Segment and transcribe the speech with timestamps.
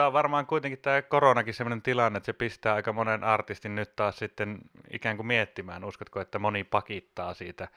[0.00, 3.96] Mutta on varmaan kuitenkin tämä koronakin sellainen tilanne, että se pistää aika monen artistin nyt
[3.96, 4.58] taas sitten
[4.90, 5.84] ikään kuin miettimään.
[5.84, 7.68] Uskotko, että moni pakittaa siitä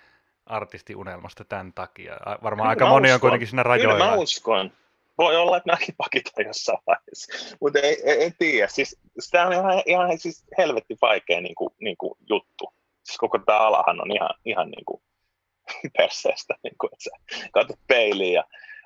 [0.45, 2.17] artistiunelmasta tämän takia?
[2.43, 3.19] Varmaan Kyllä aika moni on uskon.
[3.19, 3.93] kuitenkin siinä rajoilla.
[3.93, 4.71] Kyllä mä uskon.
[5.17, 8.67] Voi olla, että mäkin pakitan jossain vaiheessa, mutta ei, ei, en tiedä.
[8.67, 8.99] Siis,
[9.31, 12.73] tämä on ihan, ihan siis helvetti vaikea niin kuin, niin kuin juttu.
[13.03, 15.01] Siis koko tämä alahan on ihan, ihan niin kuin
[15.97, 17.11] perseestä, niin kuin, että sä
[17.51, 18.43] katsot peiliin ja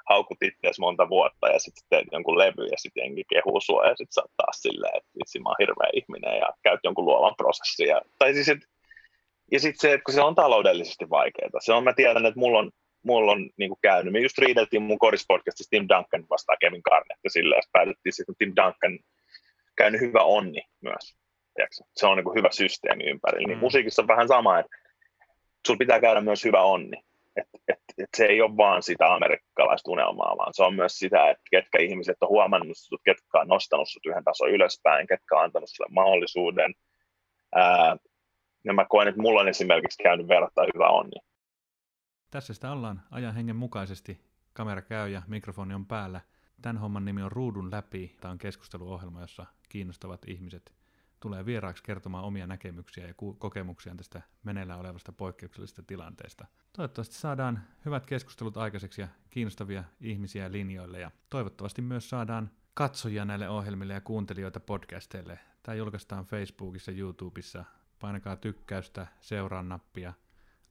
[0.10, 3.96] haukut itseäsi monta vuotta ja sitten teet jonkun levy ja sitten jengi kehuu sua ja
[3.96, 7.36] sitten sä oot taas silleen, että vitsi mä oon hirveä ihminen ja käyt jonkun luovan
[7.38, 7.88] prosessin.
[7.88, 8.60] Ja, tai siis, et,
[9.52, 11.50] ja sitten se, että kun se on taloudellisesti vaikeaa.
[11.60, 12.72] Se on, mä tiedän, että mulla on,
[13.04, 14.14] mulla on niin kuin käynyt.
[14.14, 18.36] Me just riideltiin mun korispodcastissa Tim Duncan vastaan Kevin Garnett ja silleen, että päädyttiin sitten,
[18.38, 19.00] Tim Duncan
[19.78, 21.16] käynyt hyvä onni myös.
[21.56, 21.76] Tiedätkö?
[21.96, 23.48] Se on niin kuin hyvä systeemi ympärillä.
[23.48, 23.62] Niin Mm.
[23.62, 24.78] musiikissa on vähän sama, että
[25.68, 26.98] sulla pitää käydä myös hyvä onni.
[27.38, 31.30] Et, et, et se ei ole vaan sitä amerikkalaista unelmaa, vaan se on myös sitä,
[31.30, 35.44] että ketkä ihmiset on huomannut sut, ketkä on nostanut sut yhden tason ylöspäin, ketkä on
[35.44, 36.74] antanut sulle mahdollisuuden.
[37.56, 37.98] Ää,
[38.66, 41.20] ja mä koen, että mulla on esimerkiksi käynyt verrattain hyvä onni.
[42.32, 44.20] Tässä sitä ollaan ajan hengen mukaisesti.
[44.54, 46.22] Kamera käy ja mikrofoni on päällä.
[46.62, 48.16] Tämän homman nimi on Ruudun läpi.
[48.22, 50.74] Tämä on keskusteluohjelma, jossa kiinnostavat ihmiset
[51.20, 56.48] tulee vieraaksi kertomaan omia näkemyksiä ja kokemuksiaan tästä meneillään olevasta poikkeuksellisesta tilanteesta.
[56.74, 63.50] Toivottavasti saadaan hyvät keskustelut aikaiseksi ja kiinnostavia ihmisiä linjoille ja toivottavasti myös saadaan katsojia näille
[63.50, 65.40] ohjelmille ja kuuntelijoita podcasteille.
[65.64, 67.66] Tämä julkaistaan Facebookissa, YouTubessa.
[68.00, 70.14] Painakaa tykkäystä, seuraa nappia,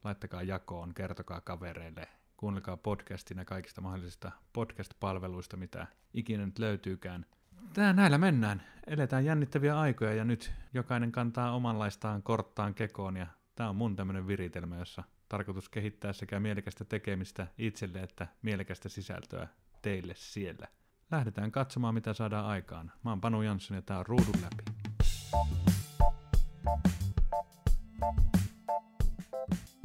[0.05, 7.27] laittakaa jakoon, kertokaa kavereille, kuunnelkaa podcastina kaikista mahdollisista podcast-palveluista, mitä ikinä nyt löytyykään.
[7.75, 8.63] Tää näillä mennään.
[8.87, 14.27] Eletään jännittäviä aikoja ja nyt jokainen kantaa omanlaistaan korttaan kekoon ja tää on mun tämmönen
[14.27, 19.49] viritelmä, jossa tarkoitus kehittää sekä mielekästä tekemistä itselle että mielekästä sisältöä
[19.83, 20.69] teille siellä.
[21.11, 22.93] Lähdetään katsomaan, mitä saadaan aikaan.
[23.05, 24.65] Mä oon Panu Jansson ja tää on Ruudun läpi.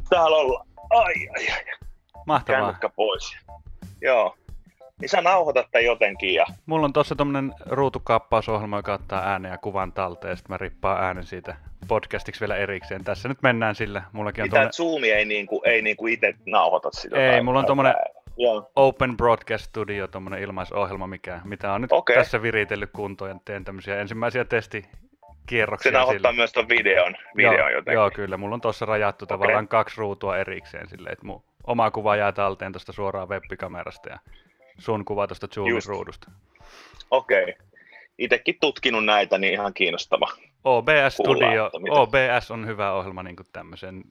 [0.10, 0.68] Täällä ollaan.
[0.90, 1.66] Ai, ai, ai.
[2.26, 2.62] Mahtavaa.
[2.62, 3.38] Kännykkä pois.
[4.02, 4.38] Joo.
[5.02, 9.58] Niin sä nauhoitat tämän jotenkin ja Mulla on tuossa tommonen ruutukaappausohjelma, joka ottaa äänen ja
[9.58, 11.56] kuvan talteen, ja sitten mä rippaan äänen siitä
[11.88, 13.04] podcastiksi vielä erikseen.
[13.04, 14.02] Tässä nyt mennään sillä.
[14.12, 17.16] Mullakin on Mitä tommonen Zoomi ei niinku, ei niinku itse nauhoita sitä.
[17.26, 17.94] Ei, tai- mulla on tommonen
[18.38, 18.72] Joo.
[18.76, 22.16] Open Broadcast Studio, tommonen ilmaisohjelma, mikä, mitä on nyt Okei.
[22.16, 27.70] tässä viritellyt kuntoon ja teen tämmöisiä ensimmäisiä testikierroksia Se nauhoittaa myös ton videon, videon joo,
[27.70, 27.94] jotenkin.
[27.94, 28.38] joo, kyllä.
[28.38, 29.38] Mulla on tuossa rajattu Okei.
[29.38, 34.20] tavallaan kaksi ruutua erikseen silleen, että mun oma kuva jää talteen tuosta suoraan webbikamerasta ja
[34.82, 36.32] sun kuva tuosta Zoomin ruudusta.
[37.12, 37.56] Okei.
[38.18, 40.28] Itekin tutkinut näitä, niin ihan kiinnostava.
[40.64, 44.04] OBS Kuullaan, Studio, OBS on hyvä ohjelma niin tämmöisen.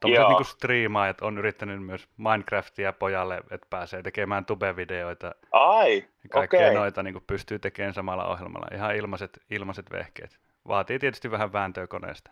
[0.00, 0.38] Tuommoiset Joo.
[0.38, 6.74] niin striimaajat on yrittänyt myös Minecraftia pojalle, että pääsee tekemään tube-videoita Ai, kaikkea okei.
[6.74, 8.66] noita niin pystyy tekemään samalla ohjelmalla.
[8.74, 10.38] Ihan ilmaiset, ilmaiset vehkeet.
[10.68, 12.30] Vaatii tietysti vähän vääntöä koneesta.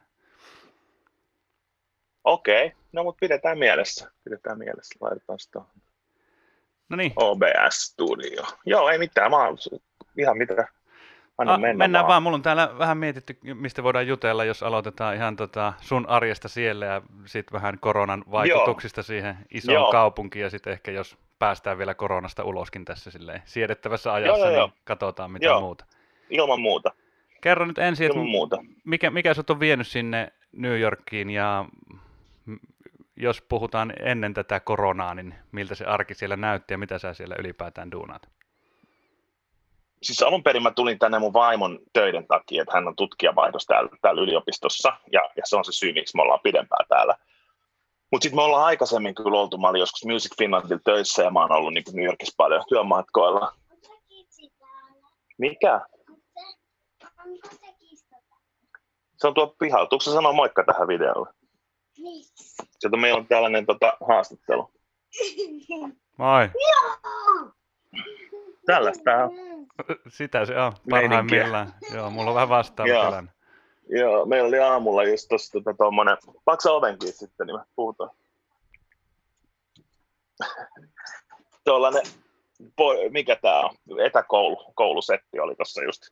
[2.24, 4.10] Okei, no mutta pidetään mielessä.
[4.24, 5.60] Pidetään mielessä, laitetaan sitä
[6.92, 8.42] No niin, OBS Studio.
[8.66, 9.56] Joo, ei mitään, mä oon
[10.18, 10.68] ihan mitä.
[11.38, 12.22] Anna Ah, mennä mennään vaan.
[12.22, 16.86] Mulla on täällä vähän mietitty, mistä voidaan jutella, jos aloitetaan ihan tota sun arjesta siellä
[16.86, 19.90] ja sitten vähän koronan vaikutuksista siihen isoon Joo.
[19.92, 24.66] kaupunkiin ja sitten ehkä jos päästään vielä koronasta uloskin tässä silleen siedettävässä ajassa, joo, joo.
[24.66, 25.60] niin katsotaan mitä Joo.
[25.60, 25.84] muuta.
[26.30, 26.92] Ilman muuta,
[27.40, 28.64] Kerro nyt ensin, että muuta.
[28.84, 31.64] mikä, mikä sut on vienyt sinne New Yorkiin ja
[33.16, 37.34] jos puhutaan ennen tätä koronaa, niin miltä se arki siellä näytti ja mitä sä siellä
[37.38, 38.28] ylipäätään duunaat?
[40.02, 43.90] Siis alun perin mä tulin tänne mun vaimon töiden takia, että hän on tutkijavaihdos täällä,
[44.02, 47.16] täällä yliopistossa, ja, ja se on se syy, miksi me ollaan pidempään täällä.
[48.12, 51.40] Mutta sitten me ollaan aikaisemmin kyllä oltu, mä olin joskus Music Finlandilla töissä, ja mä
[51.40, 53.52] oon ollut niin New Yorkissa paljon työmatkoilla.
[55.38, 55.80] Mikä?
[59.16, 59.86] Se on tuo pihalla.
[59.86, 61.41] Tuutko sä sanoa moikka tähän videolle?
[62.78, 64.70] Sieltä meillä on tällainen tota, haastattelu.
[66.16, 66.50] Moi!
[68.66, 69.30] Tällaista on.
[70.08, 71.08] Sitä se on Meininkiä.
[71.08, 71.74] parhaimmillaan.
[71.94, 73.04] Joo, mulla on vähän vastaava Joo.
[73.04, 73.32] tilanne.
[73.88, 78.10] Joo, meillä oli aamulla just tossa tota, tommonen, paksa ovenkin sitten, niin me puhutaan.
[81.64, 82.02] Tuollainen,
[83.10, 83.76] mikä tää on,
[84.06, 86.02] etäkoulu, koulusetti oli tossa just,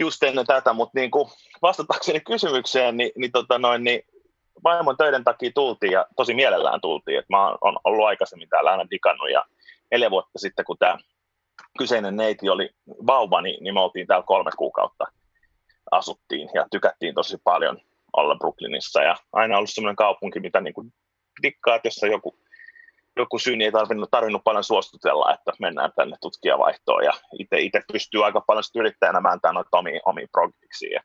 [0.00, 1.28] just ennen tätä, mutta niin kuin
[1.62, 4.02] vastatakseni kysymykseen, niin, niin, tota noin, niin
[4.64, 8.90] vaimon töiden takia tultiin ja tosi mielellään tultiin, että mä oon ollut aikaisemmin täällä aina
[8.90, 9.44] digannut ja
[9.90, 10.98] neljä vuotta sitten, kun tämä
[11.78, 12.70] kyseinen neiti oli
[13.06, 15.04] vauva, niin, niin me oltiin täällä kolme kuukautta
[15.90, 17.80] asuttiin ja tykättiin tosi paljon
[18.16, 20.92] olla Brooklynissa ja aina ollut semmoinen kaupunki, mitä niin kuin
[21.42, 22.38] dikkaat, jossa joku
[23.16, 27.04] joku syy, niin ei tarvinnut, tarvinnut paljon suostutella, että mennään tänne tutkijavaihtoon.
[27.04, 27.12] Ja
[27.58, 31.02] itse pystyy aika paljon yrittäjänä määntää noita omia projekteja.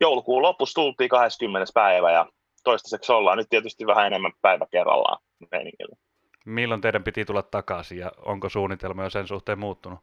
[0.00, 1.72] Joulukuun lopussa tultiin 20.
[1.74, 2.26] päivä ja
[2.68, 5.96] toistaiseksi ollaan nyt tietysti vähän enemmän päivä kerrallaan meiningillä.
[6.44, 9.98] Milloin teidän piti tulla takaisin ja onko suunnitelma jo sen suhteen muuttunut?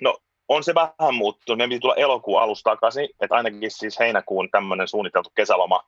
[0.00, 0.16] No
[0.48, 1.58] on se vähän muuttunut.
[1.58, 5.80] Meidän piti tulla elokuun alusta takaisin, että ainakin siis heinäkuun tämmöinen suunniteltu kesäloma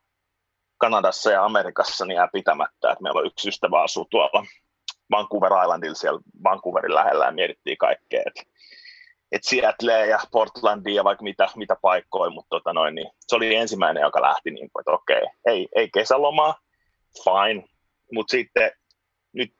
[0.77, 2.91] Kanadassa ja Amerikassa niin jää pitämättä.
[2.91, 4.45] Että meillä on yksi ystävä asuu tuolla
[5.11, 8.23] Vancouver Islandilla siellä Vancouverin lähellä ja mietittiin kaikkea.
[8.25, 8.41] Että
[9.31, 13.55] et Seattle ja Portlandia ja vaikka mitä, mitä paikkoja, mutta tota noin, niin se oli
[13.55, 16.55] ensimmäinen, joka lähti niin kuin, että okei, ei, ei kesälomaa,
[17.23, 17.63] fine,
[18.13, 18.71] mutta sitten
[19.33, 19.53] nyt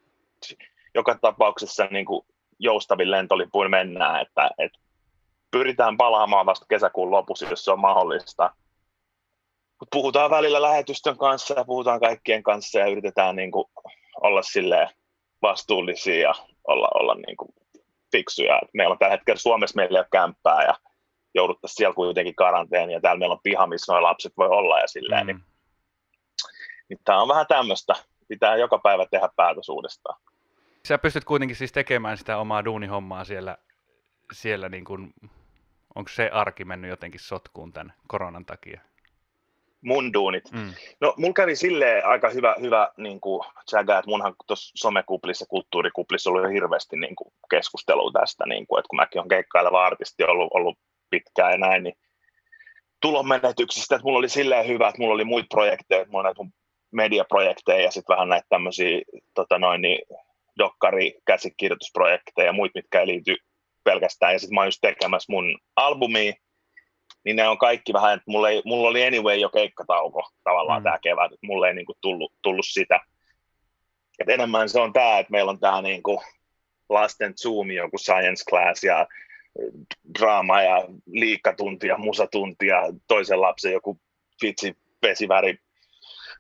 [0.95, 2.25] joka tapauksessa niin kuin
[2.59, 4.79] joustavin lentolipuin mennään, että, että
[5.51, 8.53] pyritään palaamaan vasta kesäkuun lopussa, jos se on mahdollista.
[9.79, 13.65] Mut puhutaan välillä lähetystön kanssa ja puhutaan kaikkien kanssa ja yritetään niin kuin
[14.21, 14.41] olla
[15.41, 16.33] vastuullisia ja
[16.67, 17.53] olla, olla niin kuin
[18.11, 18.61] fiksuja.
[18.73, 20.73] Meillä on tällä hetkellä Suomessa meillä ei ole kämppää ja
[21.35, 24.87] jouduttaisiin siellä kuitenkin karanteeniin ja täällä meillä on piha, missä nuo lapset voi olla ja
[24.87, 25.25] silleen.
[25.25, 25.27] Mm.
[25.27, 25.43] Niin,
[26.89, 27.93] niin tämä on vähän tämmöistä.
[28.27, 30.21] Pitää joka päivä tehdä päätös uudestaan.
[30.87, 33.57] Sä pystyt kuitenkin siis tekemään sitä omaa duunihommaa siellä,
[34.33, 35.13] siellä niin kuin,
[35.95, 38.81] onko se arki mennyt jotenkin sotkuun tämän koronan takia?
[39.83, 40.51] Mun duunit.
[40.51, 40.73] Mm.
[41.01, 46.29] No, mulla kävi silleen aika hyvä, hyvä niin kuin tsägä, että munhan tuossa somekuplissa, kulttuurikuplissa
[46.29, 50.49] oli hirveästi niin kuin keskustelua tästä, niin kuin, että kun mäkin olen keikkaileva artisti ollut,
[50.53, 50.77] ollut
[51.09, 51.95] pitkään ja näin, niin
[53.01, 56.53] tulonmenetyksistä, että mulla oli silleen hyvä, että mulla oli muita projekteja, että mulla näitä mun
[56.91, 59.01] mediaprojekteja ja sitten vähän näitä tämmöisiä
[59.33, 59.99] tota noin, niin,
[60.57, 63.35] dokkari, käsikirjoitusprojekteja ja muita, mitkä ei liity
[63.83, 64.33] pelkästään.
[64.33, 66.33] Ja sitten mä oon just tekemässä mun albumia,
[67.25, 70.83] niin ne on kaikki vähän, että mulla, ei, mulla oli anyway jo keikkatauko tavallaan mm.
[70.83, 72.99] tämä kevät, että mulla ei niinku tullut, tullut sitä.
[74.19, 76.21] Et enemmän se on tämä, että meillä on tämä niinku
[76.89, 79.07] lasten Zoom, joku science class ja
[80.19, 83.99] draama ja liikkatunti ja musatunti ja toisen lapsen joku
[84.41, 85.57] vitsi vesiväri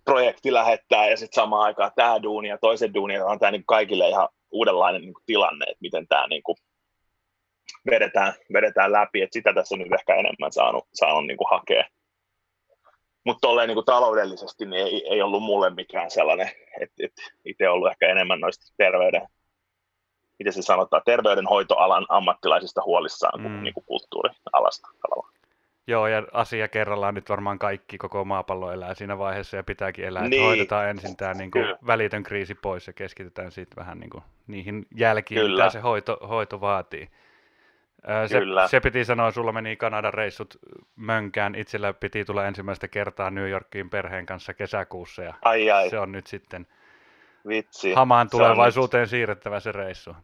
[0.05, 4.09] projekti lähettää ja sitten samaan aikaan tämä duuni ja toisen duuni on tämä niin kaikille
[4.09, 6.57] ihan uudenlainen niin tilanne, että miten tämä niin kuin
[7.91, 11.83] vedetään, vedetään läpi, että sitä tässä on nyt ehkä enemmän saanut, saanut niin kuin hakea.
[13.25, 18.07] Mutta niin taloudellisesti niin ei, ei ollut mulle mikään sellainen, että, että itse ollut ehkä
[18.07, 19.27] enemmän noista terveyden,
[20.39, 23.63] miten se sanotaan, terveydenhoitoalan ammattilaisista huolissaan kuin, mm.
[23.63, 25.33] niin kuin kulttuurialasta tavallaan.
[25.87, 30.23] Joo, ja asia kerrallaan nyt varmaan kaikki, koko maapallo elää siinä vaiheessa ja pitääkin elää,
[30.23, 30.33] niin.
[30.33, 34.23] että hoidetaan ensin tämä niin kuin välitön kriisi pois ja keskitytään sitten vähän niin kuin
[34.47, 35.63] niihin jälkiin, Kyllä.
[35.63, 37.09] mitä se hoito, hoito vaatii.
[38.27, 38.67] Se, Kyllä.
[38.67, 40.57] se piti sanoa, sulla meni Kanadan reissut
[40.95, 41.55] mönkään.
[41.55, 45.89] Itsellä piti tulla ensimmäistä kertaa New Yorkiin perheen kanssa kesäkuussa ja ai ai.
[45.89, 46.67] se on nyt sitten
[47.47, 47.93] Vitsi.
[47.93, 49.09] hamaan tulevaisuuteen nyt...
[49.09, 50.15] siirrettävä se reissu.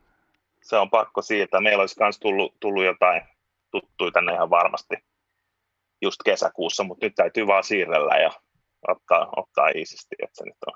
[0.62, 1.62] Se on pakko siirtää.
[1.62, 3.22] Meillä olisi myös tullut, tullut jotain
[3.72, 4.96] tuttuja tänne ihan varmasti
[6.02, 8.32] just kesäkuussa, mutta nyt täytyy vaan siirrellä ja
[8.88, 10.74] ottaa, ottaa iisisti, että se nyt on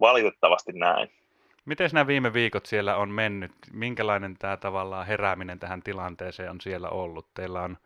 [0.00, 1.23] valitettavasti näin.
[1.64, 3.52] Miten nämä viime viikot siellä on mennyt?
[3.72, 7.26] Minkälainen tämä tavallaan herääminen tähän tilanteeseen on siellä ollut?
[7.34, 7.76] Teillä on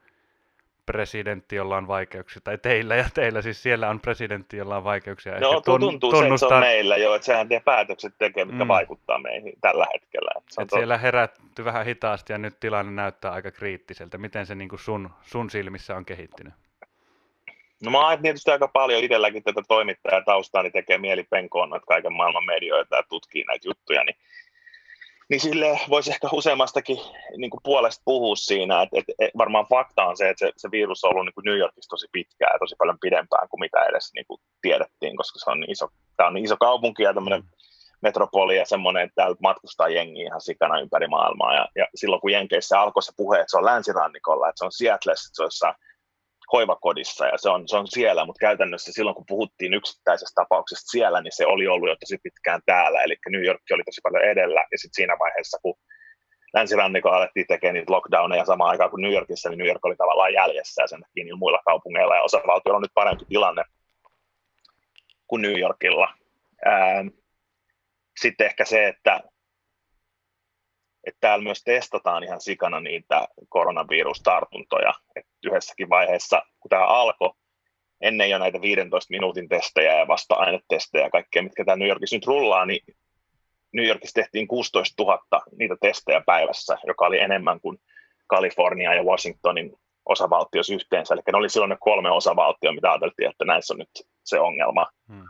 [0.87, 5.41] presidentti, jolla on vaikeuksia, tai teillä ja teillä siis siellä on presidentti, jolla on vaikeuksia.
[5.41, 6.21] No tuntuu tunnustaa...
[6.21, 8.69] se, että se on meillä jo, että sehän tie päätökset tekee, mitkä mm.
[8.69, 10.31] vaikuttaa meihin tällä hetkellä.
[10.51, 14.19] Se Et siellä herätty vähän hitaasti ja nyt tilanne näyttää aika kriittiseltä.
[14.19, 16.55] Miten se niin kuin sun, sun silmissä on kehittynyt?
[17.83, 21.87] No mä oon tietysti aika paljon itselläkin tätä toimittajaa taustaa, niin tekee mieli penkoon noita
[21.87, 24.17] kaiken maailman medioita ja tutkii näitä juttuja, niin,
[25.31, 26.99] niin sille voisi ehkä useammastakin
[27.37, 31.05] niin puolesta puhua siinä, että, että, että varmaan fakta on se, että se, se virus
[31.05, 34.11] on ollut niin kuin New Yorkissa tosi pitkään ja tosi paljon pidempään kuin mitä edes
[34.15, 37.43] niin kuin tiedettiin, koska se on niin iso, tämä on niin iso kaupunki ja tämmöinen
[38.01, 41.55] metropoli ja semmoinen, että täällä matkustaa jengi ihan sikana ympäri maailmaa.
[41.55, 44.73] Ja, ja silloin kun Jenkeissä alkoi se puhe, että se on länsirannikolla, että se on
[44.73, 45.75] Seattle, että se on jossain
[46.53, 51.21] hoivakodissa ja se on, se on siellä, mutta käytännössä silloin kun puhuttiin yksittäisestä tapauksesta siellä,
[51.21, 54.61] niin se oli ollut jo tosi pitkään täällä, eli New York oli tosi paljon edellä
[54.61, 55.75] ja sitten siinä vaiheessa, kun
[56.55, 60.33] länsirannikolla alettiin tekemään niitä lockdowneja samaan aikaan kuin New Yorkissa, niin New York oli tavallaan
[60.33, 63.65] jäljessä ja sen takia niillä muilla kaupungeilla ja osavaltioilla on nyt parempi tilanne
[65.27, 66.15] kuin New Yorkilla.
[68.21, 69.21] Sitten ehkä se, että
[71.09, 74.95] että täällä myös testataan ihan sikana niitä koronavirustartuntoja.
[75.17, 77.31] Et yhdessäkin vaiheessa, kun tämä alkoi,
[78.01, 82.27] ennen jo näitä 15 minuutin testejä ja vasta-ainetestejä ja kaikkea, mitkä täällä New Yorkissa nyt
[82.27, 82.81] rullaa, niin
[83.73, 87.79] New Yorkissa tehtiin 16 000 niitä testejä päivässä, joka oli enemmän kuin
[88.27, 89.73] Kalifornia ja Washingtonin
[90.07, 91.15] osavaltiossa yhteensä.
[91.15, 93.91] Eli ne oli silloin ne kolme osavaltioa, mitä ajateltiin, että näissä on nyt
[94.25, 94.87] se ongelma.
[95.09, 95.25] Hmm.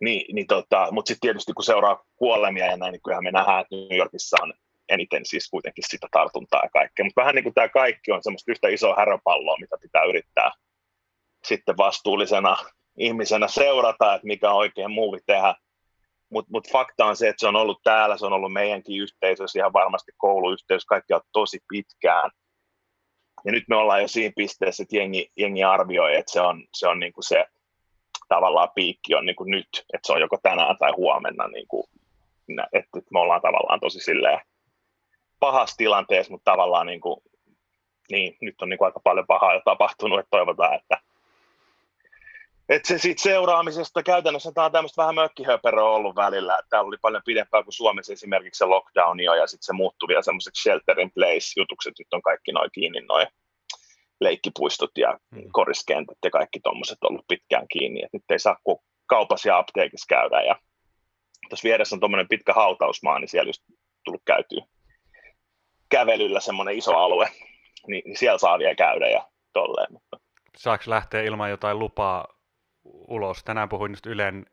[0.00, 3.60] Niin, niin tota, mutta sitten tietysti kun seuraa kuolemia ja näin, niin kyllähän me nähdään,
[3.60, 4.52] että New Yorkissa on
[4.90, 7.04] eniten siis kuitenkin sitä tartuntaa ja kaikkea.
[7.04, 10.50] Mutta vähän niin kuin tämä kaikki on semmoista yhtä isoa häröpalloa, mitä pitää yrittää
[11.44, 12.56] sitten vastuullisena
[12.98, 15.54] ihmisenä seurata, että mikä on oikein muuvi tehdä.
[16.30, 19.58] Mutta mut fakta on se, että se on ollut täällä, se on ollut meidänkin yhteisössä,
[19.58, 22.30] ihan varmasti kouluyhteisö, kaikki on tosi pitkään.
[23.44, 26.88] Ja nyt me ollaan jo siinä pisteessä, että jengi, jengi arvioi, että se on, se,
[26.88, 27.44] on niin kuin se
[28.28, 31.84] tavallaan piikki on niin kuin nyt, että se on joko tänään tai huomenna, niin kuin,
[32.72, 34.40] että me ollaan tavallaan tosi silleen
[35.40, 37.20] pahassa tilanteessa, mutta tavallaan niin kuin,
[38.10, 41.00] niin, nyt on niin kuin aika paljon pahaa jo tapahtunut, että toivotaan, että
[42.68, 47.22] et se siitä seuraamisesta, käytännössä tämä on tämmöistä vähän mökkihöperöä ollut välillä, täällä oli paljon
[47.24, 51.12] pidempää kuin Suomessa esimerkiksi se lockdown jo, ja sitten se muuttui vielä semmoiseksi shelter in
[51.12, 53.26] place jutukset, nyt on kaikki noin kiinni noin
[54.20, 55.42] leikkipuistot ja hmm.
[55.52, 60.06] koriskentät ja kaikki tuommoiset ollut pitkään kiinni, että nyt ei saa kuin kaupassa ja apteekissa
[60.08, 60.56] käydä, ja
[61.48, 63.62] tuossa vieressä on tuommoinen pitkä hautausmaa, niin siellä just
[64.04, 64.64] tullut käytyä
[65.90, 67.28] kävelyllä semmoinen iso alue,
[67.88, 69.92] niin, niin siellä saa vielä käydä ja tolleen.
[69.92, 70.20] Mutta...
[70.56, 72.28] Saako lähteä ilman jotain lupaa
[72.84, 73.44] ulos.
[73.44, 74.46] Tänään puhuin just Ylen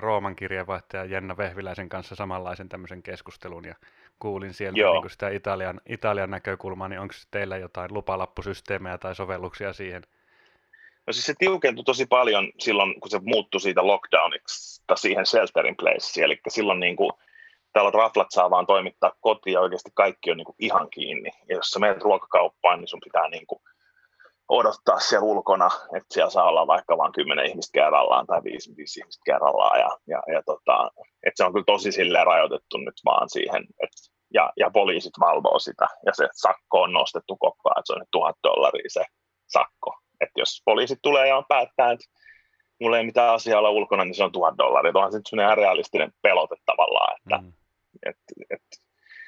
[0.00, 3.74] Rooman kirjeenvaihtaja Jenna Vehviläisen kanssa samanlaisen tämmöisen keskustelun ja
[4.18, 10.02] kuulin sieltä niin sitä Italian, Italian näkökulmaa, niin onko teillä jotain lupalappusysteemejä tai sovelluksia siihen?
[11.06, 15.76] No siis se tiukentui tosi paljon silloin, kun se muuttui siitä lockdownista siihen shelter in
[15.76, 17.12] place, eli silloin niin kuin,
[17.72, 21.30] täällä raflat saa vaan toimittaa kotiin ja oikeasti kaikki on niin kuin ihan kiinni.
[21.48, 23.62] Ja jos sä menet ruokakauppaan, niin sun pitää niin kuin
[24.48, 29.00] odottaa siellä ulkona, että siellä saa olla vaikka vain kymmenen ihmistä kerrallaan tai viisi, viisi
[29.00, 29.80] ihmistä kerrallaan.
[29.80, 30.90] Ja, ja, ja tota,
[31.26, 33.96] että se on kyllä tosi silleen rajoitettu nyt vaan siihen, että
[34.34, 37.98] ja, ja poliisit valvoo sitä, ja se sakko on nostettu koko ajan, että se on
[37.98, 39.04] nyt tuhat dollaria se
[39.46, 39.96] sakko.
[40.20, 42.04] Että jos poliisit tulee ja on päättää, että
[42.80, 44.92] mulla ei mitään asiaa olla ulkona, niin se on tuhat dollaria.
[44.94, 47.52] Onhan se nyt sellainen realistinen pelote tavallaan, että mm.
[48.06, 48.16] Et,
[48.50, 48.62] et,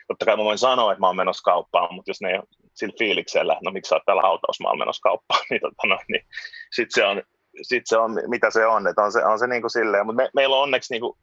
[0.09, 2.45] totta kai mä voin sanoa, että mä oon menossa kauppaan, mutta jos ne ei ole
[2.75, 6.27] sillä fiiliksellä, no miksi sä oot täällä hautausmaalla menossa kauppaan, niin, tota, no, niin
[6.73, 7.23] sitten se on,
[7.63, 10.23] sit se on, mitä se on, että on se, on se niin kuin silleen, mutta
[10.23, 11.19] me, meillä on onneksi niin kuin,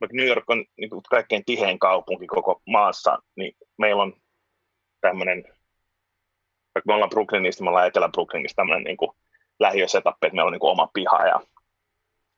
[0.00, 4.12] vaikka New York on niin kuin kaikkein tihein kaupunki koko maassa, niin meillä on
[5.00, 5.44] tämmöinen,
[6.74, 8.96] vaikka me ollaan Brooklynista, me ollaan Etelä-Brooklynista tämmöinen niin
[9.60, 11.40] lähiösetappi, että meillä on niin kuin oma piha ja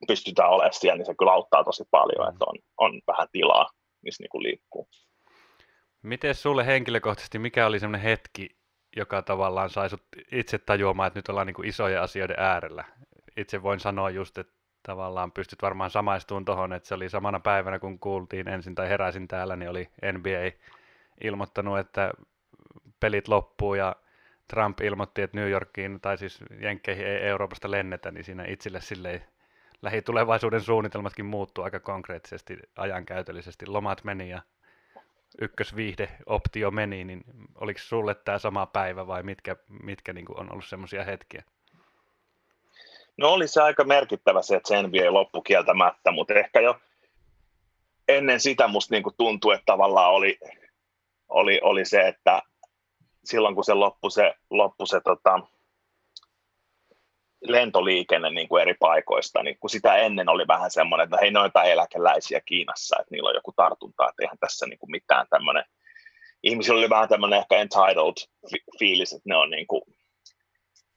[0.07, 3.69] pystytään olemaan siellä, niin se kyllä auttaa tosi paljon, että on, on vähän tilaa,
[4.05, 4.89] missä niin kuin liikkuu.
[6.01, 8.49] Miten sulle henkilökohtaisesti, mikä oli semmoinen hetki,
[8.95, 12.83] joka tavallaan sai sut itse tajuamaan, että nyt ollaan niin kuin isojen asioiden äärellä?
[13.37, 17.79] Itse voin sanoa just, että tavallaan pystyt varmaan samaistumaan tuohon, että se oli samana päivänä,
[17.79, 20.65] kun kuultiin ensin tai heräsin täällä, niin oli NBA
[21.23, 22.11] ilmoittanut, että
[22.99, 23.95] pelit loppuu ja
[24.47, 29.23] Trump ilmoitti, että New Yorkiin tai siis Jenkkeihin ei Euroopasta lennetä, niin siinä itselle silleen
[29.81, 33.67] lähitulevaisuuden suunnitelmatkin muuttuu aika konkreettisesti ajankäytöllisesti.
[33.67, 34.41] Lomat meni ja
[35.41, 37.23] ykkösviihde-optio meni, niin
[37.55, 41.43] oliko sulle tämä sama päivä vai mitkä, mitkä niin on ollut semmoisia hetkiä?
[43.17, 46.79] No oli se aika merkittävä se, että se NBA loppu kieltämättä, mutta ehkä jo
[48.07, 50.39] ennen sitä musta niin tuntui, että tavallaan oli,
[51.29, 52.41] oli, oli se, että
[53.25, 55.39] silloin kun se loppui se, loppui se tota,
[57.47, 61.63] lentoliikenne niin kuin eri paikoista, niin kun sitä ennen oli vähän semmoinen, että hei, noita
[61.63, 65.63] eläkeläisiä Kiinassa, että niillä on joku tartunta, että eihän tässä niin kuin mitään tämmöinen,
[66.43, 68.15] ihmisillä oli vähän tämmöinen ehkä entitled
[68.79, 69.81] fiilis, että ne on niin kuin,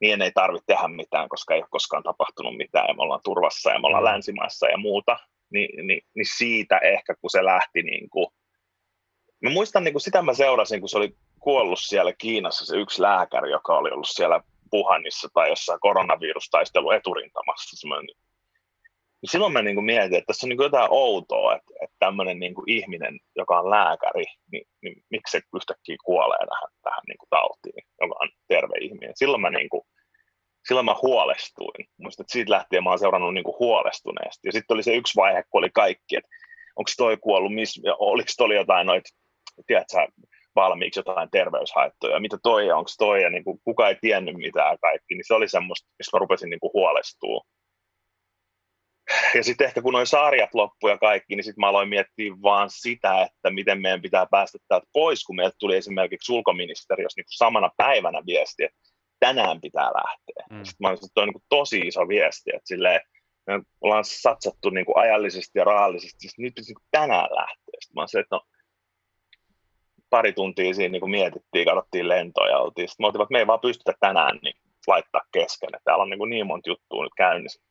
[0.01, 3.71] niin ei tarvitse tehdä mitään, koska ei ole koskaan tapahtunut mitään ja me ollaan turvassa
[3.71, 4.11] ja me ollaan mm.
[4.11, 5.19] länsimaissa ja muuta,
[5.51, 8.27] niin, niin, niin siitä ehkä kun se lähti niin kuin,
[9.43, 13.03] mä muistan niin kuin sitä mä seurasin, kun se oli kuollut siellä Kiinassa se yksi
[13.03, 14.41] lääkäri, joka oli ollut siellä
[14.73, 17.89] Wuhanissa tai jossain koronavirustaistelu eturintamassa.
[19.23, 22.55] Niin silloin mä niin mietin, että tässä on niin jotain outoa, että, että tämmöinen niin
[22.67, 27.85] ihminen, joka on lääkäri, niin, niin miksi se yhtäkkiä kuolee tähän, tähän niin kuin tautiin,
[28.01, 29.13] joka on terve ihminen.
[29.15, 29.83] Silloin mä, niin kuin,
[30.69, 31.89] silloin mä huolestuin.
[32.01, 34.49] Muistan, että siitä lähtien mä oon seurannut niin kuin huolestuneesti.
[34.49, 36.31] Ja sitten oli se yksi vaihe, kun oli kaikki, että
[36.77, 39.09] onko toi kuollut, miss, oliko toi jotain noita,
[39.67, 40.07] tiedätkö,
[40.63, 44.79] valmiiksi jotain terveyshaittoja, mitä toi ja onko toi, ja niin kuin, kuka ei tiennyt mitään
[44.79, 47.41] kaikki, niin se oli semmoista, mistä mä rupesin niin kuin huolestua.
[49.35, 52.71] Ja sitten ehkä kun noin sarjat loppuja ja kaikki, niin sitten mä aloin miettiä vaan
[52.71, 57.37] sitä, että miten meidän pitää päästä täältä pois, kun meiltä tuli esimerkiksi ulkoministeriössä niin kuin
[57.37, 58.79] samana päivänä viesti, että
[59.21, 60.45] tänään pitää lähteä.
[60.51, 60.65] Mm.
[60.65, 63.01] Sitten mä olisin, että toi on niin kuin tosi iso viesti, että silleen,
[63.47, 67.79] me ollaan satsattu niin kuin ajallisesti ja rahallisesti, siis nyt pitäisi niin tänään lähteä.
[67.81, 68.43] Sitten mä olisin, että no,
[70.11, 72.89] pari tuntia siinä niin kuin mietittiin, katsottiin lentoja ja oltiin.
[72.89, 76.11] Sitten me oltiin, että me ei vaan pystytä tänään niin laittaa kesken, että täällä on
[76.11, 77.63] niin, kuin niin monta juttua nyt käynnissä.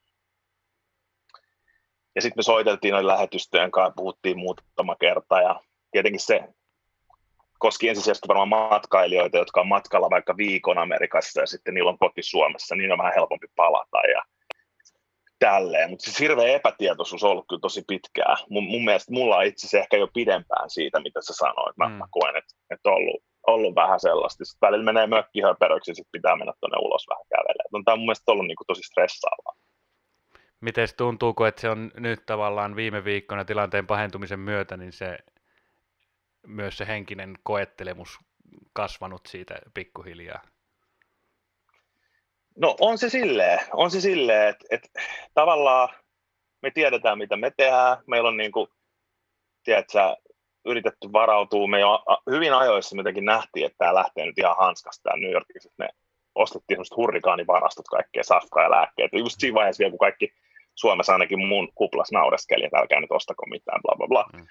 [2.15, 6.44] Ja sitten me soiteltiin noin lähetystöjen kanssa, puhuttiin muutama kerta ja tietenkin se
[7.60, 12.24] koski ensisijaisesti varmaan matkailijoita, jotka on matkalla vaikka viikon Amerikassa ja sitten niillä on koti
[12.24, 14.24] Suomessa, niin on vähän helpompi palata ja
[15.39, 15.89] tälleen.
[15.89, 18.36] Mutta siis hirveä epätietoisuus on ollut kyllä tosi pitkää.
[18.50, 21.77] Mun, mun mielestä mulla on itse asiassa ehkä jo pidempään siitä, mitä sä sanoit.
[21.77, 21.94] Mä, mm.
[21.94, 24.46] mä koen, että, että on ollut, ollut vähän sellaista.
[24.46, 27.84] Sitten välillä menee mökkihöperöksi ja sitten pitää mennä tuonne ulos vähän kävelemään.
[27.86, 29.53] Tämä on mun mielestä ollut niin kuin tosi stressaavaa.
[30.62, 35.17] Miten tuntuuko, että se on nyt tavallaan viime viikkona tilanteen pahentumisen myötä, niin se
[36.48, 38.20] myös se henkinen koettelemus
[38.74, 40.41] kasvanut siitä pikkuhiljaa?
[42.62, 44.90] No on se silleen, on se silleen että, että
[45.34, 45.90] tavallaan
[46.62, 47.98] me tiedetään, mitä me tehdään.
[48.08, 48.68] Meillä on niin kuin,
[49.64, 50.00] tiedätkö,
[50.66, 51.68] yritetty varautua.
[51.68, 55.70] Me jo hyvin ajoissa jotenkin nähtiin, että tämä lähtee nyt ihan hanskasta tämä New Yorkissa.
[55.78, 55.90] Me
[56.36, 59.18] ostettiin semmoiset hurrikaanivarastot, kaikkea safkaa ja lääkkeitä.
[59.18, 60.30] Just siinä vaiheessa vielä, kun kaikki
[60.76, 64.26] Suomessa ainakin mun kuplas naureskeli, että älkää nyt ostako mitään, bla bla bla.
[64.34, 64.48] Mm.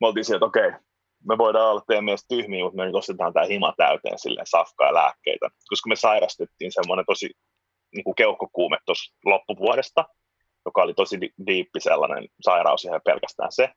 [0.00, 0.80] Me oltiin siellä, että okei, okay,
[1.28, 4.86] me voidaan olla teidän mielestä tyhmiä, mutta me nyt ostetaan tämä hima täyteen silleen safkaa
[4.86, 5.48] ja lääkkeitä.
[5.68, 7.30] Koska me sairastettiin semmoinen tosi
[7.94, 10.04] niin kuin keuhkokuume tuossa loppuvuodesta,
[10.64, 13.68] joka oli tosi diippi sellainen sairaus ja pelkästään se.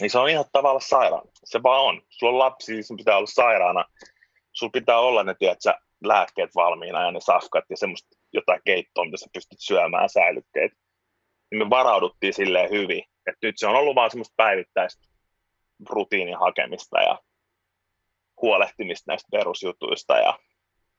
[0.00, 1.28] Niin se on ihan tavalla sairaan.
[1.44, 2.02] Se vaan on.
[2.08, 3.84] Sulla on lapsi, niin sun pitää olla sairaana.
[4.52, 5.74] Sulla pitää olla ne, tiedätkö,
[6.04, 10.72] lääkkeet valmiina ja ne safkat ja semmoista jotain keittoa, mitä sä pystyt syömään säilykkeet.
[11.50, 13.04] Niin me varauduttiin silleen hyvin.
[13.26, 15.08] Että nyt se on ollut vaan semmoista päivittäistä
[15.88, 17.18] rutiinin hakemista ja
[18.42, 20.16] huolehtimista näistä perusjutuista.
[20.16, 20.38] Ja,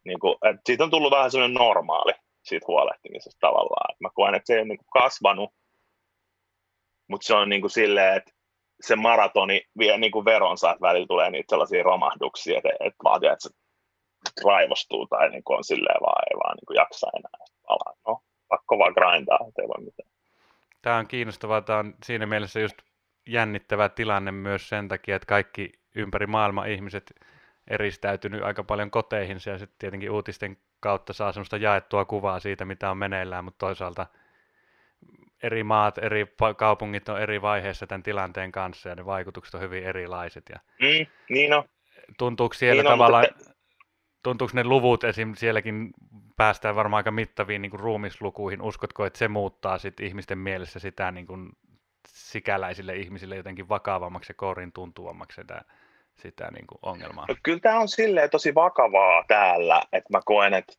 [0.06, 3.92] niin kuin, että siitä on tullut vähän semmoinen normaali siitä huolehtimisesta tavallaan.
[3.92, 5.50] Että mä koen, että se ei ole niin kuin kasvanut,
[7.08, 8.32] mutta se on niin kuin silleen, että
[8.82, 13.30] se maratoni vie niin kuin veronsa, että välillä tulee niitä sellaisia romahduksia, että, että vaatii,
[13.30, 13.56] että se
[14.46, 17.46] raivostuu tai niin kuin on silleen vaan, ei vaan niin kuin jaksa enää.
[17.68, 17.94] Palaa.
[18.08, 20.10] No, pakko vaan grindaa, ei voi mitään.
[20.82, 21.62] Tämä on kiinnostavaa.
[21.62, 22.78] Tämä on siinä mielessä just
[23.28, 27.14] jännittävä tilanne myös sen takia, että kaikki ympäri maailman ihmiset
[27.68, 32.92] eristäytynyt aika paljon koteihin ja sitten tietenkin uutisten kautta saa semmoista jaettua kuvaa siitä, mitä
[32.92, 34.08] on meneillään, mutta toisaalta
[35.44, 36.26] eri maat, eri
[36.58, 40.44] kaupungit on eri vaiheessa tämän tilanteen kanssa ja ne vaikutukset on hyvin erilaiset.
[40.50, 41.64] Ja mm, niin on.
[42.18, 43.54] Tuntuuko siellä niin tavallaan, mutta...
[44.24, 45.36] tuntuuko ne luvut esim.
[45.36, 45.90] sielläkin
[46.38, 48.62] päästään varmaan aika mittaviin niin kuin ruumislukuihin.
[48.62, 51.50] Uskotko, että se muuttaa sit ihmisten mielessä sitä niin kuin
[52.08, 55.62] sikäläisille ihmisille jotenkin vakavammaksi ja kourin tuntuvammaksi sitä,
[56.22, 57.26] sitä niin kuin ongelmaa?
[57.30, 60.74] No, kyllä tämä on silleen tosi vakavaa täällä, että mä koen, että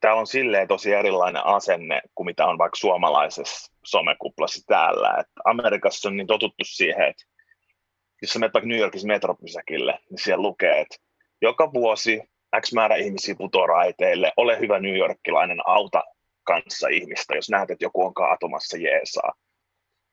[0.00, 5.16] täällä on silleen tosi erilainen asenne kuin mitä on vaikka suomalaisessa somekuplassa täällä.
[5.20, 7.24] Että Amerikassa on niin totuttu siihen, että
[8.22, 10.96] jos sä menet vaikka New Yorkissa metropysäkille, niin siellä lukee, että
[11.42, 12.22] joka vuosi
[12.60, 16.02] X määrä ihmisiä putoo raiteille, ole hyvä New Yorkilainen, auta
[16.44, 19.32] kanssa ihmistä, jos näet, että joku on kaatumassa jeesaa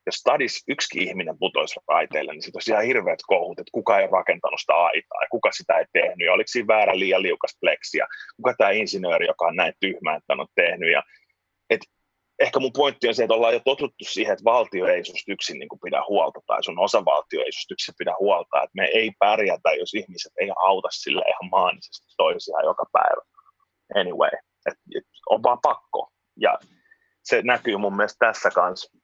[0.10, 4.08] jos stadis yksi ihminen putoisi raiteille, niin sitten olisi ihan hirveät kohut, että kuka ei
[4.12, 7.98] rakentanut sitä aitaa ja kuka sitä ei tehnyt ja oliko siinä väärä liian liukas pleksi
[7.98, 10.91] ja kuka tämä insinööri, joka on näin tyhmä, että on tehnyt.
[10.91, 11.04] Ja,
[11.69, 11.82] et
[12.39, 15.60] ehkä mun pointti on se, että ollaan jo totuttu siihen, että valtio ei susta yksin
[15.60, 19.12] niin kuin pidä huolta tai sun osavaltio ei susta yksin pidä huolta, että me ei
[19.19, 23.22] pärjätä, jos ihmiset ei auta sille ihan maanisesti toisiaan joka päivä.
[23.95, 24.30] Anyway,
[24.65, 26.12] et, et on vaan pakko.
[26.38, 26.60] Ja
[27.24, 29.00] se näkyy mun mielestä tässä kanssa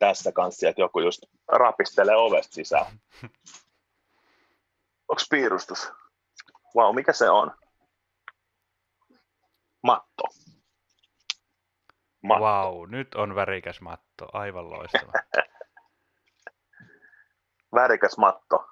[0.00, 2.86] tässä kanssa, että joku just rapistelee ovesta sisään.
[5.08, 5.92] Onko piirustus?
[6.76, 7.52] Wow, mikä se on?
[9.82, 10.24] Matto.
[12.22, 12.44] matto.
[12.44, 14.28] Wow, nyt on värikäs matto.
[14.32, 15.12] Aivan loistava.
[17.74, 18.66] värikäs matto.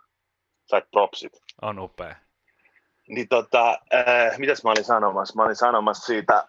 [0.66, 1.32] Sait propsit.
[1.62, 2.16] On upea.
[3.08, 5.36] Niin tota, äh, mitäs mä olin sanomassa?
[5.36, 6.48] Mä olin sanomassa siitä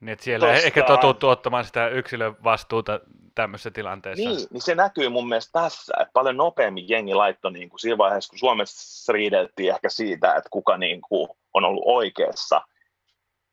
[0.00, 0.66] niin, että siellä Tosta...
[0.66, 3.00] ehkä totuttu ottamaan sitä yksilön vastuuta
[3.34, 4.28] tämmöisessä tilanteessa.
[4.28, 7.98] Niin, niin se näkyy mun mielestä tässä, että paljon nopeammin jengi laittoi niin kuin siinä
[7.98, 12.60] vaiheessa, kun Suomessa riideltiin ehkä siitä, että kuka niin kuin on ollut oikeassa,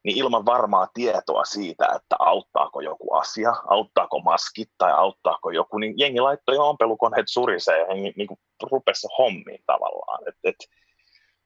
[0.03, 5.93] niin ilman varmaa tietoa siitä, että auttaako joku asia, auttaako maskit tai auttaako joku, niin
[5.97, 8.39] jengi laittoi jo ompelukoneet surisee ja jengi niin kuin
[8.71, 10.27] rupesi hommiin tavallaan.
[10.27, 10.55] Et, et,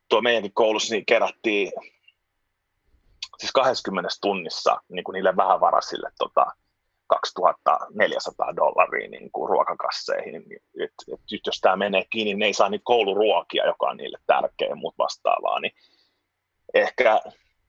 [0.10, 1.72] tuo meidänkin koulussa niin kerättiin
[3.40, 6.46] siis 20 tunnissa niin kuin niille vähävaraisille tota,
[7.08, 10.36] 2400 dollaria niin kuin ruokakasseihin.
[10.36, 13.98] Et, et, et jos tämä menee kiinni, niin ne ei saa niitä kouluruokia, joka on
[13.98, 15.60] niille tärkeä muut vastaavaa.
[15.60, 15.72] Niin
[16.74, 17.22] ehkä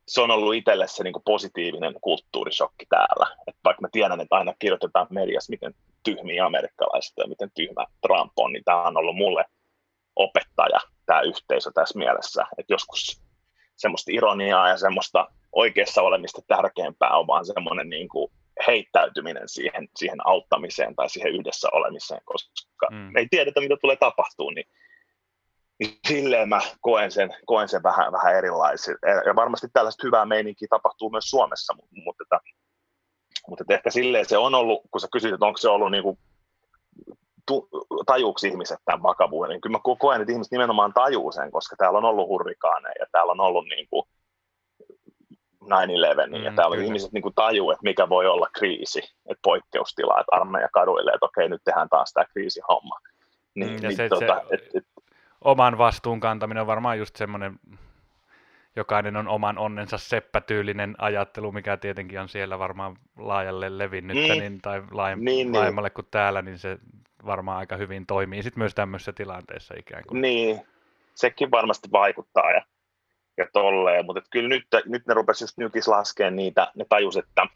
[0.09, 3.37] se on ollut itselle se niin kuin positiivinen kulttuurishokki täällä.
[3.47, 8.33] Et vaikka mä tiedän, että aina kirjoitetaan mediassa, miten tyhmiä amerikkalaiset ja miten tyhmä Trump
[8.37, 9.45] on, niin tämä on ollut mulle
[10.17, 12.47] opettaja, tämä yhteisö tässä mielessä.
[12.59, 13.23] Että joskus
[13.77, 15.29] semmoista ironiaa ja semmoista
[15.59, 18.33] oikeassa olemista tärkeämpää on vaan semmoinen, niin kuin,
[18.67, 23.17] heittäytyminen siihen, siihen auttamiseen tai siihen yhdessä olemiseen, koska mm.
[23.17, 24.67] ei tiedetä, mitä tulee tapahtuu, niin,
[25.79, 28.97] niin silleen mä koen sen, koen sen vähän, vähän erilaisin.
[29.27, 32.41] Ja varmasti tällaista hyvää meininkiä tapahtuu myös Suomessa, mutta, mutta, että,
[33.49, 36.03] mutta että ehkä silleen se on ollut, kun sä kysyt, että onko se ollut niin
[36.03, 36.19] kuin
[38.07, 41.99] tajuuksi ihmiset tämän vakavuuden, niin kyllä mä koen, että ihmiset nimenomaan tajuu sen, koska täällä
[41.99, 44.05] on ollut hurrikaaneja ja täällä on ollut niin kuin
[45.69, 46.87] 9-11, mm, ja täällä kyllä.
[46.87, 51.27] ihmiset niin kuin tajuu, että mikä voi olla kriisi, että poikkeustila, että armeija kaduille, että
[51.27, 52.99] okei, nyt tehdään taas tämä kriisihomma.
[53.55, 54.85] Niin, mm, ja niin, se, tota, se, et, et,
[55.45, 57.61] oman vastuun kantaminen on varmaan just semmoinen,
[58.77, 64.61] jokainen on oman onnensa seppätyylinen ajattelu, mikä tietenkin on siellä varmaan laajalle levinnyt niin, niin,
[64.63, 65.95] tai laajem- niin, laajemmalle niin.
[65.95, 66.79] kuin täällä, niin se
[67.27, 70.21] varmaan aika hyvin toimii sitten myös tämmöisessä tilanteessa ikään kuin.
[70.21, 70.61] Niin,
[71.15, 72.63] sekin varmasti vaikuttaa ja,
[73.39, 77.47] ja tolleen, mutta kyllä nyt, nyt ne rupesivat just nykis laskemaan niitä, ne tajus, että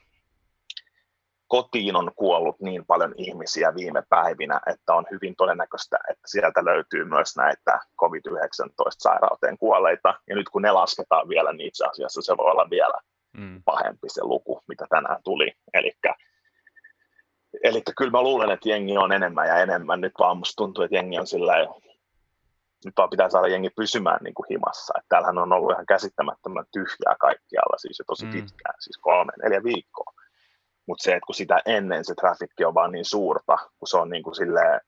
[1.46, 7.04] kotiin on kuollut niin paljon ihmisiä viime päivinä, että on hyvin todennäköistä, että sieltä löytyy
[7.04, 10.14] myös näitä COVID-19-sairauteen kuolleita.
[10.28, 12.98] Ja nyt kun ne lasketaan vielä, niin itse asiassa se voi olla vielä
[13.36, 13.62] mm.
[13.64, 15.52] pahempi se luku, mitä tänään tuli.
[15.74, 15.92] Eli
[17.62, 20.00] Eli kyllä mä luulen, että jengi on enemmän ja enemmän.
[20.00, 21.52] Nyt vaan musta tuntuu, että jengi on sillä
[22.84, 24.94] nyt vaan pitää saada jengi pysymään niin kuin himassa.
[24.96, 28.32] Että täällähän on ollut ihan käsittämättömän tyhjää kaikkialla, siis jo tosi mm.
[28.32, 30.12] pitkään, siis kolme, neljä viikkoa.
[30.86, 34.10] Mutta se, että kun sitä ennen se trafikki on vaan niin suurta, kun se on
[34.10, 34.80] niin kuin silleen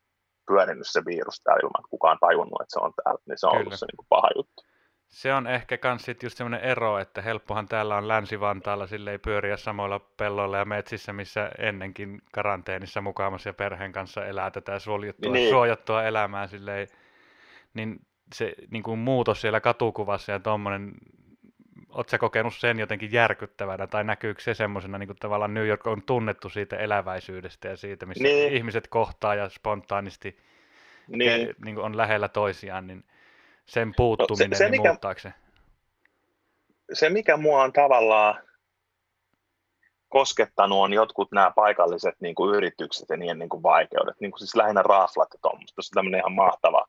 [0.47, 3.53] pyörinyt se virus täällä ilman, että kukaan tajunnut, että se on täällä, niin se on
[3.53, 3.61] Kyllä.
[3.61, 4.63] ollut se niin kuin paha juttu.
[5.09, 9.57] Se on ehkä kans sit just semmoinen ero, että helppohan täällä on Länsi-Vantaalla silleen pyöriä
[9.57, 15.51] samoilla pelloilla ja metsissä, missä ennenkin karanteenissa mukaamassa ja perheen kanssa elää tätä suojattua, niin.
[15.51, 16.89] suojattua elämää silleen,
[17.75, 17.99] niin
[18.35, 20.93] se niin kuin muutos siellä katukuvassa ja tuommoinen,
[21.89, 25.87] ootko sä kokenut sen jotenkin järkyttävänä, tai näkyykö se semmoisena, niin kuin tavallaan New York
[25.87, 28.53] on tunnettu siitä eläväisyydestä ja siitä, missä niin.
[28.53, 30.39] ihmiset kohtaa ja spontaanisti
[31.09, 31.47] niin.
[31.47, 33.05] Ke, niin kuin on lähellä toisiaan, niin
[33.67, 35.33] sen puuttuminen, no, se, se, niin mikä, se?
[36.93, 38.43] Se, mikä mua on tavallaan
[40.09, 44.21] koskettanut, on jotkut nämä paikalliset niin kuin yritykset ja niiden niin kuin vaikeudet.
[44.21, 45.75] Niin kuin siis lähinnä raflat ja tuommoista.
[45.75, 46.85] Tuossa on tämmöinen ihan mahtava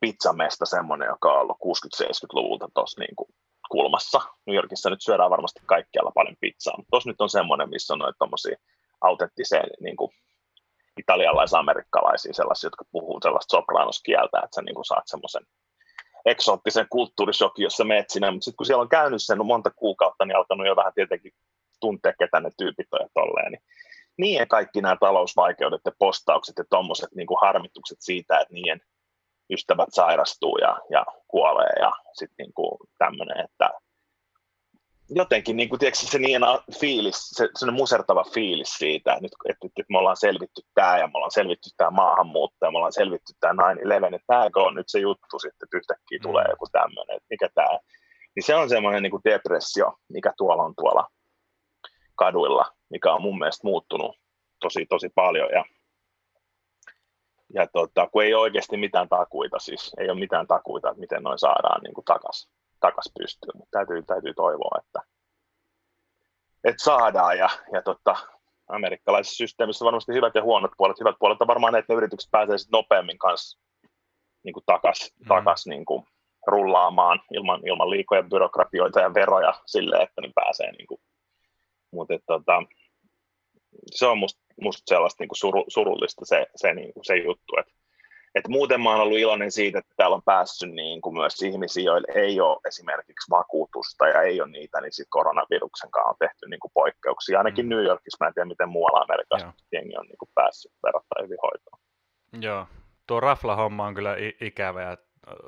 [0.00, 1.56] pizzamesta semmoinen, joka on ollut
[2.02, 3.28] 60-70-luvulta tuossa niin
[3.70, 4.20] kulmassa.
[4.46, 7.98] New Yorkissa nyt syödään varmasti kaikkialla paljon pizzaa, mutta tuossa nyt on semmoinen, missä on
[7.98, 8.56] noita tuommoisia
[9.00, 9.96] autenttisia niin
[11.00, 15.42] italialais-amerikkalaisia, sellaisia, jotka puhuu sellaista sopranoskieltä, että sä niin kuin saat semmoisen
[16.26, 20.36] eksoottisen kulttuurishokin, jossa menet sinne, mutta sitten kun siellä on käynyt sen monta kuukautta, niin
[20.36, 21.32] alkanut jo vähän tietenkin
[21.80, 23.62] tuntea, ketä ne tyypit on ja tolleen, niin
[24.18, 28.80] niiden kaikki nämä talousvaikeudet ja postaukset ja tuommoiset niin harmitukset siitä, että niiden
[29.50, 33.70] ystävät sairastuu ja, ja kuolee ja sitten niin tämmöinen, että
[35.10, 36.42] jotenkin niin kuin, tiedätkö, se niin
[36.80, 41.06] fiilis, se, se musertava fiilis siitä, että nyt että, että me ollaan selvitty tämä ja
[41.06, 44.88] me ollaan selvitty tämä maahanmuutto ja me ollaan selvitty tämä 9-11, että tämäkö on nyt
[44.88, 46.50] se juttu sitten, että yhtäkkiä tulee mm.
[46.50, 47.78] joku tämmöinen, että mikä tämä,
[48.36, 51.06] niin se on semmoinen niin kuin depressio, mikä tuolla on tuolla
[52.14, 54.16] kaduilla, mikä on mun mielestä muuttunut
[54.60, 55.64] tosi, tosi paljon ja
[57.54, 61.22] ja tota, kun ei ole oikeasti mitään takuita, siis ei ole mitään takuita, että miten
[61.22, 65.00] noin saadaan niin takaisin takas pystyyn, mutta täytyy, täytyy toivoa, että,
[66.64, 68.16] että saadaan ja, ja tota,
[68.68, 71.00] amerikkalaisessa systeemissä varmasti hyvät ja huonot puolet.
[71.00, 73.58] Hyvät puolet on varmaan ne, että ne yritykset pääsee sitten nopeammin kanssa
[74.42, 75.28] niin kuin takas, mm.
[75.28, 76.06] takas niin kuin
[76.46, 81.00] rullaamaan ilman, ilman liikoja byrokratioita ja veroja silleen, että ne pääsee niin kuin,
[81.90, 82.62] mutta tota,
[83.90, 87.52] se on musta must sellaista niin kuin suru, surullista se, se, niin kuin se juttu,
[87.60, 87.72] että
[88.34, 91.84] et muuten mä oon ollut iloinen siitä, että täällä on päässyt niin kuin myös ihmisiä,
[91.84, 96.48] joilla ei ole esimerkiksi vakuutusta ja ei ole niitä, niin sitten koronaviruksen kanssa on tehty
[96.48, 97.38] niin kuin poikkeuksia.
[97.38, 97.70] Ainakin mm.
[97.70, 99.52] New Yorkissa, mä en tiedä miten muualla Amerikassa Joo.
[99.72, 101.78] jengi on niin kuin päässyt verrattain hyvin hoitoon.
[102.40, 102.66] Joo,
[103.06, 104.96] tuo rafla-homma on kyllä ikävä ja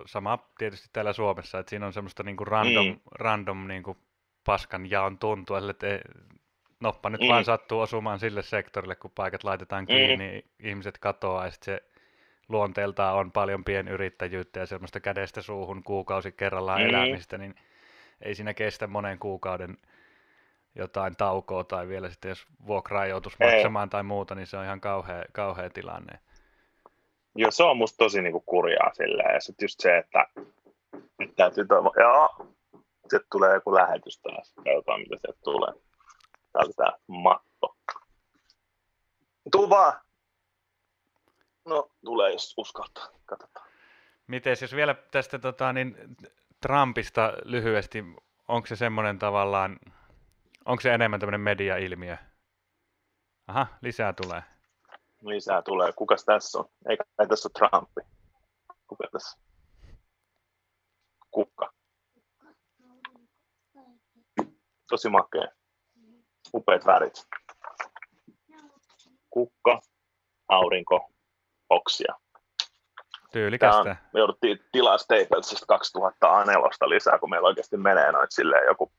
[0.06, 3.00] sama tietysti täällä Suomessa, että siinä on semmoista niin kuin random, mm.
[3.10, 3.98] random niin kuin
[4.44, 6.00] paskan jaon tuntua, että ei,
[6.80, 7.28] noppa nyt mm.
[7.28, 10.68] vaan sattuu osumaan sille sektorille, kun paikat laitetaan kiinni, mm.
[10.68, 11.82] ihmiset katoaa ja sitten se
[12.48, 16.88] luonteeltaan on paljon pienyrittäjyyttä ja semmoista kädestä suuhun kuukausi kerrallaan mm.
[16.88, 17.54] elämistä, niin
[18.22, 19.76] ei siinä kestä monen kuukauden
[20.74, 24.80] jotain taukoa tai vielä sitten jos vuokraa joutuisi maksamaan tai muuta, niin se on ihan
[24.80, 26.18] kauhea, kauhea tilanne.
[27.34, 29.34] Joo, se on musta tosi niinku kurjaa silleen.
[29.34, 30.26] Ja sitten just se, että
[31.18, 32.28] nyt täytyy toivoa, joo,
[33.00, 34.52] sitten tulee joku lähetys taas.
[34.54, 35.88] Katsotaan, mitä sieltä tulee.
[36.52, 37.76] Täältä tämä matto.
[39.52, 40.00] Tuu vaan!
[41.64, 43.08] No, tulee jos uskaltaa.
[43.26, 43.68] Katsotaan.
[44.26, 46.16] Miten jos vielä tästä tota, niin
[46.61, 48.04] Trumpista lyhyesti,
[48.48, 49.78] onko se semmoinen tavallaan,
[50.64, 52.16] onko se enemmän tämmöinen media-ilmiö
[53.48, 54.42] Aha, lisää tulee.
[55.22, 55.92] Lisää tulee.
[55.92, 56.64] Kukas tässä on?
[56.88, 58.00] Eikä ei tässä ole Trumpi.
[58.87, 59.38] Kuka tässä?
[61.30, 61.72] Kukka.
[64.88, 65.58] Tosi makea.
[66.54, 67.26] Upeat värit.
[69.30, 69.80] Kukka,
[70.48, 71.11] aurinko,
[71.68, 72.14] oksia.
[73.32, 73.96] Tyylikästä.
[74.12, 78.92] Me jouduttiin tilaa Staplesista 2000 A4 lisää, kun meillä oikeasti menee noit silleen joku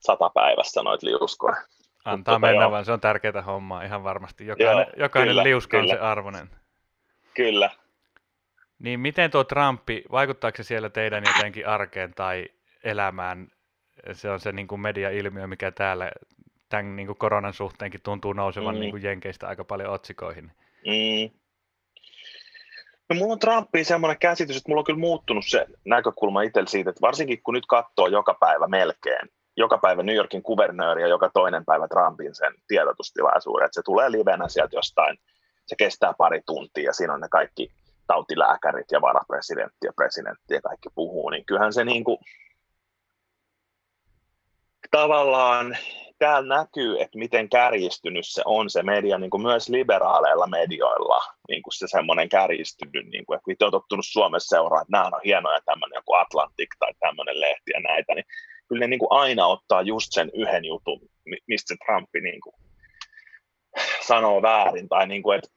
[0.00, 1.56] sata päivässä noit liuskoja.
[2.04, 2.70] Antaa Mutta mennä joo.
[2.70, 4.46] vaan, se on tärkeää hommaa ihan varmasti.
[4.46, 5.94] Jokainen, joo, jokainen kyllä, liuska on kyllä.
[5.94, 6.50] se arvoinen.
[7.34, 7.70] Kyllä.
[8.78, 12.48] Niin miten tuo Trumpi, vaikuttaako se siellä teidän jotenkin arkeen tai
[12.84, 13.48] elämään?
[14.12, 16.12] Se on se niin kuin media-ilmiö, mikä täällä
[16.70, 18.80] tämän niin kuin koronan suhteenkin tuntuu nousevan mm.
[18.80, 20.52] niin kuin Jenkeistä aika paljon otsikoihin.
[20.86, 21.40] Mm.
[23.08, 26.90] No mulla on Trumpiin semmoinen käsitys, että mulla on kyllä muuttunut se näkökulma itsellä siitä,
[26.90, 31.30] että varsinkin kun nyt katsoo joka päivä melkein, joka päivä New Yorkin kuvernööri ja joka
[31.34, 35.18] toinen päivä Trumpin sen tiedotustilaisuuden, että se tulee livenä sieltä jostain,
[35.66, 37.70] se kestää pari tuntia ja siinä on ne kaikki
[38.06, 42.18] tautilääkärit ja varapresidentti ja presidentti ja kaikki puhuu, niin kyllähän se niin kuin,
[44.90, 45.76] tavallaan
[46.18, 51.62] täällä näkyy, että miten kärjistynyt se on se media, niin kuin myös liberaaleilla medioilla, niin
[51.62, 55.60] kuin se semmoinen kärjistynyt, niin kuin, että te tottunut Suomessa seuraa, että nämä on hienoja
[55.64, 58.24] tämmöinen joku Atlantic tai tämmöinen lehti ja näitä, niin
[58.68, 61.00] kyllä ne niin kuin aina ottaa just sen yhden jutun,
[61.46, 62.54] mistä se Trumpi niin kuin
[64.06, 65.50] sanoo väärin, tai niin kuin, että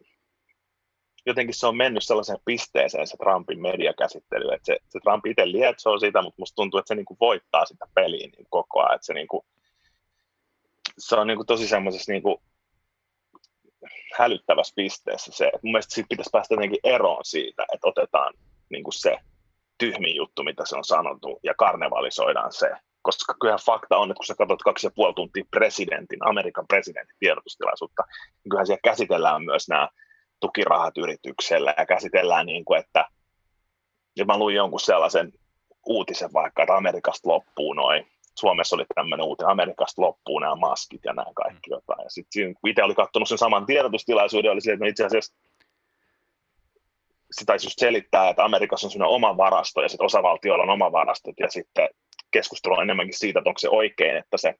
[1.25, 5.99] jotenkin se on mennyt sellaiseen pisteeseen se Trumpin mediakäsittely, että se, se Trump itse lietsoo
[5.99, 9.05] sitä, mutta musta tuntuu, että se niin kuin voittaa sitä peliä niin koko ajan, että
[9.05, 9.45] se, niin kuin,
[10.97, 12.37] se on niin kuin tosi semmoisessa niin kuin
[14.17, 18.33] hälyttävässä pisteessä se, että mun mielestä siitä pitäisi päästä jotenkin eroon siitä, että otetaan
[18.69, 19.17] niin kuin se
[19.77, 24.25] tyhmin juttu, mitä se on sanottu, ja karnevalisoidaan se, koska kyllä fakta on, että kun
[24.25, 28.03] sä katsot kaksi ja puoli tuntia presidentin, Amerikan presidentin tiedotustilaisuutta,
[28.43, 29.89] niin kyllähän siellä käsitellään myös nämä
[30.43, 33.05] tukirahat yritykselle ja käsitellään, niin kuin, että
[34.15, 35.31] ja mä luin jonkun sellaisen
[35.85, 38.07] uutisen vaikka, että Amerikasta loppuu noin,
[38.39, 41.73] Suomessa oli tämmöinen uutinen, Amerikasta loppuu nämä maskit ja nämä kaikki mm.
[41.73, 42.03] jotain.
[42.03, 45.33] Ja sitten kun itse oli katsonut sen saman tiedotustilaisuuden, oli se, että no itse asiassa
[47.31, 50.91] sitä taisi just selittää, että Amerikassa on sellainen oma varasto ja sitten osavaltioilla on oma
[50.91, 51.89] varastot ja sitten
[52.31, 54.55] keskustelu on enemmänkin siitä, että onko se oikein, että se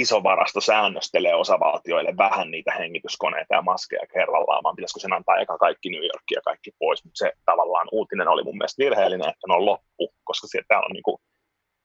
[0.00, 5.58] iso varasto säännöstelee osavaltioille vähän niitä hengityskoneita ja maskeja kerrallaan, vaan pitäisikö sen antaa eka
[5.58, 9.46] kaikki New Yorkia ja kaikki pois, mutta se tavallaan uutinen oli mun mielestä virheellinen, että
[9.48, 11.18] ne on loppu, koska siellä täällä on niin kuin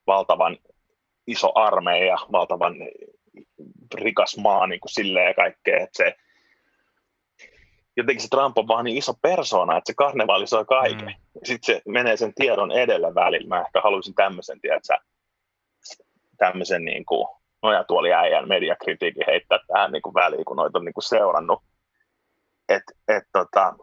[0.06, 0.58] valtavan
[1.26, 2.74] iso armeija, valtavan
[3.94, 6.14] rikas maa niin kuin silleen ja kaikkea, että se
[7.96, 11.08] jotenkin se Trump on vaan niin iso persona, että se karnevalisoi kaiken.
[11.08, 11.40] Mm.
[11.44, 13.48] Sitten se menee sen tiedon edellä välillä.
[13.48, 14.96] Mä ehkä haluaisin tämmöisen, tiedätkö,
[16.38, 21.04] tämmöisen niin kuin nojatuoliäijän mediakritiikin heittää tähän niin kuin väliin, kun noita on niin kuin
[21.04, 21.62] seurannut.
[22.68, 23.74] Et, et, tota,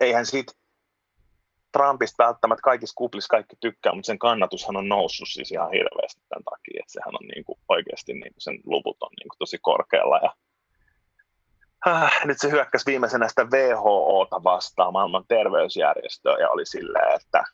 [0.00, 0.52] eihän siitä
[1.72, 6.44] Trumpista välttämättä kaikissa kuplissa kaikki tykkää, mutta sen kannatushan on noussut siis ihan hirveästi tämän
[6.44, 9.58] takia, että sehän on niin kuin oikeasti niin kuin sen luvut on niin kuin tosi
[9.62, 10.34] korkealla ja
[11.88, 17.44] äh, nyt se hyökkäsi viimeisenä sitä WHOta vastaan, maailman terveysjärjestöä, ja oli silleen, että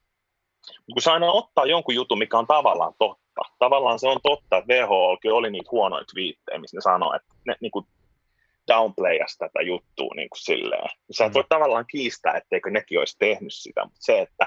[0.92, 3.25] kun sä aina ottaa jonkun jutun, mikä on tavallaan totta,
[3.58, 7.56] tavallaan se on totta, että WHO oli niitä huonoja twiittejä, missä ne sanoo, että ne
[7.60, 7.86] niin kuin
[8.68, 10.90] downplayas tätä juttua niin kuin silleen.
[11.10, 11.48] Sä et voi mm.
[11.48, 14.46] tavallaan kiistää, etteikö nekin olisi tehnyt sitä, mutta se, että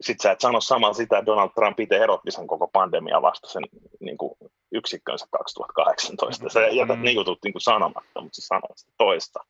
[0.00, 3.48] sit sä et sano samalla sitä, että Donald Trump itse erotti sen koko pandemia vasta
[3.48, 3.62] sen
[4.00, 4.34] niin kuin
[4.72, 6.48] yksikkönsä 2018.
[6.48, 7.04] Sä jätät mm.
[7.04, 9.44] ne jutut niin kuin sanomatta, mutta sä sanoit sitä toista.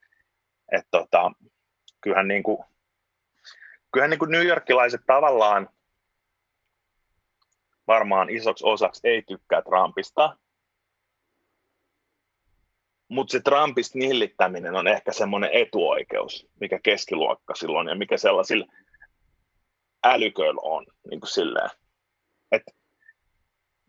[0.73, 1.33] Että tota,
[2.01, 2.59] kyllähän, niin kuin,
[3.93, 5.69] kyllähän niin kuin New Yorkilaiset tavallaan
[7.88, 10.37] varmaan isoksi osaksi ei tykkää Trumpista,
[13.09, 18.66] mutta se Trumpista nillittäminen on ehkä semmoinen etuoikeus, mikä keskiluokka silloin ja mikä sellaisilla
[20.05, 20.87] älyköillä on.
[21.11, 21.70] Niin kuin silleen.
[22.53, 22.62] Et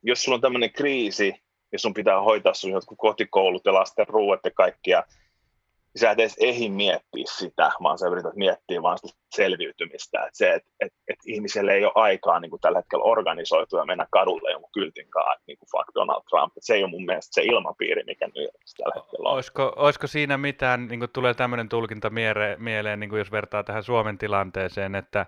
[0.03, 1.33] jos sulla on tämmöinen kriisi,
[1.71, 5.03] ja sun pitää hoitaa sun jotkut kotikoulut ja lasten ruuat ja kaikkia,
[5.95, 10.25] sä et edes ehdi miettiä sitä, vaan sä yrität miettiä vaan sitä selviytymistä.
[10.25, 13.86] Et se, että et, et ihmiselle ei ole aikaa niin kuin tällä hetkellä organisoitua ja
[13.86, 16.58] mennä kadulle jonkun kyltin kanssa, niin kuin fuck Donald Trump.
[16.58, 19.36] Et se ei ole mun mielestä se ilmapiiri, mikä nyt tällä hetkellä on.
[19.36, 23.63] Olisiko, olisiko siinä mitään, niin kuin tulee tämmöinen tulkinta mieleen, mieleen niin kuin jos vertaa
[23.63, 25.25] tähän Suomen tilanteeseen, että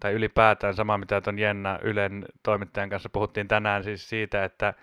[0.00, 4.74] tai ylipäätään sama, mitä tuon Jenna Ylen toimittajan kanssa puhuttiin tänään siis siitä, että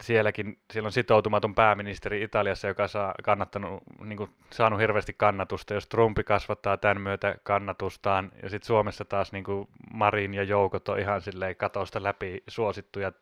[0.00, 5.86] sielläkin, siellä on sitoutumaton pääministeri Italiassa, joka saa kannattanut, niin kuin, saanut hirveästi kannatusta, jos
[5.86, 10.98] Trumpi kasvattaa tämän myötä kannatustaan, ja sitten Suomessa taas niin kuin Marin ja Joukot on
[10.98, 13.12] ihan silleen katosta läpi suosittuja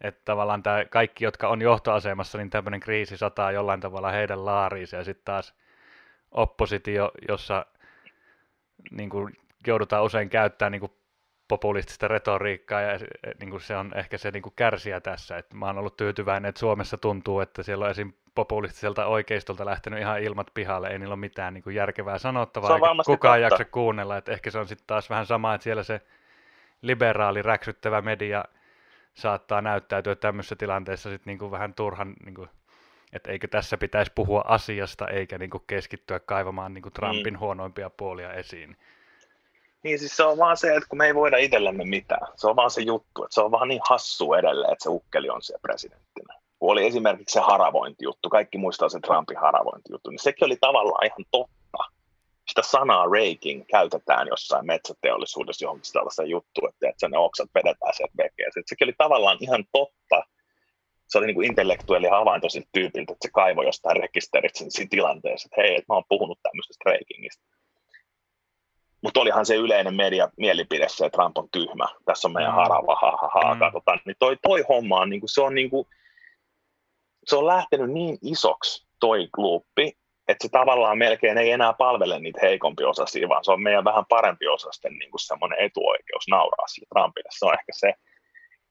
[0.00, 4.96] että tavallaan tämä kaikki, jotka on johtoasemassa, niin tämmöinen kriisi sataa jollain tavalla heidän laariinsa
[4.96, 5.54] ja sitten taas
[6.30, 7.66] oppositio, jossa
[8.90, 10.92] niin kuin, joudutaan usein käyttämään niin kuin,
[11.48, 12.98] populistista retoriikkaa ja
[13.40, 15.38] niin kuin se on ehkä se niin kuin kärsiä tässä.
[15.38, 18.12] Että mä oon ollut tyytyväinen, että Suomessa tuntuu, että siellä on esim.
[18.34, 22.86] populistiselta oikeistolta lähtenyt ihan ilmat pihalle, ei niillä ole mitään niin kuin järkevää sanottavaa, eikä
[23.06, 23.54] kukaan totta.
[23.54, 24.16] jaksa kuunnella.
[24.16, 26.00] Että ehkä se on sitten taas vähän sama, että siellä se
[26.82, 28.44] liberaali räksyttävä media
[29.14, 32.48] saattaa näyttäytyä tämmöisessä tilanteessa sitten niin kuin vähän turhan, niin kuin,
[33.12, 37.38] että eikö tässä pitäisi puhua asiasta eikä niin kuin keskittyä kaivamaan niin kuin Trumpin mm.
[37.38, 38.76] huonoimpia puolia esiin.
[39.84, 42.28] Niin siis se on vaan se, että kun me ei voida itsellemme mitään.
[42.36, 45.30] Se on vaan se juttu, että se on vaan niin hassu edelleen, että se ukkeli
[45.30, 46.34] on siellä presidenttinä.
[46.58, 51.24] Kun oli esimerkiksi se haravointijuttu, kaikki muistaa sen Trumpin haravointijuttu, niin sekin oli tavallaan ihan
[51.30, 51.78] totta.
[52.48, 58.14] Sitä sanaa raking käytetään jossain metsäteollisuudessa johonkin tällaista juttua, että, että ne oksat vedetään sieltä
[58.18, 58.52] vekeen.
[58.66, 60.22] Sekin oli tavallaan ihan totta.
[61.08, 65.46] Se oli niin kuin intellektuelli havainto siltä tyypiltä, että se kaivoi jostain rekisteristä siinä tilanteessa,
[65.46, 67.44] että hei, että mä oon puhunut tämmöisestä rakingista
[69.04, 71.84] mutta olihan se yleinen media mielipide se, että Trump on tyhmä.
[72.04, 72.56] Tässä on meidän mm.
[72.56, 73.58] harava, ha, ha, ha, mm.
[73.60, 74.00] katsotaan.
[74.04, 75.86] Niin toi, toi homma on, niin kuin, se, on niin kuin,
[77.26, 79.92] se on lähtenyt niin isoksi toi luuppi,
[80.28, 84.04] että se tavallaan melkein ei enää palvele niitä heikompi osasia, vaan se on meidän vähän
[84.08, 87.28] parempi osasten niin kuin semmoinen etuoikeus nauraa sille Trumpille.
[87.38, 87.94] Se on ehkä se.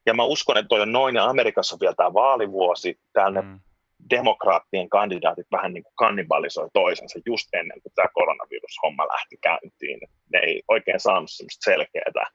[0.06, 3.60] Ja mä uskon, että toi on noin, ja Amerikassa on vielä tämä vaalivuosi, täällä mm
[4.10, 10.00] demokraattien kandidaatit vähän niin kuin kannibalisoi toisensa just ennen kuin tämä koronavirushomma lähti käyntiin.
[10.34, 12.26] Ne ei oikein saanut semmoista selkeää.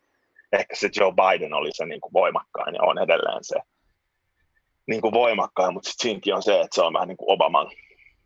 [0.52, 3.56] Ehkä se Joe Biden oli se niin kuin voimakkain ja on edelleen se
[4.86, 7.70] niin kuin voimakkain, mutta sitten siinäkin on se, että se on vähän niin kuin Obaman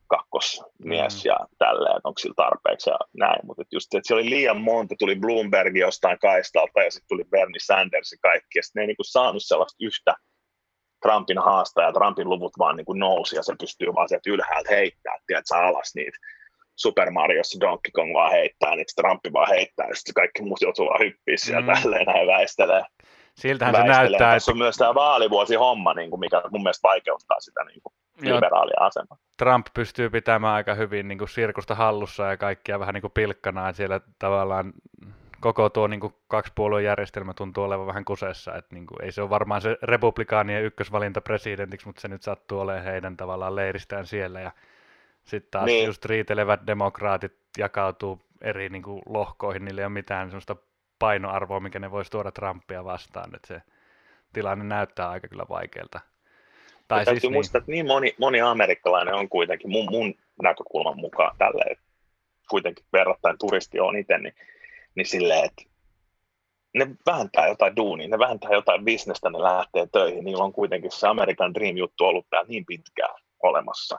[0.07, 1.28] kakkosmies mm.
[1.28, 4.94] ja tälleen, että onko sillä tarpeeksi ja näin, mutta just, että siellä oli liian monta,
[4.98, 8.87] tuli Bloomberg jostain kaistalta ja sitten tuli Bernie Sanders ja kaikki, ja sitten ne ei
[8.87, 10.14] niin kuin saanut sellaista yhtä
[11.03, 15.21] Trumpin haastaja, Trumpin luvut vaan niin kuin nousi ja se pystyy vaan sieltä ylhäältä heittämään,
[15.27, 16.19] tiedätkö, alas niitä
[16.77, 20.87] Super Mariossa Donkey Kong vaan heittää, niin Trumpi vaan heittää, ja sitten kaikki muut joutuu
[20.87, 21.81] vaan hyppiä siellä mm.
[21.81, 22.85] tälleen näin väistelee.
[23.37, 23.95] Siltähän väistelee.
[23.95, 24.35] se näyttää.
[24.35, 24.55] Tässä että...
[24.55, 27.95] on myös tämä vaalivuosi homma, niin kuin mikä mun mielestä vaikeuttaa sitä niin kuin
[28.35, 29.19] liberaalia asemaa.
[29.38, 33.69] Trump pystyy pitämään aika hyvin niin kuin sirkusta hallussa ja kaikkia vähän niin kuin pilkkana,
[33.69, 34.73] että siellä tavallaan
[35.42, 39.22] koko tuo niin kuin kaksipuolueen järjestelmä tuntuu olevan vähän kusessa, että niin kuin, ei se
[39.22, 44.40] ole varmaan se republikaanien ykkösvalinta presidentiksi, mutta se nyt sattuu olemaan heidän tavallaan leiristään siellä
[44.40, 44.52] ja
[45.24, 45.87] sitten taas niin.
[45.87, 50.57] just riitelevät demokraatit jakautuu eri niin kuin, lohkoihin, niillä ei ole mitään sellaista
[50.98, 53.62] painoarvoa, mikä ne voisi tuoda Trumpia vastaan, että se
[54.33, 56.00] tilanne näyttää aika kyllä vaikealta.
[56.88, 57.33] Tai siis täytyy niin.
[57.33, 61.76] muistaa, että niin moni, moni amerikkalainen on kuitenkin mun, mun näkökulman mukaan tälle,
[62.50, 64.35] kuitenkin verrattain turisti on itse, niin
[64.94, 65.62] niin silleen, että
[66.74, 70.24] ne vähentää jotain duunia, ne vähentää jotain bisnestä, ne lähtee töihin.
[70.24, 73.98] Niillä on kuitenkin se American Dream-juttu ollut täällä niin pitkään olemassa.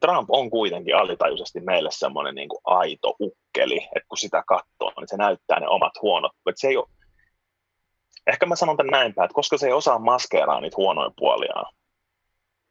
[0.00, 5.08] Trump on kuitenkin alitajuisesti meille semmoinen niin kuin aito ukkeli, että kun sitä katsoo, niin
[5.08, 6.32] se näyttää ne omat huonot.
[6.48, 6.86] Että se ei ole...
[8.26, 11.74] Ehkä mä sanon tämän näinpä, että koska se ei osaa maskeeraa niitä huonoja puoliaan,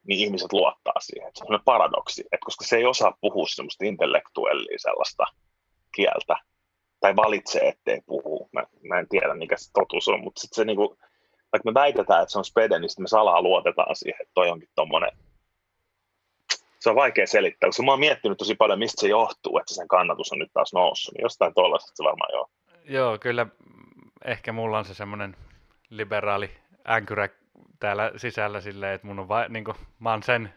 [0.06, 1.30] niin ihmiset luottaa siihen.
[1.34, 5.24] Se on paradoksi, että koska se ei osaa puhua semmoista intellektuellia sellaista
[5.94, 6.36] kieltä,
[7.00, 8.48] tai valitsee, ettei puhu.
[8.52, 10.98] Mä, mä en tiedä, mikä se totuus on, mutta sitten se niinku,
[11.52, 14.50] vaikka me väitetään, että se on spede, niin sitten me salaa luotetaan siihen, että toi
[14.50, 15.10] onkin tommonen,
[16.80, 19.88] se on vaikea selittää, koska mä oon miettinyt tosi paljon, mistä se johtuu, että sen
[19.88, 22.50] kannatus on nyt taas noussut, niin jostain tuollaisesta se varmaan joo.
[22.84, 23.46] Joo, kyllä
[24.24, 25.36] ehkä mulla on se semmoinen
[25.90, 26.50] liberaali
[26.90, 27.28] änkyrä
[27.80, 30.54] täällä sisällä silleen, että mun on vai, niin kuin, mä oon sen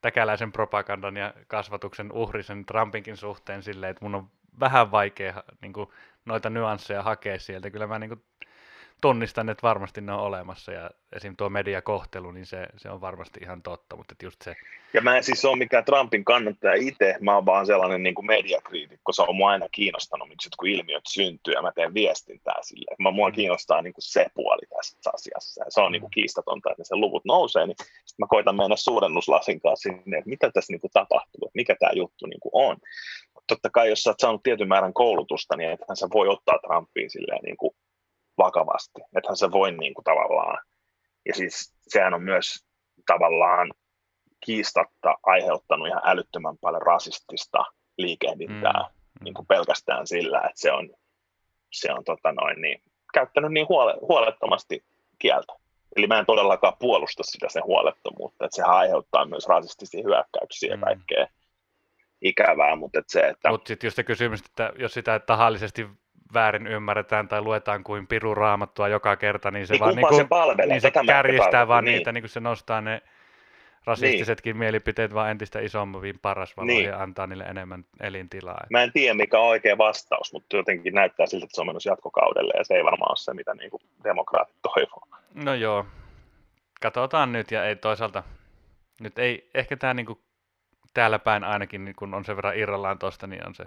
[0.00, 4.30] täkäläisen propagandan ja kasvatuksen uhri sen Trumpinkin suhteen silleen, että mun on
[4.60, 5.88] vähän vaikea niin kuin,
[6.24, 7.70] noita nyansseja hakea sieltä.
[7.70, 8.22] Kyllä mä niin kuin,
[9.00, 11.36] tunnistan, että varmasti ne on olemassa ja esim.
[11.36, 14.54] tuo mediakohtelu, niin se, se on varmasti ihan totta, mutta just se...
[14.92, 18.26] Ja mä en siis ole mikään Trumpin kannattaja itse, mä oon vaan sellainen niin kuin
[18.26, 22.96] mediakriitikko, se on mua aina kiinnostanut, miksi jotkut ilmiöt syntyy ja mä teen viestintää sille.
[22.98, 23.34] Mä, mua mm.
[23.34, 25.92] kiinnostaa niin kuin se puoli tässä asiassa ja se on mm.
[25.92, 30.18] niin kuin kiistatonta, että sen luvut nousee, niin sitten mä koitan mennä suurennuslasin kanssa sinne,
[30.18, 32.76] että mitä tässä niin kuin tapahtuu, että mikä tämä juttu niin kuin on.
[33.46, 37.10] Totta kai, jos sä oot saanut tietyn määrän koulutusta, niin ethän sä voi ottaa Trumpiin
[37.10, 37.76] silleen niin kuin
[38.38, 39.00] vakavasti.
[39.16, 40.58] Ethän se voi niin kuin tavallaan,
[41.26, 42.66] ja siis sehän on myös
[43.06, 43.72] tavallaan
[44.46, 47.64] kiistatta aiheuttanut ihan älyttömän paljon rasistista
[47.98, 49.24] liikehdintää mm.
[49.24, 50.90] niin kuin pelkästään sillä, että se on,
[51.72, 52.82] se on tota noin, niin,
[53.14, 54.84] käyttänyt niin huole, huolettomasti
[55.18, 55.52] kieltä.
[55.96, 60.76] Eli mä en todellakaan puolusta sitä sen huolettomuutta, että sehän aiheuttaa myös rasistisia hyökkäyksiä ja
[60.76, 60.82] mm.
[62.20, 63.50] Ikävää, mutta että se, että...
[63.50, 65.88] Mutta sitten just se kysymys, että jos sitä tahallisesti
[66.34, 70.10] väärin ymmärretään tai luetaan kuin piru raamattua joka kerta, niin se Niin vaan niin kumpaa
[70.10, 70.66] kuin, se palvelee?
[70.74, 71.96] niin se kärjistää vaan Niin.
[71.96, 73.02] niitä, niin kuin se nostaa ne
[73.86, 76.88] rasistisetkin mielipiteet vaan entistä isompiin parasvaloihin Niin.
[76.90, 78.66] ja antaa niille enemmän elintilaa.
[78.70, 81.90] Mä en tiedä, mikä on oikea vastaus, mutta jotenkin näyttää siltä, että se on menossa
[81.90, 85.02] jatkokaudelle, ja se ei varmaan ole se, mitä niin kuin demokraatit toivoo.
[85.34, 85.86] No joo,
[86.80, 88.22] katsotaan nyt ja ei toisaalta,
[89.00, 90.23] nyt ei, ehkä tämä niinku
[90.94, 93.64] täällä päin ainakin, niin kun on sen verran irrallaan tosta, niin on se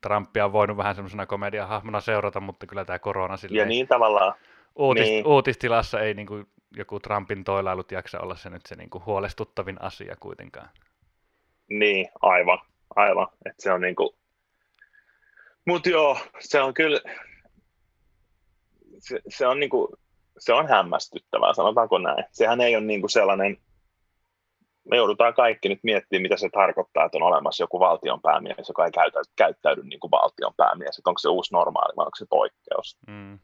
[0.00, 4.34] Trumpia on voinut vähän semmoisena komediahahmona seurata, mutta kyllä tämä korona Ja silleen niin tavallaan,
[4.76, 5.26] uutis, niin.
[5.26, 6.44] uutistilassa ei niinku
[6.76, 10.68] joku Trumpin toilailut jaksa olla se nyt se niinku huolestuttavin asia kuitenkaan.
[11.68, 12.58] niin, aivan,
[12.96, 14.08] aivan, että se on niin kuin...
[15.66, 17.00] Mut joo, se on kyllä,
[18.98, 19.88] se, se on niin kuin,
[20.38, 22.24] se on hämmästyttävää, sanotaanko näin.
[22.30, 23.58] Sehän ei ole niin kuin sellainen,
[24.90, 28.84] me joudutaan kaikki nyt miettimään, mitä se tarkoittaa, että on olemassa joku valtion päämies, joka
[28.84, 30.98] ei käytä, käyttäydy niin kuin valtion päämies.
[30.98, 32.98] Että onko se uusi normaali vai onko se poikkeus?
[33.06, 33.38] Mm.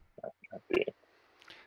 [0.69, 0.93] Tiedä.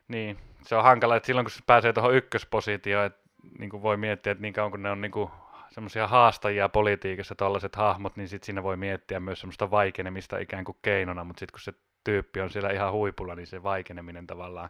[0.08, 3.22] Niin, se on hankala, että silloin kun se pääsee tuohon ykköspositioon, että
[3.60, 5.30] niin kuin voi miettiä, että niin kauan kun ne on niin kuin
[5.72, 10.78] semmoisia haastajia politiikassa, tällaiset hahmot, niin sitten siinä voi miettiä myös semmoista vaikenemista ikään kuin
[10.82, 14.70] keinona, mutta sitten kun se tyyppi on siellä ihan huipulla, niin se vaikeneminen tavallaan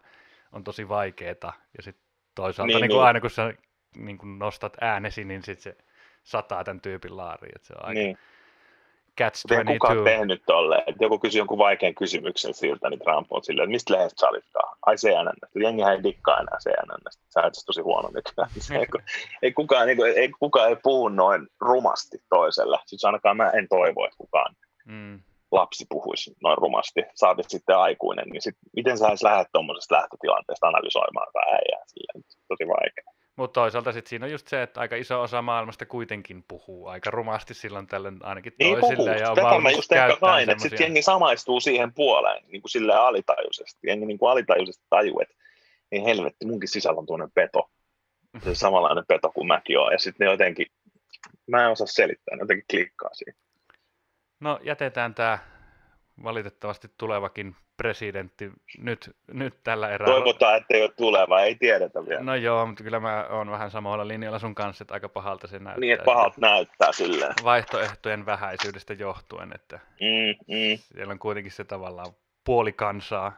[0.52, 1.54] on tosi vaikeeta.
[1.78, 3.08] Ja sitten toisaalta niin, Niin, niin kuin niin.
[3.08, 3.54] aina kun sä
[3.96, 5.84] niin kuin nostat äänesi, niin sitten se
[6.24, 7.56] sataa tämän tyypin laariin.
[7.56, 8.18] Että se on aika Niin.
[9.18, 10.04] catch Mutta ei kukaan 22.
[10.04, 10.84] tehnyt tolleen.
[10.88, 14.30] Että joku kysyy jonkun vaikean kysymyksen siltä, niin Trump on silleen, että mistä lehdestä sä
[14.30, 14.78] olitkaan?
[14.86, 15.48] Ai CNNstä.
[15.56, 17.24] Jengihän ei dikkaa enää CNNstä.
[17.30, 18.50] Sä et tosi huono nykyään.
[18.60, 18.86] Se ei,
[19.42, 22.80] ei, kukaan, niin kuin, ei kukaan ei puhu noin rumasti toiselle.
[22.86, 25.20] Siis ainakaan mä en toivo, että kukaan Mm.
[25.52, 30.68] lapsi puhuisi noin rumasti, saati sitten aikuinen, niin sit, miten sä edes lähdet tuommoisesta lähtötilanteesta
[30.68, 33.14] analysoimaan tätä äijää silleen, tosi vaikea.
[33.36, 37.12] Mutta toisaalta sit siinä on just se, että aika iso osa maailmasta kuitenkin puhuu aika
[37.12, 40.62] rumasti silloin tällöin ainakin Niin toisille puhuu, ja on tätä mä just ehkä hain, että
[40.62, 45.36] sitten jengi samaistuu siihen puoleen niin kuin silleen alitajuisesti, jengi niin kuin alitajuisesti tajuu, että
[45.92, 47.70] ei helvetti, munkin sisällä on tuonne peto,
[48.44, 50.68] se samanlainen peto kuin mäkin oon, ja sitten ne jotenkin,
[51.48, 53.36] mä en osaa selittää, ne jotenkin klikkaa siihen.
[54.40, 55.40] No jätetään tämä
[56.24, 60.08] valitettavasti tulevakin presidentti nyt, nyt tällä erää.
[60.08, 62.24] Toivotaan, että ei ole tuleva, ei tiedetä vielä.
[62.24, 65.60] No joo, mutta kyllä mä oon vähän samalla linjalla sun kanssa, että aika pahalta se
[65.60, 65.80] näyttää.
[65.80, 67.34] niin, että pahalta näyttää silleen.
[67.44, 70.78] Vaihtoehtojen vähäisyydestä johtuen, että Mm, mm.
[70.78, 72.14] siellä on kuitenkin se tavallaan
[72.44, 73.34] puoli kansaa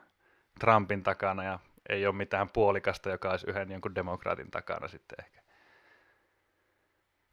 [0.59, 1.59] Trumpin takana ja
[1.89, 5.41] ei ole mitään puolikasta, joka olisi yhden jonkun demokraatin takana sitten ehkä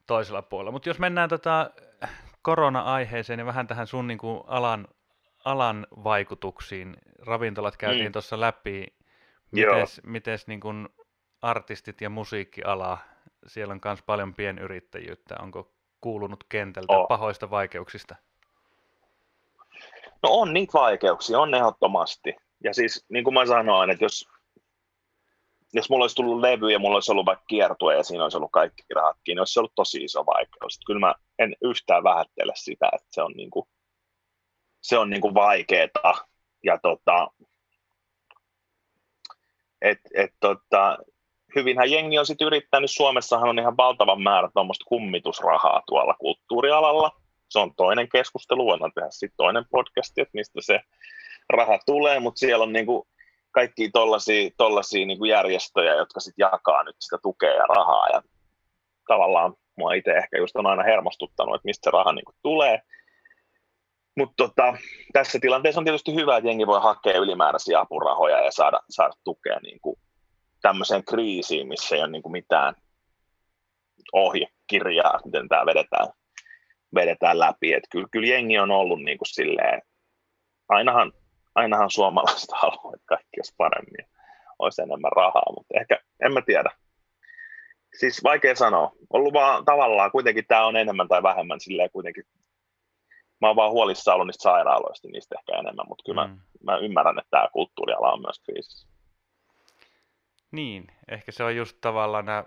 [0.07, 0.71] toisella puolella.
[0.73, 1.71] Mutta jos mennään tota
[2.43, 4.89] korona-aiheeseen ja vähän tähän sun niin kuin alan,
[5.45, 6.97] alan vaikutuksiin.
[7.27, 8.13] Ravintolat käytiin Mm.
[8.13, 8.87] tuossa läpi.
[9.53, 9.75] Joo.
[9.75, 10.89] Mites, mites niin kuin
[11.43, 12.99] artistit ja musiikkiala,
[13.47, 15.37] siellä on myös paljon pienyrittäjyyttä.
[15.43, 17.07] Onko kuulunut kentältä On.
[17.09, 18.17] pahoista vaikeuksista?
[20.23, 22.37] No on niitä vaikeuksia, on ehdottomasti.
[22.65, 24.29] Ja siis niin kuin mä sanoin, että jos,
[25.73, 28.53] jos mulla olisi tullut levy ja mulla olisi ollut vaikka kiertue ja siinä olisi ollut
[28.53, 30.75] kaikki rahatkin, niin olisi ollut tosi iso vaikeus.
[30.75, 33.67] Että Kyllä mä en yhtään vähättele sitä, että se on, niin kuin,
[34.81, 36.15] se on niin kuin vaikeeta.
[36.65, 37.29] Ja tota,
[39.83, 40.99] et, et, tota,
[41.55, 47.11] hyvinhän jengi on sitten yrittänyt, Suomessahan on ihan valtavan määrä tuommoista kummitusrahaa tuolla kulttuurialalla.
[47.49, 50.81] Se on toinen keskustelu, voidaan tehdä sitten toinen podcast, että mistä se
[51.49, 53.09] raha tulee, mutta siellä on niinku
[53.51, 53.91] kaikki
[54.57, 58.09] tollaisia niinku järjestöjä, jotka sitten jakaa nyt sitä tukea ja rahaa.
[58.09, 58.23] Ja
[59.09, 62.83] tavallaan mua itse ehkä just on aina hermostuttanut, että mistä se raha niinku tulee.
[64.21, 64.77] Mutta tota,
[65.13, 69.61] tässä tilanteessa on tietysti hyvä, että jengi voi hakea ylimääräisiä apurahoja ja saada, saada tukea
[69.63, 69.99] niinku
[70.63, 72.75] tämmöiseen kriisiin, missä ei ole niinku mitään
[74.13, 76.09] ohjekirjaa, miten tämä vedetään,
[76.95, 77.73] vedetään läpi.
[77.73, 79.83] Et kyllä, kyllä jengi on ollut niinku silleen,
[80.69, 81.13] ainahan,
[81.55, 84.07] ainahan suomalaiset haluaa, että kaikki olisi paremmin
[84.59, 86.71] olisi enemmän rahaa, mutta ehkä, en mä tiedä.
[87.99, 88.93] Siis vaikea sanoa.
[89.11, 92.25] Ollut vaan tavallaan, kuitenkin tämä on enemmän tai vähemmän silleen kuitenkin,
[93.41, 96.33] mä oon vaan huolissaan ollut niistä sairaaloista, niistä ehkä enemmän, mutta kyllä mm.
[96.33, 98.89] Mä, mä ymmärrän, että tämä kulttuuriala on myös kriisissä.
[100.53, 102.45] Niin, ehkä se on just tavallaan nämä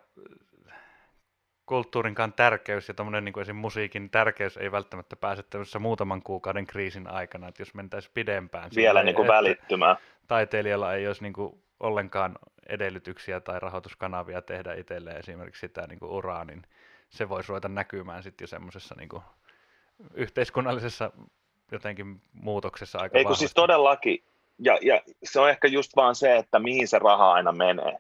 [1.66, 3.56] kulttuurinkaan tärkeys ja tämmöinen niin esim.
[3.56, 8.70] musiikin tärkeys ei välttämättä pääse tämmöisessä muutaman kuukauden kriisin aikana, että jos mentäisiin pidempään.
[8.76, 9.98] Vielä niin kuin välittymään.
[10.28, 12.36] Taiteilijalla ei olisi niin kuin ollenkaan
[12.70, 16.62] edellytyksiä tai rahoituskanavia tehdä itselleen esimerkiksi sitä niin kuin uraa, niin
[17.10, 19.24] se voisi ruveta näkymään sitten jo semmoisessa niin kuin
[20.14, 21.12] yhteiskunnallisessa
[21.72, 24.24] jotenkin muutoksessa aika Ei kun siis todellakin,
[24.60, 27.98] ja, ja se on ehkä just vaan se, että mihin se raha aina menee.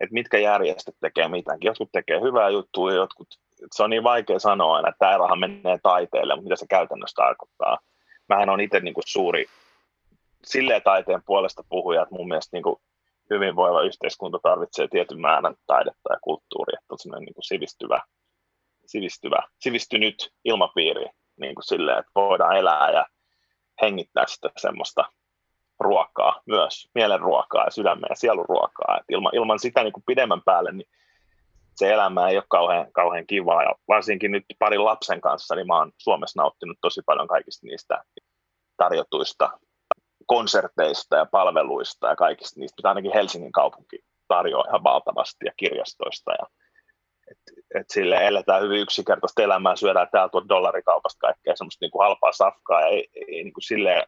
[0.00, 1.66] Että mitkä järjestöt tekee mitäkin.
[1.66, 3.28] Jotkut tekee hyvää juttua, ja jotkut,
[3.72, 7.22] se on niin vaikea sanoa aina, että tämä raha menee taiteelle, mutta mitä se käytännössä
[7.22, 7.78] tarkoittaa.
[8.28, 9.46] Mähän on itse niin kuin suuri
[10.44, 12.76] silleen taiteen puolesta puhujat mun mielestä niin kuin
[13.30, 18.00] hyvinvoiva yhteiskunta tarvitsee tietyn määrän taidetta ja kulttuuria, että on semmoinen niin kuin sivistyvä,
[18.86, 21.06] sivistyvä, sivistynyt ilmapiiri
[21.42, 23.06] niin kuin silleen, että voidaan elää ja
[23.82, 25.04] hengittää sitä semmoista
[25.80, 28.96] ruokaa myös, mielen ruokaa ja sydämen ja sielun ruokaa.
[29.00, 30.88] Et ilman, ilman sitä niin kuin pidemmän päälle, niin
[31.76, 33.62] se elämä ei ole kauhean, kauhean kivaa.
[33.62, 38.04] Ja varsinkin nyt parin lapsen kanssa, niin mä oon Suomessa nauttinut tosi paljon kaikista niistä
[38.76, 39.50] tarjotuista
[40.26, 46.32] konserteista ja palveluista ja kaikista niistä, mitä ainakin Helsingin kaupunki tarjoaa ihan valtavasti ja kirjastoista.
[46.32, 46.46] Ja,
[47.74, 52.80] et, sille eletään hyvin yksinkertaista elämää, syödään täältä dollarikaupasta kaikkea semmoista niin kuin halpaa safkaa.
[52.80, 54.02] Ja ei, ei niin kuin silleen,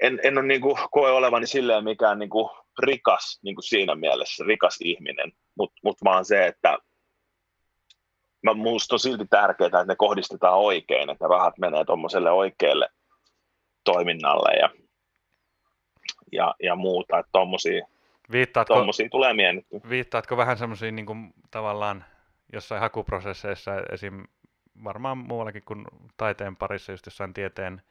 [0.00, 3.94] en, en ole niin kuin, koe olevani silleen mikään niin kuin rikas niin kuin siinä
[3.94, 6.78] mielessä, rikas ihminen, mutta mut vaan se, että
[8.42, 12.88] mä, musta on silti tärkeää, että ne kohdistetaan oikein, että ne rahat menee tuommoiselle oikealle
[13.84, 14.70] toiminnalle ja,
[16.32, 17.86] ja, ja muuta, että tuommoisia
[18.32, 19.80] Viittaatko, tommosia tulee mietittyä.
[19.88, 22.04] Viittaatko vähän semmoisiin niin tavallaan
[22.52, 24.24] jossain hakuprosesseissa, esim.
[24.84, 25.84] varmaan muuallakin kuin
[26.16, 27.82] taiteen parissa, just jossain tieteen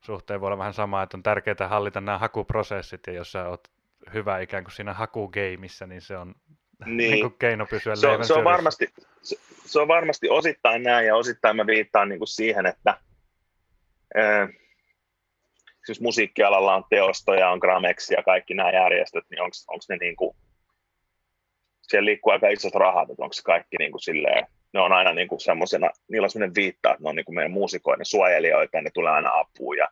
[0.00, 3.68] suhteen voi olla vähän sama, että on tärkeää hallita nämä hakuprosessit, ja jos sä oot
[4.14, 6.34] hyvä ikään kuin siinä hakugeimissä, niin se on
[6.86, 6.96] niin.
[6.96, 8.88] niin kuin keino pysyä se on, se on, varmasti,
[9.22, 12.98] se, se on varmasti osittain näin, ja osittain mä viittaan niin kuin siihen, että
[14.18, 14.48] äh,
[15.86, 20.36] siis musiikkialalla on teostoja, on Gramex ja kaikki nämä järjestöt, niin onko ne niin kuin,
[21.82, 25.12] siellä liikkuu aika isot rahat, että onko se kaikki niin kuin silleen, ne on aina
[25.12, 28.76] niin kuin semmoisena, niillä on semmoinen viitta, että ne on niin kuin meidän muusikoiden suojelijoita
[28.76, 29.88] ja ne tulee aina apuun ja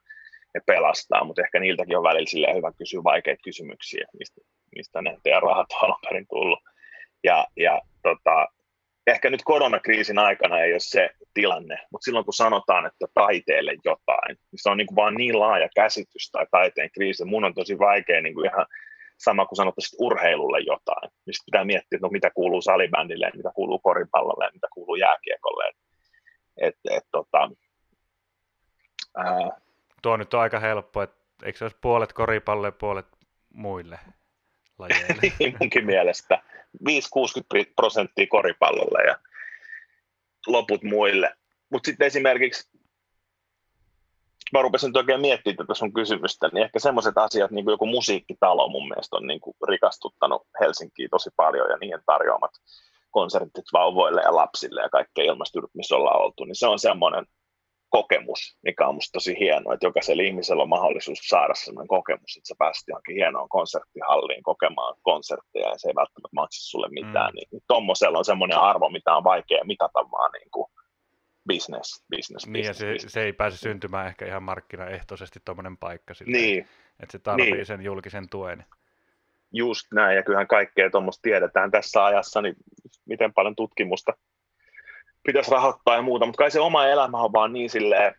[0.55, 4.41] ne pelastaa, mutta ehkä niiltäkin on välillä silleen hyvä kysyä vaikeita kysymyksiä, mistä,
[4.77, 6.59] mistä ne teidän rahat on alun perin tullut.
[7.25, 8.49] Ja, ja tota,
[9.07, 14.29] ehkä nyt koronakriisin aikana ei ole se tilanne, mutta silloin kun sanotaan, että taiteelle jotain,
[14.29, 17.25] niin se on niin kuin vaan niin laaja käsitys tai taiteen kriisi.
[17.25, 18.67] Mun on tosi vaikea niin kuin ihan
[19.19, 21.11] sama kuin sanottaisiin urheilulle jotain.
[21.27, 25.69] Niin pitää miettiä, että no mitä kuuluu salibändille, mitä kuuluu koripallolle, mitä kuuluu jääkiekolle.
[25.69, 25.77] Et,
[26.57, 27.51] et, et, tota,
[29.17, 29.51] ää...
[30.03, 33.07] Tuo nyt on aika helppo, että eikö se olisi puolet koripallolle ja puolet
[33.55, 33.99] muille
[34.79, 35.33] lajeille?
[35.39, 36.43] niin munkin mielestä.
[36.89, 39.19] 5-60 prosenttia koripallolle ja
[40.47, 41.35] loput muille.
[41.71, 42.71] Mutta sitten esimerkiksi,
[44.53, 47.87] mä rupesin nyt oikein miettimään tätä sun kysymystä, niin ehkä semmoiset asiat, niin kuin joku
[47.87, 52.51] musiikkitalo mun mielestä on niin kuin rikastuttanut Helsinkiä tosi paljon ja niiden tarjoamat
[53.11, 57.27] konsertit vauvoille ja lapsille ja kaikkea ilmastyryt, missä ollaan oltu, niin se on semmoinen
[57.99, 62.49] kokemus, mikä on musta tosi hienoa, että jokaisella ihmisellä on mahdollisuus saada sellainen kokemus, että
[62.49, 67.37] sä pääsit johonkin hienoon konserttihalliin kokemaan konsertteja ja se ei välttämättä maksa sulle mitään, mm.
[67.37, 70.67] niin, tuommoisella on semmoinen arvo, mitä on vaikea mitata vaan niin kuin
[71.49, 73.13] business, business, Niin business, ja se, business.
[73.13, 76.69] se ei pääse syntymään ehkä ihan markkinaehtoisesti tuommoinen paikka sille, niin.
[77.01, 77.67] että se tarvii niin.
[77.67, 78.65] sen julkisen tuen.
[79.53, 82.57] Just näin, ja kyllähän kaikkea tuommoista tiedetään tässä ajassa, niin
[83.05, 84.13] miten paljon tutkimusta
[85.27, 88.15] pitäisi rahoittaa ja muuta, mutta kai se oma elämä on vaan niin silleen,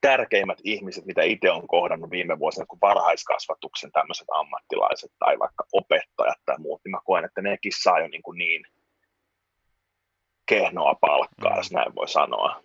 [0.00, 6.38] tärkeimmät ihmiset, mitä itse on kohdannut viime vuosina, kuin varhaiskasvatuksen tämmöiset ammattilaiset tai vaikka opettajat
[6.46, 8.64] tai muut, niin mä koen, että nekin saa jo niin, kuin niin
[10.46, 12.60] kehnoa palkkaa, jos näin voi sanoa.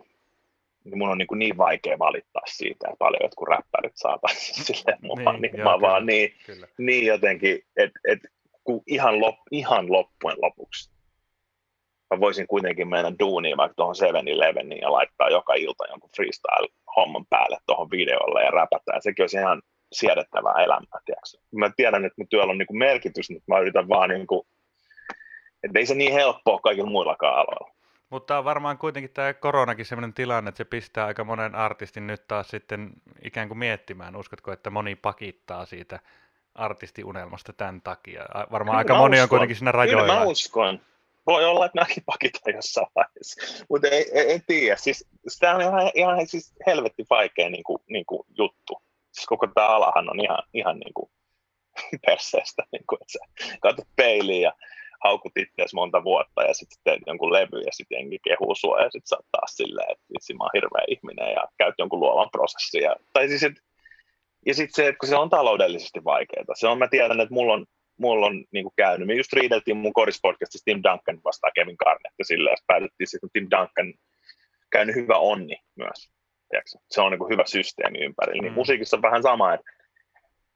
[0.83, 4.99] Niin mun on niin, kuin niin vaikea valittaa siitä, että paljon jotkut räppärit saataisiin silleen
[5.01, 6.35] mukaan, niin, niin joo, mä kyllä, vaan niin,
[6.77, 8.19] niin jotenkin, että et,
[8.87, 10.94] ihan, lop, ihan loppujen lopuksi
[12.13, 17.57] mä voisin kuitenkin mennä duuniin vaikka tuohon 7-Eleveniin ja laittaa joka ilta jonkun freestyle-homman päälle
[17.67, 18.91] tuohon videolle ja räpätä.
[18.93, 21.37] Ja sekin olisi ihan siedettävää elämää, tiedätkö?
[21.55, 24.47] Mä tiedän, että mun työllä on niin merkitys, mutta mä yritän vaan niin kuin,
[25.63, 27.75] että ei se niin helppoa kaikilla muillakaan aloilla.
[28.09, 32.27] Mutta on varmaan kuitenkin tämä koronakin sellainen tilanne, että se pistää aika monen artistin nyt
[32.27, 32.91] taas sitten
[33.23, 34.15] ikään kuin miettimään.
[34.15, 35.99] Uskotko, että moni pakittaa siitä
[36.55, 38.23] artistiunelmasta tämän takia?
[38.51, 39.23] Varmaan Kyllä aika moni uskon.
[39.23, 40.01] on kuitenkin siinä rajoilla.
[40.01, 40.79] Kyllä mä uskon
[41.27, 44.75] voi olla, että mäkin pakitan jossain vaiheessa, mutta en, en, en tiedä.
[44.75, 45.09] Siis,
[45.39, 48.81] tämä on ihan, ihan siis helvetti vaikea niin kuin, niin kuin juttu.
[49.11, 51.11] Siis koko tämä alahan on ihan, ihan niin kuin
[52.05, 53.19] perseestä, niin kuin, että sä
[53.61, 54.53] katsot peiliin ja
[55.03, 58.89] haukut itseäsi monta vuotta ja sitten teet jonkun levy ja sitten jengi kehuu sua ja
[58.89, 62.83] sitten sä taas silleen, että vitsi mä oon hirveä ihminen ja käyt jonkun luovan prosessin.
[62.83, 63.53] Ja, tai siis, et,
[64.45, 66.45] ja sitten se, että kun se on taloudellisesti vaikeaa.
[66.53, 67.65] Se on, mä tiedän, että mulla on
[67.97, 69.07] mulla on niin kuin käynyt.
[69.07, 73.29] Me just riideltiin mun korispodcastissa Tim Duncan vastaan Kevin Garnett ja sillä ja päädyttiin sitten,
[73.33, 73.93] Tim Duncan
[74.71, 76.11] käynyt hyvä onni myös.
[76.49, 76.69] Tiedätkö?
[76.91, 78.33] Se on niin kuin hyvä systeemi ympärillä.
[78.33, 78.45] Niin mm.
[78.45, 79.71] Niin musiikissa on vähän sama, että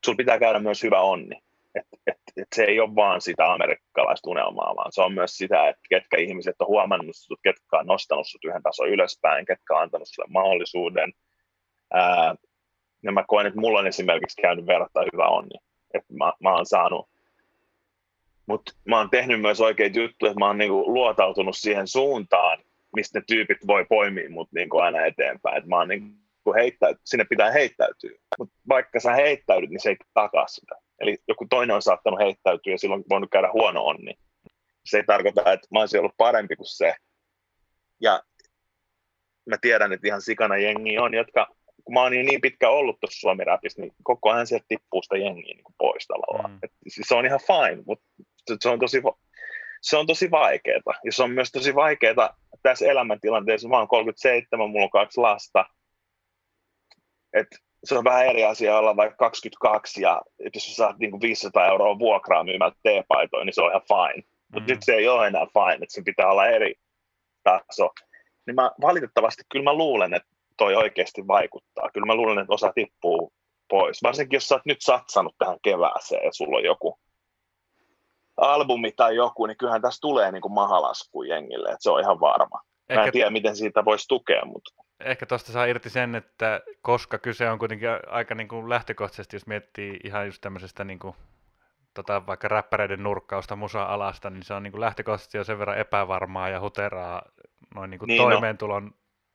[0.06, 1.36] sulla pitää käydä myös hyvä onni.
[1.76, 5.70] Et, et, et se ei ole vaan sitä amerikkalaista unelmaa, vaan se on myös sitä,
[5.70, 9.82] että ketkä ihmiset on huomannut sut, ketkä on nostanut sut yhden tason ylöspäin, ketkä on
[9.82, 11.14] antanut sulle mahdollisuuden
[11.94, 12.36] ää,
[13.04, 15.58] Ja mä koen, että mulla on esimerkiksi käynyt verrattuna hyvä onni.
[15.94, 17.10] Että mä, mä oon saanut
[18.50, 22.60] mutta mä oon tehnyt myös oikeita juttuja, että mä oon niinku luotautunut siihen suuntaan,
[22.96, 25.58] mistä ne tyypit voi poimia mut niinku aina eteenpäin.
[25.58, 28.12] Et mä oon niinku heittäyt, sinne pitää heittäytyä.
[28.40, 30.76] Mutta vaikka sä heittäydyt, niin se ei takaa sitä.
[31.00, 34.14] Eli joku toinen on saattanut heittäytyä ja silloin voinut käydä huono onni.
[34.86, 36.96] Se ei tarkoita, että mä olisin ollut parempi kuin se.
[38.02, 38.24] Ja
[39.50, 41.48] mä tiedän, että ihan sikana jengi on, jotka,
[41.86, 45.02] kun mä oon niin, niin pitkä ollut tuossa Suomi Rapissa, niin koko ajan sieltä tippuu
[45.02, 46.52] sitä jengiä niin pois tavallaan.
[46.52, 46.60] Mm.
[46.64, 48.06] Et, siis se on ihan fine, mutta
[48.60, 49.02] se on tosi,
[49.82, 50.94] se on tosi vaikeaa.
[51.06, 53.70] Ja se on myös tosi vaikeaa tässä elämäntilanteessa.
[53.70, 55.66] Mä oon 37, mulla on kaksi lasta.
[57.34, 57.48] Et
[57.84, 60.22] se on vähän eri asia olla vaikka 22 ja
[60.54, 64.24] jos sä saat niin 500 euroa vuokraa myymältä teepaitoja, niin se on ihan fine.
[64.54, 64.74] Mutta mm.
[64.74, 66.74] nyt se ei ole enää fine, että sen pitää olla eri
[67.44, 67.90] taso.
[68.48, 70.30] Niin mä valitettavasti kyllä mä luulen, että
[70.60, 71.90] toi oikeasti vaikuttaa.
[71.94, 73.34] Kyllä mä luulen, että osa tippuu
[73.70, 74.04] pois.
[74.04, 77.00] Varsinkin jos sä oot nyt satsannut tähän kevääseen ja sulla on joku
[78.38, 82.20] albumi tai joku, niin kyllähän tässä tulee niin kuin mahalasku jengille, että se on ihan
[82.20, 82.62] varma.
[82.90, 83.02] Ehkä...
[83.02, 84.70] Mä en tiedä, miten siitä voisi tukea, mutta...
[85.00, 89.48] Ehkä tuosta saa irti sen, että koska kyse on kuitenkin aika niin kuin lähtökohtaisesti, jos
[89.48, 91.16] miettii ihan just tämmöisestä niin kuin,
[91.94, 96.50] tota, vaikka räppäreiden nurkkausta musa-alasta, niin se on niin kuin lähtökohtaisesti jo sen verran epävarmaa
[96.50, 97.22] ja huteraa
[97.76, 98.92] noin niin kuin niin toimeentulon no.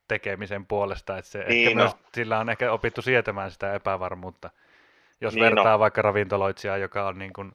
[0.07, 1.83] Tekemisen puolesta, että se niin ehkä no.
[1.83, 4.49] myös, sillä on ehkä opittu sietämään sitä epävarmuutta.
[5.21, 5.79] Jos niin vertaa no.
[5.79, 7.51] vaikka ravintoloitsijaa, joka on niin kuin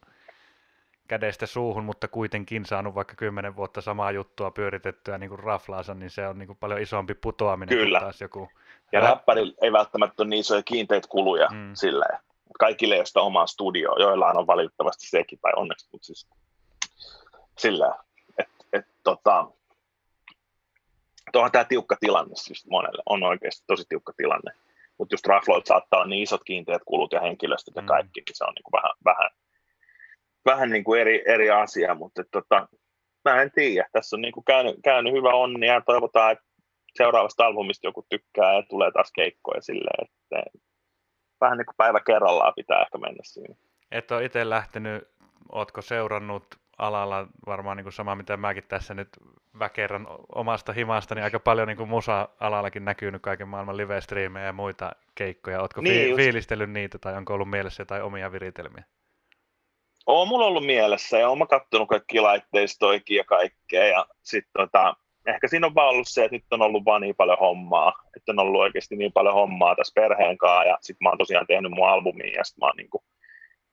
[1.09, 6.11] kädestä suuhun, mutta kuitenkin saanut vaikka kymmenen vuotta samaa juttua pyöritettyä niin kuin raflaansa, niin
[6.11, 8.01] se on niin kuin paljon isompi putoaminen Kyllä.
[8.01, 8.49] taas joku...
[8.93, 11.71] Ja räppäri ei välttämättä ole niin isoja kiinteitä kuluja mm.
[11.75, 12.19] silleen.
[12.59, 16.29] Kaikille ei ole sitä omaa studioa, joillain on valitettavasti sekin, tai onneksi, mutta siis
[17.59, 17.95] sillä,
[18.39, 19.47] että et, tota,
[21.33, 24.53] tuohon tämä tiukka tilanne siis monelle, on oikeasti tosi tiukka tilanne.
[24.99, 27.87] Mutta just rafloit saattaa olla niin isot kiinteät kulut ja henkilöstöt ja mm.
[27.87, 29.31] kaikki, niin se on niin kuin vähän, vähän
[30.45, 32.69] vähän niin kuin eri, eri asia, mutta tota,
[33.25, 33.89] mä en tiedä.
[33.93, 36.45] Tässä on niin kuin käynyt, käynyt hyvä onni ja toivotaan, että
[36.95, 40.61] seuraavasta albumista joku tykkää ja tulee taas keikkoja silleen, että
[41.41, 43.55] vähän niin kuin päivä kerrallaan pitää ehkä mennä siinä.
[43.91, 45.09] Et ole itse lähtenyt,
[45.53, 46.45] ootko seurannut
[46.79, 49.09] alalla varmaan niin kuin sama, mitä mäkin tässä nyt
[49.59, 54.53] väkerran omasta himasta, niin aika paljon niin kuin musa-alallakin näkyy nyt kaiken maailman live-striimejä ja
[54.53, 55.61] muita keikkoja.
[55.61, 58.85] Ootko niin, fi- fiilistellyt niitä tai onko ollut mielessä jotain omia viritelmiä?
[60.07, 63.87] on mulla ollut mielessä ja olen katsonut kaikki laitteistoikin ja kaikkea.
[63.87, 64.97] Ja sitten tota,
[65.27, 68.33] ehkä siinä on vaan ollut se, että nyt on ollut vaan niin paljon hommaa, että
[68.33, 71.73] on ollut oikeasti niin paljon hommaa tässä perheen kanssa ja sitten mä oon tosiaan tehnyt
[71.73, 73.05] mun albumiin ja sitten mä oon niinku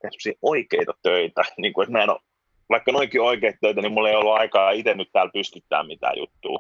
[0.02, 2.20] tehnyt oikeita töitä, niin kuin, että mä en ole,
[2.70, 6.60] vaikka noinkin oikeita töitä, niin mulla ei ollut aikaa itse nyt täällä pystyttää mitään juttua.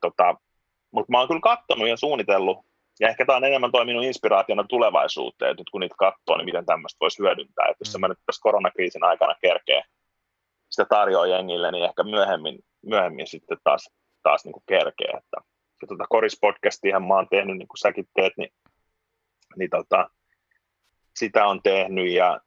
[0.00, 0.34] tota,
[0.90, 2.58] mutta mä oon kyllä katsonut ja suunnitellut
[3.00, 6.66] ja ehkä tämä on enemmän toiminut inspiraationa tulevaisuuteen, että nyt kun niitä katsoo, niin miten
[6.66, 7.66] tämmöistä voisi hyödyntää.
[7.68, 8.00] Että jos mm.
[8.00, 9.82] mä nyt tässä koronakriisin aikana kerkee
[10.70, 13.90] sitä tarjoaa jengille, niin ehkä myöhemmin, myöhemmin sitten taas,
[14.22, 15.08] taas niin kuin kerkee.
[15.08, 15.36] Että,
[15.82, 18.50] ja tuota Koris-podcastihan mä oon tehnyt, niin kuin säkin teet, niin,
[19.56, 20.10] niin tota,
[21.16, 22.40] sitä on tehnyt ja,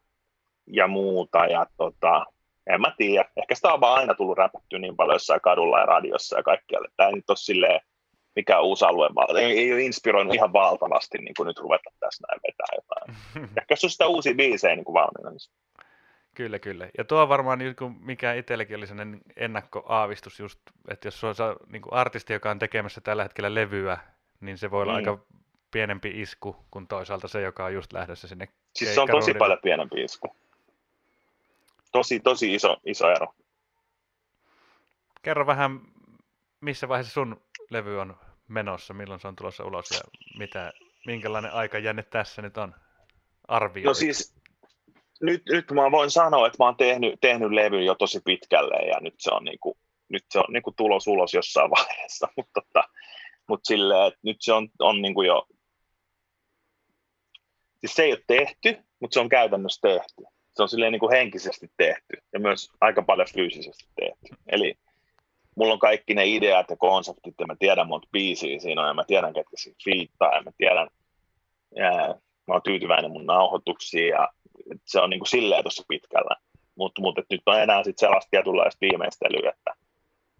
[0.68, 1.46] ja muuta.
[1.46, 2.26] Ja tota,
[2.68, 3.26] en mä tiedä.
[3.38, 6.88] Ehkä sitä on vaan aina tullut räpättyä niin paljon jossain kadulla ja radiossa ja kaikkialle.
[6.98, 7.82] Tämä ei nyt ole silleen,
[8.36, 9.10] mikä uusi alue,
[9.40, 13.18] ei, ei ole inspiroinut ihan valtavasti niin kuin nyt ruveta tässä näin vetää jotain.
[13.62, 15.30] Ehkä se on sitä uusia biisejä niin kuin valmiina.
[15.30, 15.40] Niin
[16.36, 16.90] Kyllä, kyllä.
[16.98, 21.36] Ja tuo on varmaan, niin kuin mikä itsellekin oli sellainen ennakkoaavistus just, että jos on
[21.68, 23.98] niin kuin artisti, joka on tekemässä tällä hetkellä levyä,
[24.40, 24.96] niin se voi olla mm.
[24.96, 25.20] aika
[25.72, 29.60] pienempi isku kuin toisaalta se, joka on just lähdössä sinne Siis se on tosi paljon
[29.64, 30.36] pienempi isku.
[31.96, 33.28] Tosi, tosi iso, iso ero.
[35.22, 35.82] Kerro vähän,
[36.62, 38.18] missä vaiheessa sun levy on
[38.48, 40.00] menossa, milloin se on tulossa ulos ja
[40.40, 40.74] mitä,
[41.06, 42.76] minkälainen aikajänne tässä nyt on
[43.48, 43.86] arvio?
[43.86, 44.36] No siis
[45.22, 49.00] nyt, nyt mä voin sanoa, että mä oon tehnyt, tehnyt levyn jo tosi pitkälle ja
[49.02, 49.78] nyt se on, niinku,
[50.10, 52.90] nyt se on niinku tulos ulos jossain vaiheessa, mutta tota,
[53.48, 55.48] mut silleen, että nyt se on, on niinku jo,
[57.80, 60.35] siis se ei ole tehty, mutta se on käytännössä tehty.
[60.56, 64.42] Se on silleen niinku henkisesti tehty ja myös aika paljon fyysisesti tehty.
[64.48, 64.76] Eli
[65.56, 68.94] mulla on kaikki ne ideat ja konseptit ja mä tiedän monta biisiä siinä on ja
[68.94, 70.88] mä tiedän ketkä siinä fiittaa ja mä tiedän,
[71.76, 71.92] ja
[72.48, 74.30] mä oon tyytyväinen mun nauhoituksiin ja
[74.86, 76.36] se on niin kuin silleen tuossa pitkällä.
[76.76, 79.74] Mutta mut, nyt on enää sitten sellaista tietynlaista viimeistelyä, että,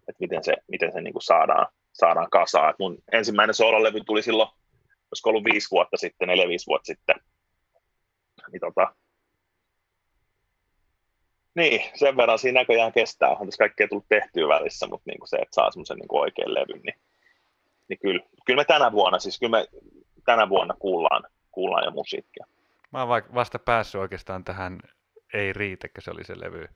[0.08, 2.70] että miten se, miten se niin kuin saadaan, saadaan kasaan.
[2.70, 4.48] Et mun ensimmäinen soololevy tuli silloin,
[5.10, 7.16] olisiko ollut viisi vuotta sitten, neljä viisi vuotta sitten.
[8.52, 8.94] Niin tota,
[11.56, 13.30] niin, sen verran siinä näköjään kestää.
[13.30, 16.54] On tässä kaikkea tullut tehtyä välissä, mutta niin kuin se, että saa semmoisen niin oikean
[16.54, 16.98] levyn, niin,
[17.88, 19.66] niin kyllä, kyllä me tänä vuonna, siis kyllä me
[20.24, 22.46] tänä vuonna kuullaan, kuullaan jo musiikkia.
[22.92, 24.80] Mä oon vasta päässyt oikeastaan tähän
[25.34, 26.68] Ei riitäkö se oli se levy.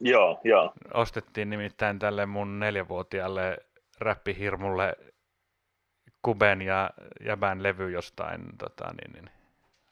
[0.00, 0.72] Joo, joo.
[0.94, 3.58] Ostettiin nimittäin tälle mun neljävuotiaalle
[4.00, 4.96] räppihirmulle
[6.22, 6.90] Kuben ja
[7.24, 9.30] Jäbän levy jostain tota, niin, niin,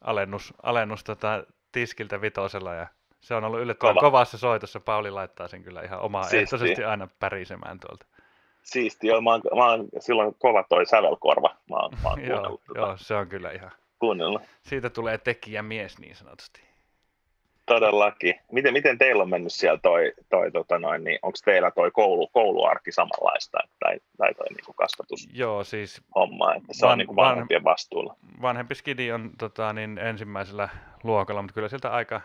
[0.01, 2.87] alennus, alennus tota, tiskiltä vitosella ja
[3.23, 4.01] se on ollut yllättävän Kova.
[4.01, 4.81] kovassa soitossa.
[4.81, 8.07] Pauli laittaa sen kyllä ihan omaa ehtoisesti aina pärisemään tuolta.
[8.63, 9.21] Siisti, joo.
[9.21, 11.57] Mä oon, mä oon silloin kova toi sävelkorva.
[11.71, 12.79] Mä oon, mä oon joo, tota.
[12.81, 13.71] joo, se on kyllä ihan.
[13.99, 14.43] Kuunnellut.
[14.63, 16.61] Siitä tulee tekijä mies niin sanotusti.
[17.67, 18.35] Todellakin.
[18.53, 22.29] Miten, miten teillä on mennyt siellä toi, toi tota noin, niin onko teillä toi koulu,
[22.29, 25.29] kouluarki samanlaista tai, tai toi niin kuin kasvatus?
[25.33, 28.17] Joo, siis homma, että se van, on niin kuin vanhempien van, vastuulla.
[28.43, 30.69] Vanhempi skidi on tota, niin ensimmäisellä
[31.03, 32.21] luokalla, mutta kyllä sieltä aika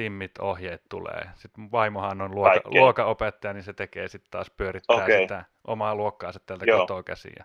[0.00, 1.22] timmit ohjeet tulee.
[1.34, 5.20] Sitten vaimohan on luoka, luokaopettaja, niin se tekee sitten taas pyörittää okay.
[5.20, 7.44] sitä omaa luokkaansa täältä kotoa käsiin.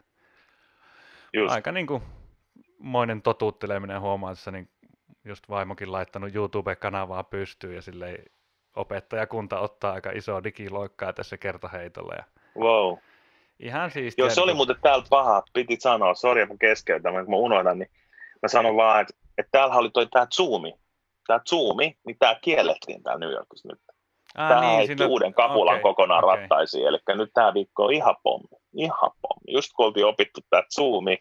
[1.34, 1.54] Just.
[1.54, 2.04] Aika niin kuin
[2.80, 4.70] moinen totuutteleminen huomaatessa, niin
[5.26, 8.26] just vaimokin laittanut YouTube-kanavaa pystyyn ja silleen
[8.76, 12.14] opettajakunta ottaa aika iso digiloikkaa tässä kertaheitolla.
[12.16, 12.24] Ja
[12.60, 12.98] wow.
[13.60, 14.18] Ihan siis.
[14.18, 17.90] Joo, se oli muuten täällä paha, piti sanoa, sori kun keskeytän, kun mä unohdan, niin
[18.42, 20.74] mä sanon vaan, että, että täällä oli toi tää Zoomi,
[21.28, 23.80] tämä Zoomi, niin tämä kiellettiin täällä New Yorkissa nyt.
[24.36, 25.08] Ah, tämä niin, siinä...
[25.08, 26.36] uuden kapulan okay, kokonaan okay.
[26.36, 29.54] rattaisiin, eli nyt tämä viikko on ihan pommi, ihan pommi.
[29.54, 31.18] Just kun oltiin opittu tämä Zoomi,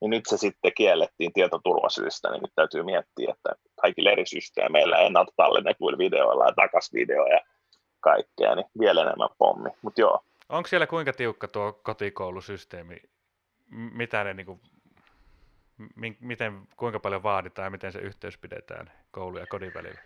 [0.00, 5.32] niin nyt se sitten kiellettiin tietoturvasyistä, niin nyt täytyy miettiä, että kaikilla eri systeemeillä ennalta
[5.36, 7.40] tallennetuilla videoilla ja takasvideoja ja
[8.00, 10.20] kaikkea, niin vielä enemmän pommi, mutta joo.
[10.48, 12.96] Onko siellä kuinka tiukka tuo kotikoulusysteemi?
[13.70, 14.60] Mitä ne niinku,
[16.20, 20.00] miten, kuinka paljon vaaditaan ja miten se yhteys pidetään koulu ja kodin välillä?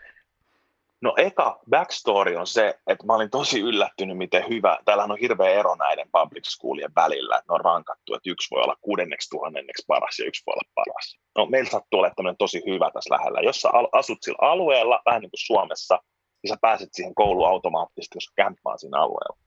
[1.00, 5.50] No eka backstory on se, että mä olin tosi yllättynyt, miten hyvä, täällä on hirveä
[5.50, 10.18] ero näiden public schoolien välillä, ne on rankattu, että yksi voi olla kuudenneksi tuhannenneksi paras
[10.18, 11.18] ja yksi voi olla paras.
[11.36, 13.40] No meillä sattuu olla tämmöinen tosi hyvä tässä lähellä.
[13.40, 16.02] Jos sä asut sillä alueella, vähän niin kuin Suomessa,
[16.42, 19.38] niin sä pääset siihen kouluun automaattisesti, jos kämppä siinä alueella.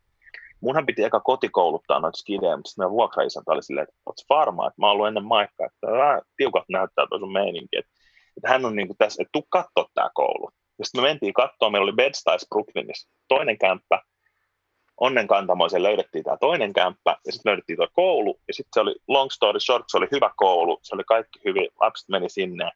[0.61, 4.81] Munhan piti eka kotikouluttaa noita skidejä, mutta sitten vuokraisäntä oli silleen, että oot varma, että
[4.81, 7.91] mä oon ennen maikkaa, että vähän tiukat näyttää tuossa meininki, että,
[8.37, 10.49] että hän on niin kuin tässä, että tuu katsoa tämä koulu.
[10.79, 14.01] Ja sitten me mentiin katsoa, meillä oli Bed-Stuys Brooklynissa toinen kämppä,
[14.99, 19.29] onnenkantamoisen löydettiin tämä toinen kämppä, ja sitten löydettiin tuo koulu, ja sitten se oli, long
[19.29, 22.71] story short, se oli hyvä koulu, se oli kaikki hyvin, lapset meni sinne.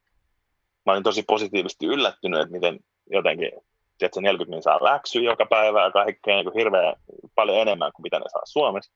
[0.86, 2.80] Mä olin tosi positiivisesti yllättynyt, että miten
[3.12, 3.52] jotenkin,
[4.00, 6.96] tiedätkö, 40 niin saa läksyä joka päivä ja kaikkea niin hirveän
[7.36, 8.92] paljon enemmän kuin mitä ne saa Suomessa.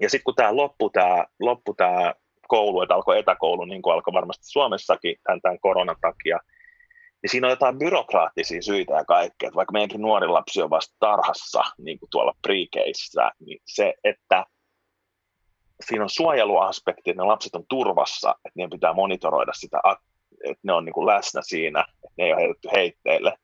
[0.00, 2.14] Ja sitten kun tämä loppu, tämä loppu tämä
[2.48, 6.38] koulu, että alkoi etäkoulu, niin kuin alkoi varmasti Suomessakin tämän, tämän koronan takia,
[7.22, 9.46] niin siinä on jotain byrokraattisia syitä ja kaikkea.
[9.46, 12.54] Että vaikka meidänkin nuori lapsi on vasta tarhassa, niin kuin tuolla pre
[13.40, 14.46] niin se, että
[15.86, 19.80] siinä on suojeluaspekti, että ne lapset on turvassa, että niiden pitää monitoroida sitä,
[20.44, 23.34] että ne on niin kuin läsnä siinä, että ne ei ole heitetty heitteille.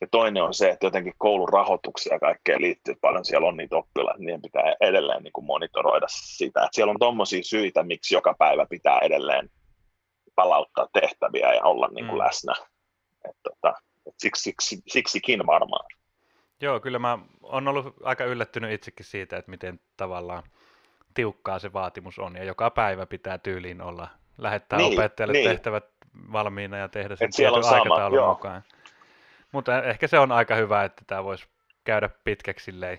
[0.00, 3.76] Ja toinen on se, että jotenkin koulun rahoituksia ja kaikkea liittyy paljon, siellä on niitä
[3.76, 6.60] oppilaita, että niiden pitää edelleen niin kuin monitoroida sitä.
[6.60, 9.48] Että siellä on tuommoisia syitä, miksi joka päivä pitää edelleen
[10.34, 12.24] palauttaa tehtäviä ja olla niin kuin mm.
[12.24, 12.54] läsnä.
[13.28, 13.74] Et tota,
[14.06, 15.86] et siksi, siksi, siksikin varmaan.
[16.60, 20.42] Joo, kyllä mä oon ollut aika yllättynyt itsekin siitä, että miten tavallaan
[21.14, 24.08] tiukkaa se vaatimus on, ja joka päivä pitää tyyliin olla,
[24.38, 25.48] lähettää niin, opettajalle niin.
[25.48, 25.84] tehtävät
[26.32, 28.62] valmiina ja tehdä sen tietyn aikataulun sama, mukaan.
[29.52, 31.46] Mutta ehkä se on aika hyvä, että tämä voisi
[31.84, 32.98] käydä pitkäksi silleen.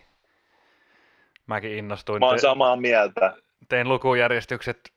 [1.48, 2.20] Mäkin innostuin.
[2.20, 3.34] Mä oon samaa mieltä.
[3.70, 4.94] Tein lukujärjestykset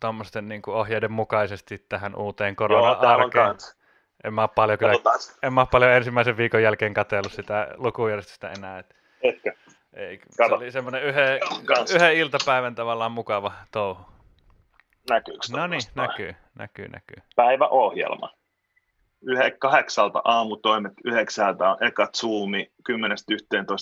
[0.00, 3.54] tuommoisten niin ohjeiden mukaisesti tähän uuteen korona-arkeen.
[4.24, 4.94] En mä paljon kyllä,
[5.42, 8.78] en mä paljon ensimmäisen viikon jälkeen katsellut sitä lukujärjestystä enää.
[8.78, 9.52] Et, Etkö?
[9.94, 11.40] Ei, se oli semmoinen yhden,
[11.94, 14.17] yhden iltapäivän tavallaan mukava touhu.
[15.08, 17.16] Näkyykö No niin, näkyy, näkyy, näkyy.
[17.36, 18.30] Päiväohjelma.
[19.22, 22.94] Yhe, kahdeksalta aamutoimet, yhdeksältä on eka Zoomi, 10.11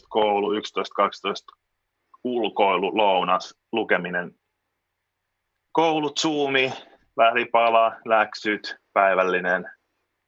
[0.09, 0.61] koulu, 11.12
[2.25, 4.35] ulkoilu, lounas, lukeminen,
[5.73, 6.73] koulu, Zoomi,
[7.17, 9.71] välipala, läksyt, päivällinen,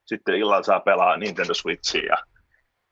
[0.06, 2.16] sitten illalla saa pelaa Nintendo Switchia ja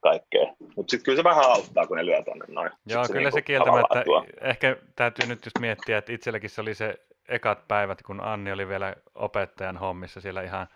[0.01, 0.47] kaikkea.
[0.77, 2.71] Mutta sitten kyllä se vähän auttaa, kun ne lyö tonne noin.
[2.87, 4.05] Joo, se kyllä se, se niinku kieltämättä,
[4.41, 8.68] ehkä täytyy nyt just miettiä, että itselläkin se oli se ekat päivät, kun Anni oli
[8.68, 10.66] vielä opettajan hommissa siellä ihan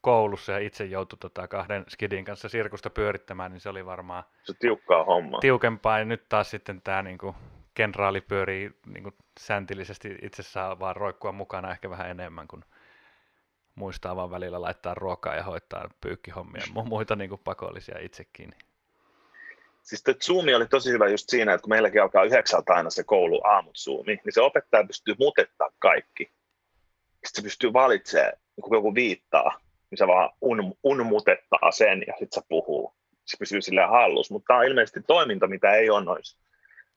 [0.00, 4.54] koulussa ja itse joutui tota kahden skidin kanssa sirkusta pyörittämään, niin se oli varmaan se
[4.58, 5.40] tiukkaa hommaa.
[5.40, 5.98] tiukempaa.
[5.98, 7.34] Ja nyt taas sitten tämä niinku,
[7.74, 12.64] kenraali pyörii niinku, säntillisesti itse saa vaan roikkua mukana ehkä vähän enemmän kuin
[13.74, 18.54] muistaa vaan välillä laittaa ruokaa ja hoitaa pyykkihommia ja muita niin kuin pakollisia itsekin.
[19.88, 23.40] Siis Zoomi oli tosi hyvä just siinä, että kun meilläkin alkaa yhdeksältä aina se koulu
[23.44, 26.24] aamut Zoomi, niin se opettaja pystyy mutettaa kaikki.
[26.24, 29.60] sitten se pystyy valitsemaan, niin kun joku viittaa,
[29.90, 32.94] niin se vaan un, unmutettaa sen ja sitten se puhuu.
[33.24, 36.38] Se pysyy silleen hallus, mutta tämä on ilmeisesti toiminta, mitä ei ole noissa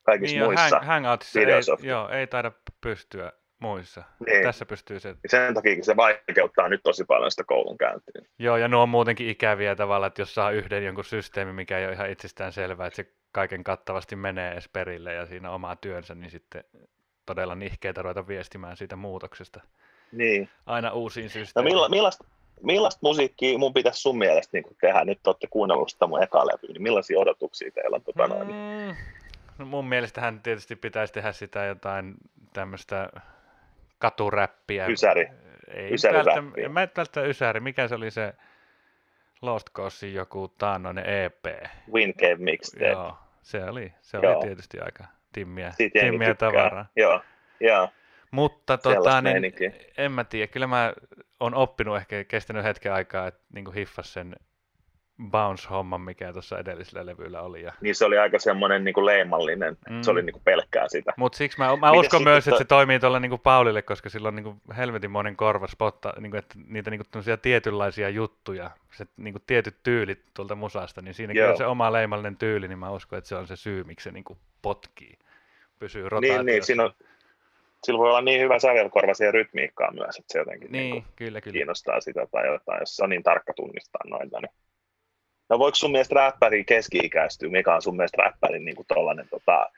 [0.02, 3.32] kaikissa niin muissa hang, Hangoutissa ei, joo, ei taida pystyä
[3.62, 4.02] muissa.
[4.26, 4.42] Niin.
[4.42, 5.14] Tässä pystyy se.
[5.26, 8.22] Sen takia se vaikeuttaa nyt tosi paljon sitä koulunkäyntiä.
[8.38, 11.86] Joo, ja nuo on muutenkin ikäviä tavalla, että jos saa yhden jonkun systeemi, mikä ei
[11.86, 16.14] ole ihan itsestään selvää, että se kaiken kattavasti menee edes perille ja siinä omaa työnsä,
[16.14, 16.64] niin sitten
[17.26, 19.60] todella nihkeitä ruveta viestimään siitä muutoksesta.
[20.12, 20.48] Niin.
[20.66, 21.76] Aina uusiin no systeemiin.
[21.76, 22.24] No millaista,
[22.62, 25.04] millaista musiikkia mun pitäisi sun mielestä niin tehdä?
[25.04, 28.02] Nyt olette kuunnellut sitä mun eka levyä, niin millaisia odotuksia teillä on?
[28.02, 28.48] Tota noin?
[28.48, 28.96] Mm,
[29.58, 32.14] no mun mielestähän tietysti pitäisi tehdä sitä jotain
[32.52, 33.08] tämmöistä
[34.02, 34.86] katuräppiä.
[34.86, 35.28] Ysäri.
[35.74, 37.60] Ei Ysäri välttämättä, en mä välttämättä ysäri.
[37.60, 38.34] Mikä se oli se
[39.42, 41.44] Lost Coastin joku taannoinen EP?
[41.92, 42.88] Wincave Mixtape.
[42.88, 46.86] Joo, se oli, se oli tietysti aika timmiä, timmiä tavaraa.
[46.96, 47.22] Joo,
[47.60, 47.88] joo.
[48.30, 49.52] Mutta tota, niin,
[49.98, 50.92] en mä tiedä, kyllä mä
[51.40, 54.36] oon oppinut ehkä, kestänyt hetken aikaa, että niin hiffas sen
[55.30, 57.62] bounce-homman, mikä tuossa edellisellä levyllä oli.
[57.62, 57.72] Ja...
[57.80, 60.02] Niin se oli aika semmoinen niin kuin leimallinen, mm.
[60.02, 61.12] se oli niin kuin pelkkää sitä.
[61.16, 64.28] Mutta siksi mä, mä uskon myös, että se toimii tuolla niin kuin Paulille, koska sillä
[64.28, 68.70] on niin kuin helvetin monen korva spotta, niin kuin, että niitä niin kuin tietynlaisia juttuja,
[68.92, 71.50] se niin kuin tietyt tyylit tuolta musasta, niin siinäkin Joo.
[71.50, 74.10] on se oma leimallinen tyyli, niin mä uskon, että se on se syy, miksi se
[74.10, 75.18] niin kuin potkii,
[75.78, 76.42] pysyy rotaatiossa.
[76.42, 76.92] Niin, niin siinä on,
[77.84, 81.40] sillä voi olla niin hyvä sävelkorva siihen rytmiikkaan myös, että se jotenkin niin, niin kyllä,
[81.40, 81.52] kyllä.
[81.52, 84.40] kiinnostaa sitä tai jotain, jos se on niin tarkka tunnistaa noita.
[84.40, 84.50] Niin
[85.52, 87.48] No voiko sun mielestä räppäri keski-ikäistyä?
[87.48, 89.70] Mikä on sun mielestä räppärin niin tollanen, tota,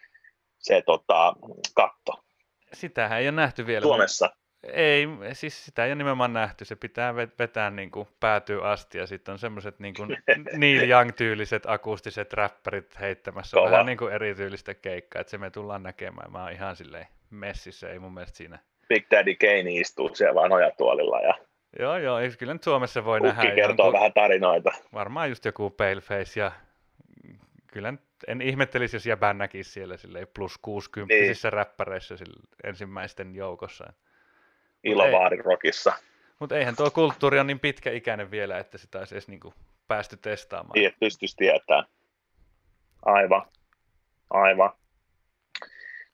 [0.59, 1.35] se tota,
[1.75, 2.25] katto?
[2.73, 3.83] Sitähän ei ole nähty vielä.
[3.83, 4.31] Suomessa?
[4.73, 6.65] Ei, siis sitä ei ole nimenomaan nähty.
[6.65, 10.17] Se pitää vetää niin kuin päätyy asti ja sitten on semmoiset niin kuin
[10.57, 13.71] Neil Young-tyyliset akustiset räppärit heittämässä Kova.
[13.71, 16.33] vähän niin kuin erityylistä keikkaa, että se me tullaan näkemään.
[16.33, 18.59] Mä oon ihan silleen messissä, ei mun mielestä siinä.
[18.89, 21.35] Big Daddy Kane istuu siellä vaan nojatuolilla ja
[21.79, 23.55] Joo, joo, kyllä nyt Suomessa voi Ukki nähdä.
[23.55, 24.71] kertoo jonkun, vähän tarinoita.
[24.93, 26.53] Varmaan just joku Paleface ja
[27.67, 27.95] kyllä
[28.27, 31.53] en ihmettelisi, jos jäbän näkisi siellä silleen plus 60 niin.
[31.53, 32.15] räppäreissä
[32.65, 33.93] ensimmäisten joukossa.
[34.85, 35.93] Ilovaarin rockissa.
[36.39, 39.55] Mutta eihän tuo kulttuuri on niin pitkäikäinen vielä, että sitä olisi edes niinku
[39.89, 40.73] päästy testaamaan.
[40.75, 41.85] Niin, pystyisi tietää.
[43.05, 43.43] Aivan.
[44.31, 44.71] Aivan.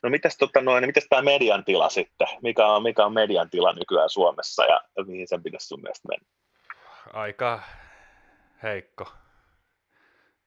[0.02, 2.28] No mitäs, tota noin, mitäs tämä median tila sitten?
[2.42, 6.08] Mikä on, mikä on median tila nykyään Suomessa ja, ja mihin sen pitäisi sun mielestä
[6.08, 6.26] mennä?
[7.12, 7.60] Aika
[8.62, 9.12] heikko.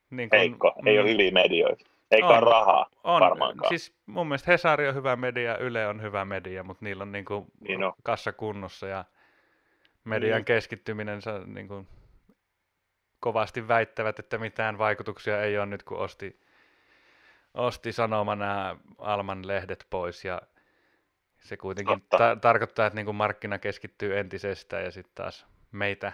[0.09, 1.85] Niin kun, heikko, ei mm, ole hyviä medioita.
[2.11, 3.69] Eikä on, ole rahaa on, varmaankaan.
[3.69, 7.25] Siis mun mielestä Hesari on hyvä media, Yle on hyvä media, mutta niillä on niin
[7.25, 7.93] kuin niin on.
[8.03, 9.05] kassa kunnossa ja
[10.03, 10.45] median mm.
[10.45, 11.87] keskittyminen niin kuin
[13.19, 16.39] kovasti väittävät, että mitään vaikutuksia ei ole nyt kun osti
[17.53, 20.41] osti Sanoma nämä Alman lehdet pois ja
[21.39, 26.11] se kuitenkin ta- tarkoittaa, että niin kuin markkina keskittyy entisestään ja sitten taas meitä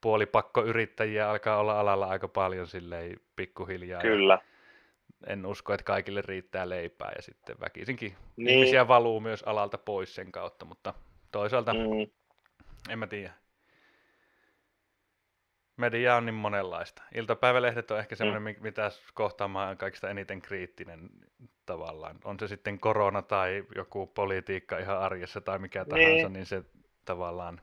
[0.00, 4.00] puolipakkoyrittäjiä alkaa olla alalla aika paljon silleen pikkuhiljaa.
[4.00, 4.38] Kyllä.
[5.26, 8.48] En usko, että kaikille riittää leipää ja sitten väkisinkin niin.
[8.48, 10.94] ihmisiä valuu myös alalta pois sen kautta, mutta
[11.32, 12.10] toisaalta mm.
[12.88, 13.32] en mä tiedä
[15.78, 17.02] media on niin monenlaista.
[17.14, 18.62] Iltapäivälehdet on ehkä semmoinen, mm.
[18.62, 21.10] mitä kohtaamaan kaikista eniten kriittinen
[21.66, 22.16] tavallaan.
[22.24, 25.88] On se sitten korona tai joku politiikka ihan arjessa tai mikä niin.
[25.88, 26.62] tahansa, niin se
[27.04, 27.60] tavallaan...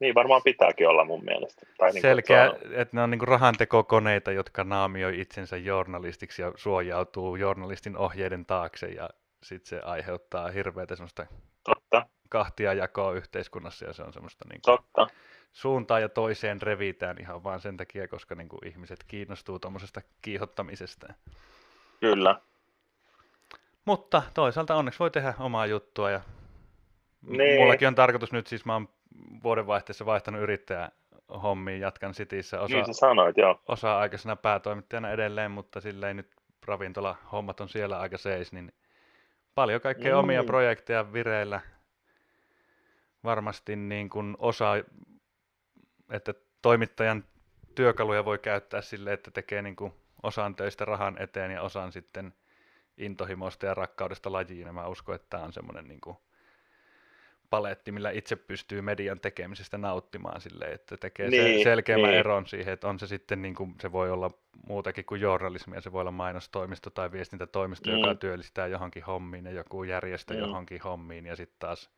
[0.00, 1.66] Niin varmaan pitääkin olla mun mielestä.
[1.78, 2.58] Tai niin Selkeä, on...
[2.72, 9.10] että ne on niin rahantekokoneita, jotka naamioi itsensä journalistiksi ja suojautuu journalistin ohjeiden taakse ja
[9.42, 11.26] sitten se aiheuttaa hirveätä semmoista
[11.64, 12.06] Totta.
[12.28, 14.76] kahtia jakoa yhteiskunnassa ja se on semmoista niin kuin...
[14.76, 15.06] Totta
[15.52, 21.12] suuntaan ja toiseen revitään ihan vaan sen takia, koska niin kuin ihmiset kiinnostuu tuommoisesta kiihottamisesta.
[22.00, 22.40] Kyllä.
[23.84, 26.20] Mutta toisaalta onneksi voi tehdä omaa juttua ja
[27.22, 27.60] niin.
[27.60, 28.88] mullakin on tarkoitus nyt, siis mä oon
[29.42, 30.90] vuodenvaihteessa vaihtanut yrittäjä
[31.42, 33.60] hommiin, jatkan Sitissä osa, niin sanoit, joo.
[33.68, 36.30] osa-aikaisena päätoimittajana edelleen, mutta silleen nyt
[36.66, 38.72] ravintola-hommat on siellä aika seis, niin
[39.54, 40.18] paljon kaikkea mm.
[40.18, 41.60] omia projekteja vireillä.
[43.24, 44.72] Varmasti niin kuin osa
[46.10, 47.24] että toimittajan
[47.74, 49.92] työkaluja voi käyttää sille, että tekee niin kuin
[50.22, 52.34] osan töistä rahan eteen ja osan sitten
[52.96, 54.74] intohimoista ja rakkaudesta lajiin.
[54.74, 56.16] mä uskon, että tämä on semmoinen niin kuin
[57.50, 62.18] paletti, millä itse pystyy median tekemisestä nauttimaan sille, että tekee niin, selkeämmän niin.
[62.18, 64.30] eron siihen, että on se sitten niin kuin, se voi olla
[64.66, 67.96] muutakin kuin journalismia, se voi olla mainostoimisto tai viestintätoimisto, mm.
[67.96, 70.40] joka työllistää johonkin hommiin ja joku järjestö mm.
[70.40, 71.90] johonkin hommiin ja sitten taas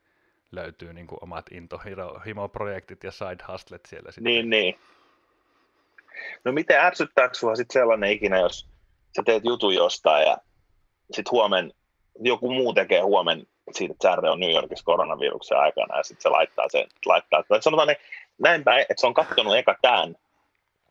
[0.53, 4.25] löytyy niin kuin omat intohimo-projektit ja side hustlet siellä sitten.
[4.25, 4.81] Niin, niin.
[6.45, 8.69] No miten ärsyttääkö sinua sitten sellainen ikinä, jos
[9.17, 10.39] sä teet jutun jostain ja
[11.13, 11.73] sitten huomen
[12.21, 16.29] joku muu tekee huomen siitä, että Särre on New Yorkissa koronaviruksen aikana ja sitten se
[16.29, 17.97] laittaa sen, laittaa, että sanotaan ne,
[18.39, 20.15] näin päin, että se on katsonut eka tämän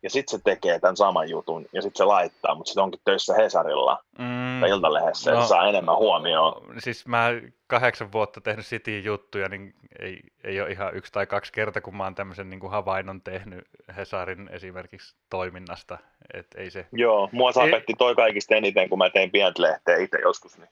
[0.02, 3.34] ja sitten se tekee tämän saman jutun ja sitten se laittaa, mutta sitten onkin töissä
[3.34, 6.62] Hesarilla mm, tai Iltalehdessä, no, saa enemmän huomioon.
[6.78, 7.28] Siis mä
[7.66, 11.96] kahdeksan vuotta tehnyt City juttuja, niin ei, ei ole ihan yksi tai kaksi kertaa, kun
[11.96, 13.64] mä oon tämmöisen niin kuin havainnon tehnyt
[13.96, 15.98] Hesarin esimerkiksi toiminnasta.
[16.34, 16.86] Et ei se...
[16.92, 20.68] Joo, mua saapetti toi kaikista eniten, kun mä tein pientä lehteä itse joskus, niin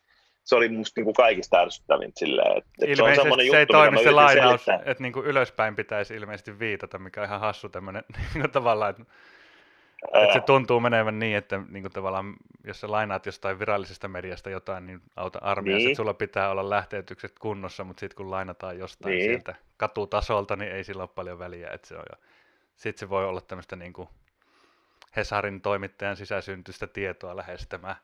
[0.48, 4.02] se oli musta niinku kaikista ärsyttävintä silleen, että, että se on semmoinen juttu, ei toimi
[4.02, 4.90] se lainaus, selittää.
[4.90, 9.04] että niinku ylöspäin pitäisi ilmeisesti viitata, mikä on ihan hassu tämmöinen niinku tavallaan, että,
[10.14, 14.86] että se tuntuu menevän niin, että niinku tavallaan, jos sä lainaat jostain virallisesta mediasta jotain,
[14.86, 15.88] niin auta armiassa, niin.
[15.88, 19.30] että sulla pitää olla lähteetykset kunnossa, mutta sitten kun lainataan jostain niin.
[19.30, 22.18] sieltä katutasolta, niin ei sillä ole paljon väliä, että se on jo,
[22.76, 24.08] sitten se voi olla tämmöistä niinku
[25.16, 27.96] Hesarin toimittajan sisäsyntystä tietoa lähestämään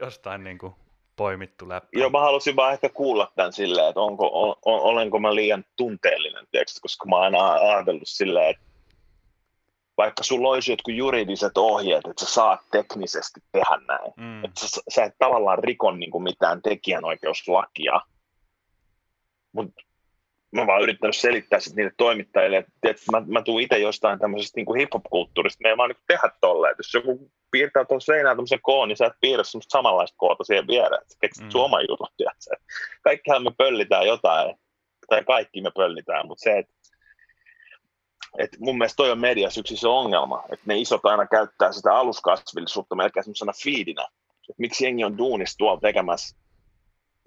[0.00, 0.74] jostain niin kuin
[1.22, 1.88] poimittu läppä.
[1.92, 6.46] Joo, mä halusin vaan ehkä kuulla tämän silleen, että onko, on, olenko mä liian tunteellinen,
[6.50, 6.78] tiedätkö?
[6.82, 8.62] koska mä oon aina ajatellut silleen, että
[9.96, 14.44] vaikka sulla olisi jotkut juridiset ohjeet, että sä saat teknisesti tehdä näin, mm.
[14.44, 18.00] että sä, sä et tavallaan rikon niin kuin mitään tekijänoikeuslakia,
[19.52, 19.82] mutta
[20.52, 24.60] mä vaan yrittänyt selittää sit niille toimittajille, että, että mä, mä tuun itse jostain tämmöisestä
[24.60, 28.88] niin hip-hop-kulttuurista, me ei vaan niin tehdä tolleen, jos joku piirtää tuon seinään tämmöisen koon,
[28.88, 31.50] niin sä et piirrä semmoista samanlaista koota siihen viereen, että keksit mm.
[31.50, 32.64] sun oma jutun, tiedätkö?
[33.02, 34.56] Kaikkihan me pöllitään jotain,
[35.08, 36.72] tai kaikki me pöllitään, mutta se, että
[38.38, 41.94] et mun mielestä toi on mediassa yksi iso ongelma, että ne isot aina käyttää sitä
[41.94, 46.36] aluskasvillisuutta melkein semmoisena fiidinä, että miksi jengi on duunissa tuolla tekemässä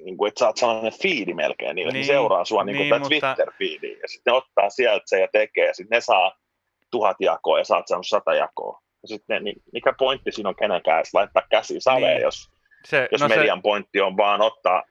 [0.03, 2.99] niin kuin, että sä oot sellainen fiidi melkein niille, niin, niin seuraa sua niin, niin
[2.99, 3.07] mutta...
[3.07, 6.37] Twitter-fiidiin, ja sitten ne ottaa sieltä se ja tekee, ja sitten ne saa
[6.91, 8.81] tuhat jakoa, ja sä oot saanut sata jakoa.
[9.01, 12.21] Ja sitten niin mikä pointti siinä on kenenkään laittaa käsi saveen, niin.
[12.21, 12.49] jos,
[12.85, 13.61] se, jos no median se...
[13.61, 14.83] pointti on vaan ottaa,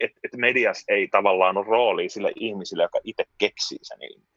[0.00, 4.31] että et medias ei tavallaan ole roolia sille ihmisille, joka itse keksii sen ilmiön.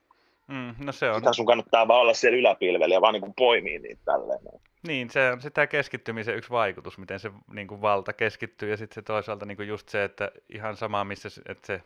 [0.48, 1.16] Mm, no se on.
[1.16, 4.40] Sitä sun kannattaa vaan olla siellä yläpilvellä ja vaan niin kuin poimii niitä tälleen.
[4.88, 8.96] Niin, se on sitä keskittymisen yksi vaikutus, miten se niin kuin valta keskittyy ja sitten
[8.96, 11.82] se toisaalta niin kuin just se, että ihan sama missä että se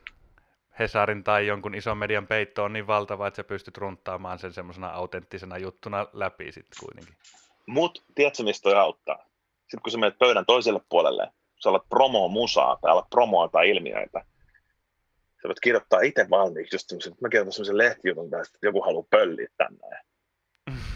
[0.80, 4.90] Hesarin tai jonkun ison median peitto on niin valtava, että sä pystyt runttaamaan sen semmoisena
[4.90, 7.16] autenttisena juttuna läpi sitten kuitenkin.
[7.66, 9.26] Mut, tiedätkö mistä toi auttaa?
[9.60, 11.28] Sitten kun sä menet pöydän toiselle puolelle,
[11.64, 14.26] sä alat promoa musaa tai alat promoa tai ilmiöitä,
[15.42, 19.08] sä voit kirjoittaa itse valmiiksi just semmoisen, mä kirjoitan semmoisen lehtijutun tästä, että joku haluaa
[19.10, 20.00] pölliä tänne.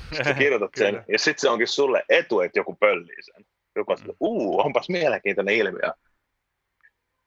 [0.10, 3.46] Sitten sä kirjoitat sen, ja sitten se onkin sulle etu, että joku pöllii sen.
[3.76, 5.94] Joku on, että uu, onpas mielenkiintoinen ilmiö.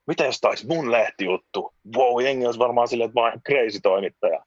[0.06, 1.74] Mitä jos taisi mun lehtijuttu?
[1.96, 4.44] Wow, jengi olisi varmaan silleen, että mä oon crazy toimittaja.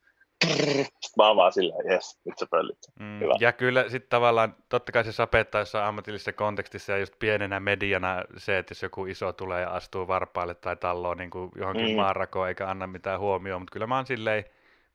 [1.18, 2.78] Mä oon vaan silleen, jes, nyt sä pöllit.
[3.00, 7.60] Mm, ja kyllä sitten tavallaan, totta kai se sapettaa jossain ammatillisessa kontekstissa ja just pienenä
[7.60, 11.90] mediana se, että jos joku iso tulee ja astuu varpaille tai talloon niin kuin johonkin
[11.90, 11.96] mm.
[11.96, 14.46] maanrakoon eikä anna mitään huomioon, mutta kyllä mä oon silleen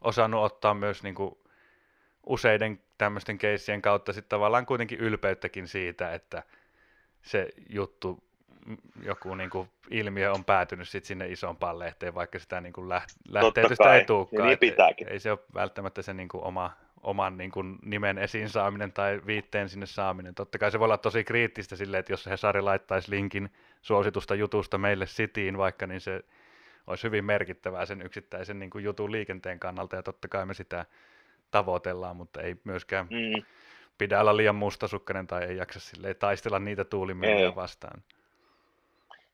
[0.00, 1.38] osannut ottaa myös niin kuin
[2.26, 6.42] useiden tämmöisten keissien kautta sitten tavallaan kuitenkin ylpeyttäkin siitä, että
[7.22, 8.24] se juttu,
[9.02, 13.16] joku niin kuin ilmiö on päätynyt sitten sinne isompaan lehteen, vaikka sitä niin kuin läht-
[13.28, 14.48] lähteetystä ei tulekaan.
[14.48, 15.08] Niin pitääkin.
[15.08, 16.70] Ei se ole välttämättä se niin kuin oma,
[17.02, 20.34] oman niin kuin nimen esiin saaminen tai viitteen sinne saaminen.
[20.34, 23.52] Totta kai se voi olla tosi kriittistä silleen, että jos Hesari laittaisi linkin
[23.82, 26.24] suositusta jutusta meille Cityin vaikka, niin se
[26.86, 30.86] olisi hyvin merkittävää sen yksittäisen niin kuin jutun liikenteen kannalta, ja totta kai me sitä
[31.50, 33.42] tavoitellaan, mutta ei myöskään mm.
[33.98, 38.02] pidä olla liian mustasukkainen tai ei jaksa silleen taistella niitä tuulimiehiä vastaan.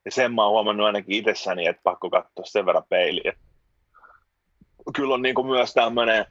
[0.04, 3.32] Ja sen mä oon huomannut ainakin itsessäni, että pakko katsoa sen verran peiliä.
[4.96, 6.26] Kyllä on niin kuin myös tämmöinen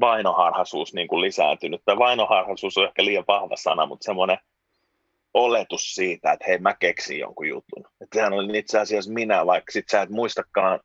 [0.00, 1.82] vainoharhaisuus niin kuin lisääntynyt.
[1.84, 4.38] Tai vainoharhaisuus on ehkä liian vahva sana, mutta semmoinen
[5.34, 7.86] oletus siitä, että hei mä keksin jonkun jutun.
[8.00, 10.80] Että sehän oli itse asiassa minä, vaikka sit sä et muistakaan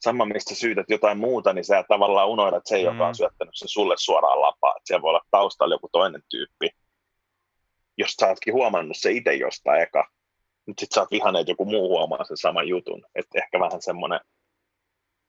[0.00, 2.84] sama, mistä syytät jotain muuta, niin sä tavallaan unohdat sen, mm.
[2.84, 4.74] joka on syöttänyt sen sulle suoraan lapaa.
[4.76, 6.70] Että siellä voi olla taustalla joku toinen tyyppi,
[7.98, 10.08] jos sä ootkin huomannut se itse jostain eka,
[10.70, 13.04] mutta sitten sä oot vihaneet joku muu huomaa sen saman jutun.
[13.14, 14.20] Että ehkä vähän semmoinen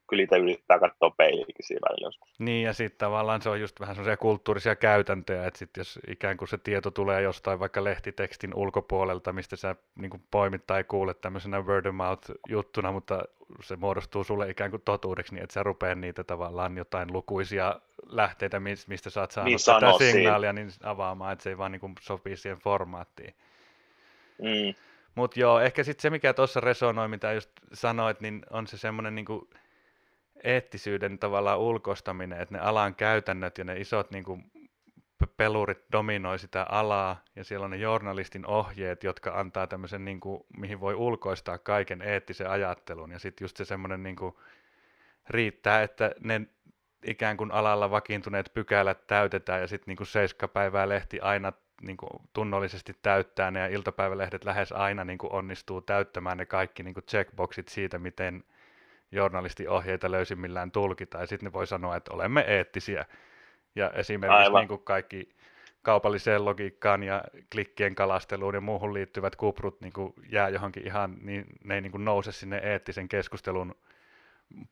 [0.10, 2.30] kyllä itse yrittää katsoa peiliäkin siinä välillä joskus.
[2.40, 6.38] Niin, ja sitten tavallaan se on just vähän sellaisia kulttuurisia käytäntöjä, että sitten jos ikään
[6.38, 11.62] kuin se tieto tulee jostain vaikka lehtitekstin ulkopuolelta, mistä sä niin poimit tai kuulet tämmöisenä
[11.62, 13.24] word of mouth juttuna, mutta
[13.64, 18.60] se muodostuu sulle ikään kuin totuudeksi, niin että sä rupeat niitä tavallaan jotain lukuisia lähteitä,
[18.60, 22.38] mistä sä oot saanut niin tätä signaalia, niin avaamaan, että se ei vaan niin sopii
[22.38, 23.36] siihen formaattiin.
[24.42, 24.74] Mm.
[25.16, 29.16] Mutta joo, ehkä sitten se, mikä tuossa resonoi, mitä just sanoit, niin on se semmoinen
[29.16, 29.26] niin
[30.44, 34.52] eettisyyden tavallaan ulkostaminen, että ne alan käytännöt ja ne isot niin kuin,
[35.38, 40.44] pelurit dominoi sitä alaa ja siellä on ne journalistin ohjeet, jotka antaa tämmöisen, niin kuin,
[40.58, 43.12] mihin voi ulkoistaa kaiken eettisen ajattelun.
[43.12, 44.36] Ja sitten just se semmoinen niin kuin,
[45.30, 46.42] riittää, että ne
[47.06, 52.96] ikään kuin alalla vakiintuneet pykälät täytetään ja sitten niin seiskapäivää lehti aina niin kuin tunnollisesti
[53.02, 57.68] täyttää ne ja iltapäivälehdet lähes aina niin kuin onnistuu täyttämään ne kaikki niin kuin checkboxit
[57.68, 58.44] siitä, miten
[59.12, 63.06] journalistiohjeita löysimmillään tulkitaan ja sitten ne voi sanoa, että olemme eettisiä.
[63.76, 65.36] Ja esimerkiksi niin kuin kaikki
[65.82, 71.46] kaupalliseen logiikkaan ja klikkien kalasteluun ja muuhun liittyvät kuprut niin kuin jää johonkin ihan, niin
[71.64, 73.76] ne ei niin kuin nouse sinne eettisen keskustelun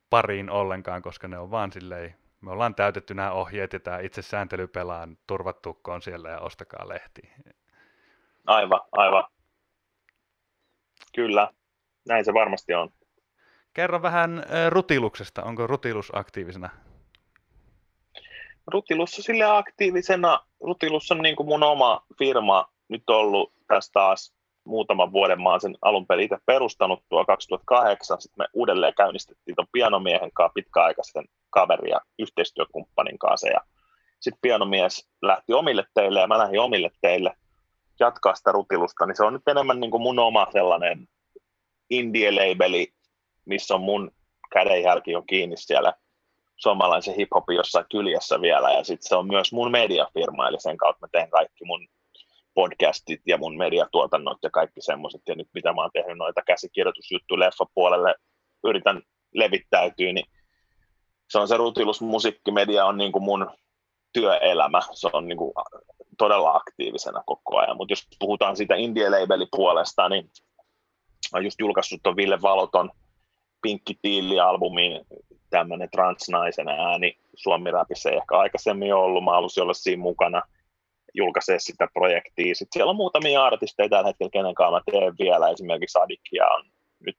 [0.09, 4.21] pariin ollenkaan, koska ne on vaan silleen, me ollaan täytetty nämä ohjeet ja tämä itse
[4.21, 7.21] sääntelypelaa turvattukkoon siellä ja ostakaa lehti.
[8.45, 9.23] Aivan, aivan.
[11.15, 11.49] Kyllä,
[12.07, 12.89] näin se varmasti on.
[13.73, 15.43] Kerro vähän rutiluksesta.
[15.43, 16.69] Onko rutilus aktiivisena?
[18.67, 20.45] Rutilus on sille aktiivisena.
[20.59, 24.38] Rutilus on niin kuin mun oma firma nyt ollut tässä taas
[24.69, 25.41] muutaman vuoden.
[25.41, 28.21] Mä oon sen alun perin itse perustanut tuo 2008.
[28.21, 33.47] Sitten me uudelleen käynnistettiin tuon pianomiehen kanssa pitkäaikaisen kaverin ja yhteistyökumppanin kanssa.
[33.47, 33.59] Ja
[34.19, 37.33] sitten pianomies lähti omille teille ja mä lähdin omille teille
[37.99, 39.05] jatkaa sitä rutilusta.
[39.05, 41.07] Niin se on nyt enemmän niin kuin mun oma sellainen
[41.89, 42.93] indie-labeli,
[43.45, 44.11] missä on mun
[44.53, 45.93] kädenjälki on kiinni siellä
[46.55, 51.05] suomalaisen hiphopin jossain kyljessä vielä, ja sitten se on myös mun mediafirma, eli sen kautta
[51.05, 51.87] mä teen kaikki mun
[52.53, 57.39] podcastit ja mun mediatuotannot ja kaikki semmoiset, ja nyt mitä mä oon tehnyt noita käsikirjoitusjuttuja
[57.39, 58.15] leffapuolelle,
[58.63, 59.01] yritän
[59.33, 60.25] levittäytyä, niin
[61.29, 63.51] se on se rutilus, musiikkimedia on niin kuin mun
[64.13, 65.53] työelämä, se on niin kuin
[66.17, 70.29] todella aktiivisena koko ajan, mutta jos puhutaan siitä indie labeli puolesta, niin
[71.33, 72.91] olen just julkaissut tuon Ville Valoton
[73.61, 75.05] Pinkki Tiili-albumin
[75.49, 77.17] tämmöinen transnaisen ääni.
[77.35, 80.41] Suomi-räpissä ei ehkä aikaisemmin ollut, mä halusin olla siinä mukana–
[81.13, 82.55] julkaisee sitä projektia.
[82.55, 85.49] Sitten siellä on muutamia artisteja tällä hetkellä, kenen kanssa mä teen vielä.
[85.49, 86.65] Esimerkiksi Adikia on
[87.05, 87.17] nyt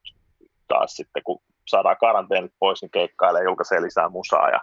[0.68, 4.60] taas sitten, kun saadaan karanteenit pois, niin keikkailee, julkaisee lisää musaa ja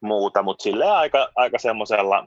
[0.00, 2.26] muuta, mutta silleen aika, aika semmoisella,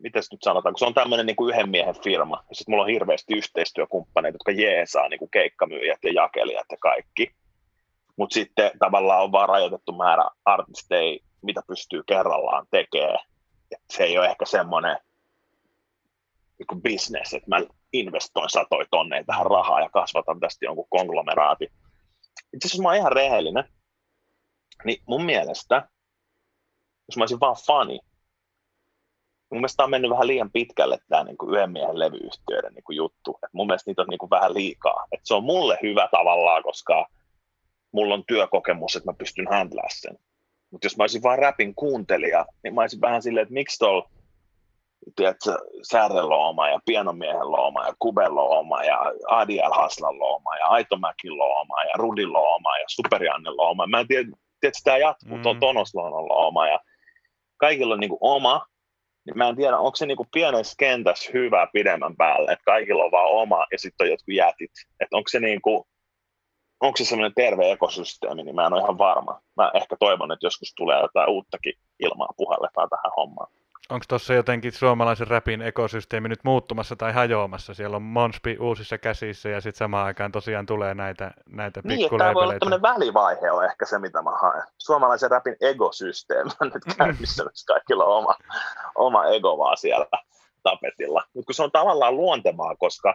[0.00, 2.90] miten nyt sanotaan, kun se on tämmöinen niin yhden miehen firma, ja sitten mulla on
[2.90, 7.34] hirveästi yhteistyökumppaneita, jotka jeesaa niin kuin keikkamyyjät ja jakelijat ja kaikki,
[8.16, 13.18] mutta sitten tavallaan on vaan rajoitettu määrä artisteja, mitä pystyy kerrallaan tekemään.
[13.70, 14.98] Et se ei ole ehkä semmoinen
[16.58, 17.60] niin business, että mä
[17.92, 21.64] investoin satoi tonneja tähän rahaa ja kasvatan tästä jonkun konglomeraati.
[22.52, 23.64] Itse asiassa mä oon ihan rehellinen,
[24.84, 25.88] niin mun mielestä,
[27.08, 28.00] jos mä olisin vaan fani,
[29.50, 32.96] mun mielestä on mennyt vähän liian pitkälle tämä niin kuin yhden miehen levyyhtiöiden niin kuin
[32.96, 33.38] juttu.
[33.44, 35.06] Et mun mielestä niitä on niin kuin vähän liikaa.
[35.12, 37.06] Et se on mulle hyvä tavallaan, koska
[37.94, 40.18] mulla on työkokemus, että mä pystyn handlaa sen.
[40.70, 44.08] Mutta jos mä olisin vain räpin kuuntelija, niin mä olisin vähän silleen, että miksi tuolla
[45.16, 50.24] tiedätkö, Särrellä on oma ja Pianomiehellä on oma ja Kubella on oma ja Adiel Haslalla
[50.24, 53.86] on oma ja Aitomäkillä on oma ja Rudilla on oma ja Superiannella on oma.
[53.86, 54.28] Mä en tiedä,
[54.60, 55.42] tiedätkö, tämä jatkuu, mm.
[55.42, 56.80] tuon on oma ja
[57.56, 58.66] kaikilla on niin kuin oma,
[59.26, 63.04] niin mä en tiedä, onko se niin kuin pienessä kentässä hyvä pidemmän päälle, että kaikilla
[63.04, 64.70] on vaan oma ja sitten on jotkut jätit.
[65.00, 65.84] Että onko se niin kuin,
[66.80, 69.40] onko se semmoinen terve ekosysteemi, niin mä en ole ihan varma.
[69.56, 73.50] Mä ehkä toivon, että joskus tulee jotain uuttakin ilmaa puhalletaan tähän hommaan.
[73.90, 77.74] Onko tuossa jotenkin suomalaisen räpin ekosysteemi nyt muuttumassa tai hajoamassa?
[77.74, 82.34] Siellä on Monspi uusissa käsissä ja sitten samaan aikaan tosiaan tulee näitä, näitä Niin, tämä
[82.34, 84.62] voi olla tämmöinen välivaihe on ehkä se, mitä mä haen.
[84.78, 88.34] Suomalaisen räpin ekosysteemi on nyt käynnissä, missä kaikilla on oma,
[88.94, 90.06] oma ego vaan siellä
[90.62, 91.22] tapetilla.
[91.34, 93.14] Mutta kun se on tavallaan luontevaa, koska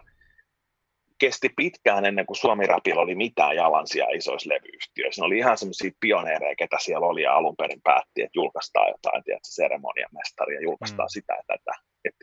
[1.20, 5.22] kesti pitkään ennen kuin Suomi Rapilla oli mitään jalansia isoissa levyyhtiöissä.
[5.22, 9.24] Ne oli ihan semmoisia pioneereja, ketä siellä oli ja alun perin päätti, että julkaistaan jotain,
[9.24, 11.14] tiedätkö, seremoniamestari ja julkaistaan mm.
[11.14, 11.72] sitä ja tätä.
[12.06, 12.16] Et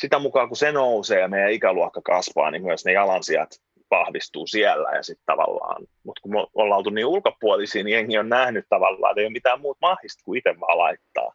[0.00, 3.50] sitä mukaan kun se nousee ja meidän ikäluokka kasvaa, niin myös ne jalansijat
[3.90, 8.28] vahvistuu siellä ja sitten tavallaan, mutta kun me ollaan oltu niin ulkopuolisia, niin jengi on
[8.28, 11.32] nähnyt tavallaan, että ei ole mitään muuta mahista kuin itse vaan laittaa.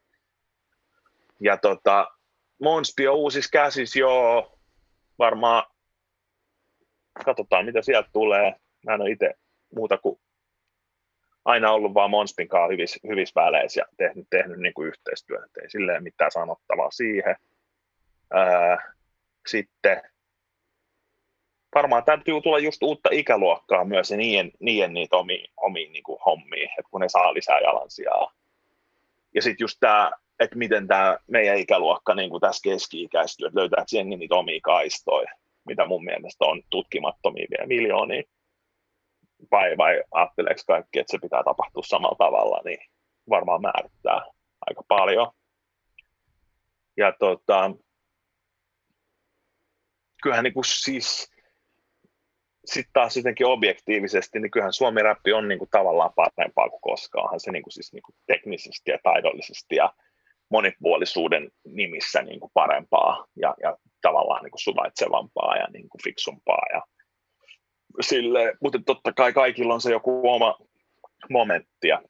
[1.41, 2.07] Ja tota,
[2.61, 4.59] Monspi on uusis käsis, joo,
[5.19, 5.63] varmaan
[7.25, 8.55] katsotaan mitä sieltä tulee.
[8.85, 9.33] Mä en ole itse
[9.75, 10.19] muuta kuin
[11.45, 15.61] aina ollut vaan Monspin kanssa hyvissä, hyvissä väleissä ja tehnyt, tehnyt niin kuin yhteistyötä.
[15.61, 17.35] Ei silleen mitään sanottavaa siihen.
[18.33, 18.93] Ää,
[19.47, 20.01] sitten
[21.75, 26.19] varmaan täytyy tulla just uutta ikäluokkaa myös ja niiden, niiden niitä omiin, omiin niin kuin
[26.25, 28.33] hommiin, että kun ne saa lisää jalansijaa.
[29.35, 33.85] Ja sitten just tämä, että miten tämä meidän ikäluokka niin kuin tässä keski-ikäistyy, että löytää
[33.93, 35.31] jengi niitä omia kaistoja
[35.69, 38.23] mitä mun mielestä on tutkimattomia vielä miljoonia,
[39.51, 42.79] vai, vai ajatteleeko kaikki, että se pitää tapahtua samalla tavalla, niin
[43.29, 44.21] varmaan määrittää
[44.67, 45.31] aika paljon.
[46.97, 47.71] Ja tota,
[50.23, 51.31] kyllähän niin kuin siis,
[52.65, 57.23] sitten taas jotenkin objektiivisesti, niin kyllähän Suomi-räppi on niin kuin tavallaan parempaa kuin koskaan.
[57.23, 59.93] Onhan se niin kuin siis niin kuin teknisesti ja taidollisesti ja
[60.49, 66.65] monipuolisuuden nimissä niin kuin parempaa ja, ja tavallaan niin kuin suvaitsevampaa ja niin kuin fiksumpaa.
[66.73, 66.81] Ja
[68.01, 70.57] sille, mutta totta kai kaikilla on se joku oma
[71.29, 72.01] momentti ja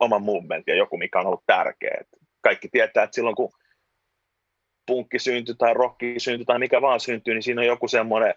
[0.00, 2.04] oma movementti ja joku, mikä on ollut tärkeä.
[2.40, 3.52] Kaikki tietää, että silloin kun
[4.86, 8.34] punkki syntyi tai rokki syntyi tai mikä vaan syntyy, niin siinä on joku semmoinen,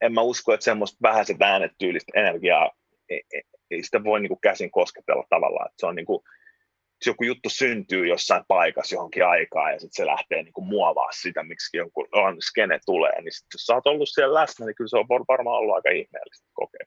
[0.00, 2.70] en mä usko, että semmoista vähäiset äänet tyylistä energiaa,
[3.08, 3.22] ei,
[3.70, 5.66] ei sitä voi niin kuin käsin kosketella tavallaan.
[5.66, 6.22] Että se on niin kuin,
[7.10, 11.42] joku juttu syntyy jossain paikassa johonkin aikaan ja sitten se lähtee niin kuin muovaa sitä,
[11.42, 14.88] miksi joku on, skene tulee, niin sit, jos sä oot ollut siellä läsnä, niin kyllä
[14.88, 16.86] se on varmaan ollut aika ihmeellistä kokea.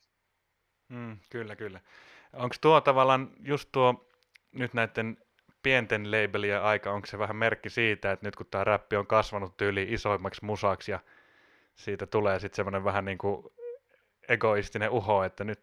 [0.90, 1.80] Mm, kyllä, kyllä.
[2.34, 4.10] Onko tuo tavallaan just tuo
[4.52, 5.18] nyt näiden
[5.64, 9.58] pienten labelien aika, onko se vähän merkki siitä, että nyt kun tämä räppi on kasvanut
[9.58, 11.00] tyyli isoimmaksi musaksi ja
[11.76, 13.46] siitä tulee sitten semmoinen vähän niin kuin
[14.30, 15.60] egoistinen uho, että nyt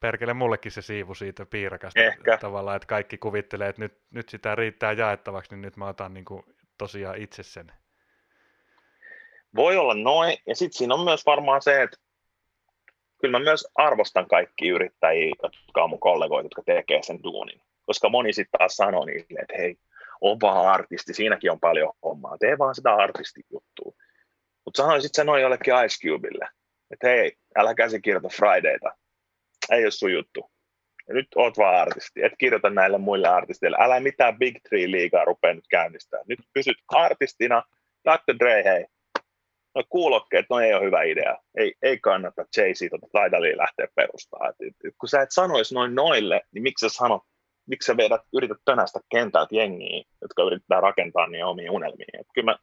[0.00, 2.38] perkele mullekin se siivu siitä piirakasta Ehkä.
[2.38, 6.24] tavallaan, että kaikki kuvittelee, että nyt, nyt sitä riittää jaettavaksi, niin nyt mä otan niin
[6.24, 6.42] kuin
[6.78, 7.72] tosiaan itse sen.
[9.56, 11.96] Voi olla noin, ja sitten siinä on myös varmaan se, että
[13.20, 17.60] kyllä mä myös arvostan kaikki yrittäjiä, jotka on mun kollegoita, jotka tekee sen duunin.
[17.86, 19.76] Koska moni sitten taas sanoo niille, että hei,
[20.20, 23.92] on vaan artisti, siinäkin on paljon hommaa, tee vaan sitä artistijuttua.
[24.64, 26.48] Mutta sanoisit sä noin jollekin Ice Cubelle,
[26.90, 28.96] että hei, älä käsikirjoita Fridayta,
[29.70, 30.50] ei ole sun juttu.
[31.08, 33.76] Ja nyt oot vaan artisti, et kirjoita näille muille artisteille.
[33.80, 36.20] Älä mitään Big Three liigaa rupea nyt käynnistää.
[36.28, 37.62] Nyt pysyt artistina.
[38.04, 38.38] Dr.
[38.38, 38.86] Dre, hei.
[39.74, 41.38] No kuulokkeet, no ei ole hyvä idea.
[41.56, 44.50] Ei, ei kannata Jay-Z tuota Tidalia lähteä perustamaan.
[44.50, 47.22] Et, et, kun sä et sanoisi noin noille, niin miksi sä sanot,
[47.66, 52.06] miksi sä vedät, yrität tönästä kentältä jengiä, jotka yrittää rakentaa niin omia unelmia.
[52.20, 52.58] Et kyllä mä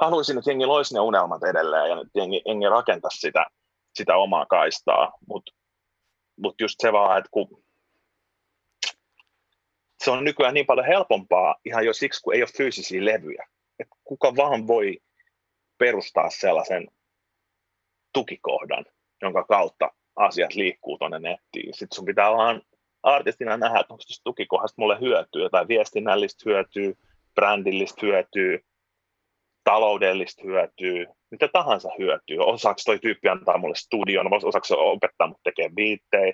[0.00, 3.46] haluaisin, että jengi loisi ne unelmat edelleen ja että jengi, jengi rakentaisi sitä,
[3.94, 5.52] sitä omaa kaistaa, mutta
[6.36, 7.62] mutta just se vaan, että kun
[10.04, 13.46] se on nykyään niin paljon helpompaa ihan jo siksi, kun ei ole fyysisiä levyjä.
[13.78, 14.98] Et kuka vaan voi
[15.78, 16.88] perustaa sellaisen
[18.12, 18.84] tukikohdan,
[19.22, 21.74] jonka kautta asiat liikkuu tuonne nettiin.
[21.74, 22.62] Sitten sun pitää vaan
[23.02, 26.92] artistina nähdä, että onko tukikohdasta mulle hyötyä, tai viestinnällistä hyötyä,
[27.34, 28.58] brändillistä hyötyä,
[29.64, 32.44] taloudellista hyötyä, mitä tahansa hyötyä.
[32.44, 36.32] Osaako toi tyyppi antaa mulle studion, osaako se opettaa mut tekemään biittejä.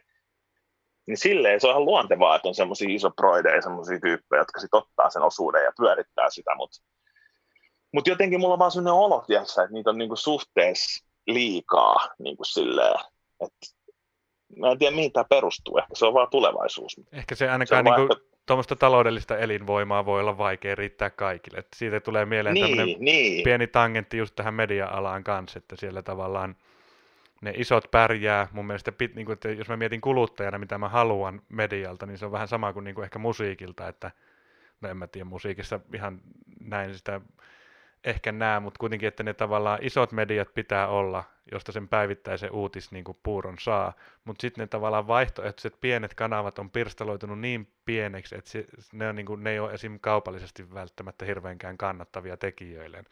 [1.07, 5.11] Niin silleen se on ihan luontevaa, että on semmoisia isoproideja, semmoisia tyyppejä, jotka sitten ottaa
[5.11, 6.83] sen osuuden ja pyörittää sitä, mutta
[7.93, 12.45] mut jotenkin mulla on vaan sellainen olo, tiiäksä, että niitä on niinku suhteessa liikaa niinku
[12.45, 13.01] silleen,
[13.41, 13.67] että
[14.57, 16.97] mä en tiedä mihin tämä perustuu, ehkä se on vaan tulevaisuus.
[17.13, 21.59] Ehkä se ainakaan se niinku, ehkä tuommoista taloudellista elinvoimaa voi olla vaikea riittää kaikille.
[21.59, 23.45] Että siitä tulee mieleen niin, tämmöinen niin.
[23.45, 26.57] pieni tangentti just tähän media-alaan kanssa, että siellä tavallaan
[27.41, 28.49] ne isot pärjää.
[28.53, 32.19] Mun mielestä, pit, niin kuin, että jos mä mietin kuluttajana, mitä mä haluan medialta, niin
[32.19, 34.11] se on vähän sama kuin, niin kuin ehkä musiikilta, että
[34.81, 36.21] no en mä tiedä, musiikissa ihan
[36.61, 37.21] näin sitä
[38.05, 42.93] ehkä näe, mutta kuitenkin, että ne tavallaan isot mediat pitää olla, josta sen päivittäisen uutis
[42.93, 43.93] niin kuin puuron saa,
[44.25, 49.15] mutta sitten ne tavallaan vaihtoehtoiset pienet kanavat on pirstaloitunut niin pieneksi, että se, ne, on,
[49.15, 49.99] niin kuin, ne ei ole esim.
[50.01, 53.05] kaupallisesti välttämättä hirveänkään kannattavia tekijöille.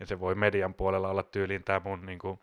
[0.00, 2.38] Ja se voi median puolella olla tyyliin tämä mun niin kuin,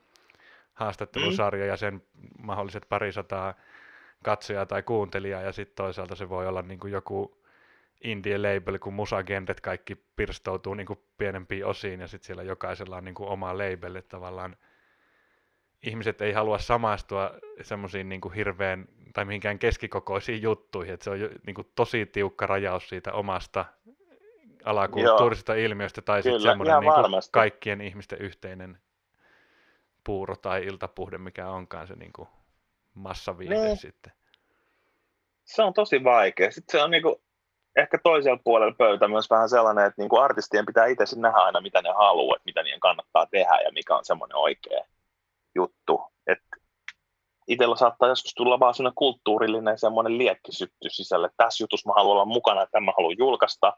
[0.74, 2.04] haastattelusarja ja sen
[2.40, 3.54] mahdolliset parisataa
[4.24, 7.42] katsojaa tai kuuntelijaa, ja sitten toisaalta se voi olla niin kuin joku
[8.04, 13.04] indie label, kun musagenret kaikki pirstoutuu niin kuin pienempiin osiin ja sitten siellä jokaisella on
[13.04, 14.56] niin kuin oma label, että tavallaan
[15.84, 17.32] ihmiset ei halua samaistua
[17.62, 22.48] semmoisiin niin kuin hirveän tai mihinkään keskikokoisiin juttuihin, että se on niin kuin tosi tiukka
[22.48, 23.66] rajaus siitä omasta
[24.64, 25.66] alakulttuurisesta Joo.
[25.66, 28.78] ilmiöstä tai sitten semmoinen niin kuin kaikkien ihmisten yhteinen
[30.04, 32.30] puuro tai iltapuhde, mikä onkaan se niin kuin
[32.94, 33.78] massaviihde niin.
[33.78, 34.14] sitten.
[35.44, 36.52] Se on tosi vaikea.
[36.52, 37.16] Sitten se on niin kuin,
[37.76, 41.62] ehkä toisella puolella pöytä myös vähän sellainen, että niin kuin artistien pitää itse nähdä aina,
[41.62, 44.86] mitä ne haluaa, että mitä niiden kannattaa tehdä ja mikä on semmoinen oikea
[45.56, 46.02] juttu.
[46.28, 46.58] Että
[47.48, 51.30] itsellä saattaa joskus tulla vaan sellainen kulttuurillinen semmoinen liekkisytty sisälle.
[51.38, 53.74] Tässä jutussa mä haluan olla mukana, että mä haluan julkaista.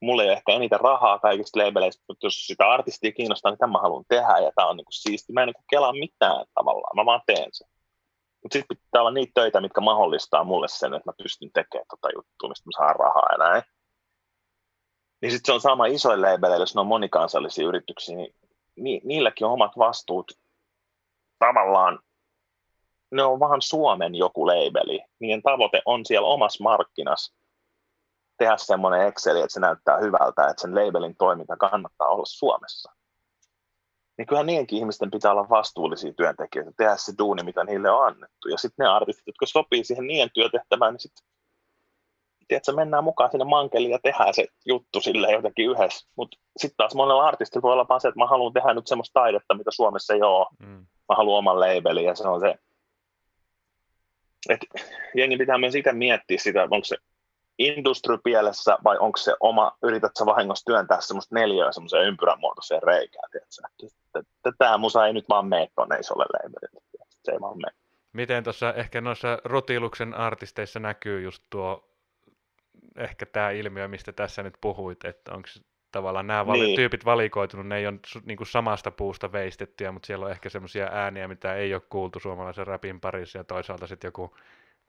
[0.00, 3.72] Mulla ei ole ehkä eniten rahaa kaikista labeleista, mutta jos sitä artistia kiinnostaa, niin tämä
[3.72, 5.32] mä haluan tehdä ja tämä on niin kuin siisti.
[5.32, 7.68] Mä en niin kelaa mitään tavallaan, mä vaan teen sen.
[8.42, 12.08] Mutta sitten pitää olla niitä töitä, mitkä mahdollistaa mulle sen, että mä pystyn tekemään tota
[12.14, 13.62] juttua, mistä mä saan rahaa ja näin.
[15.22, 18.34] Niin sitten se on sama isoin labeleille, jos ne on monikansallisia yrityksiä, niin
[18.76, 20.32] ni- niilläkin on omat vastuut
[21.46, 21.98] tavallaan
[23.10, 25.04] ne on vaan Suomen joku labeli.
[25.20, 27.34] Niiden tavoite on siellä omassa markkinassa
[28.38, 32.92] tehdä semmoinen Excel, että se näyttää hyvältä, että sen labelin toiminta kannattaa olla Suomessa.
[34.18, 38.48] Niin kyllähän niidenkin ihmisten pitää olla vastuullisia työntekijöitä, tehdä se duuni, mitä niille on annettu.
[38.48, 41.26] Ja sitten ne artistit, jotka sopii siihen niiden työtehtävään, niin sitten
[42.48, 46.08] tiedätkö, mennään mukaan sinne mankeliin ja tehdään se juttu sille jotenkin yhdessä.
[46.16, 49.20] Mutta sitten taas monella artistilla voi olla vaan se, että mä haluan tehdä nyt semmoista
[49.20, 50.46] taidetta, mitä Suomessa ei ole.
[50.58, 50.86] Mm.
[51.08, 52.54] Mä haluan oman labelin ja se on se,
[54.48, 54.66] että
[55.14, 56.96] jengi pitää myös itse miettiä sitä, onko se
[57.58, 62.82] industry pielessä vai onko se oma, yrität sä vahingossa työntää semmoista neljöä semmoiseen ympyrän muotoiseen
[62.82, 63.30] reikään,
[64.58, 66.82] Tämä musa ei nyt vaan mene tuonne isolle labelille,
[67.24, 67.72] se ei vaan mene.
[68.12, 71.88] Miten tuossa ehkä noissa rutiluksen artisteissa näkyy just tuo
[72.96, 75.48] ehkä tämä ilmiö, mistä tässä nyt puhuit, että onko
[75.92, 76.76] tavallaan nämä vali- niin.
[76.76, 80.88] tyypit valikoitunut, ne ei ole niin kuin samasta puusta veistettyjä, mutta siellä on ehkä semmoisia
[80.92, 84.34] ääniä, mitä ei ole kuultu suomalaisen rapin parissa, ja toisaalta sitten joku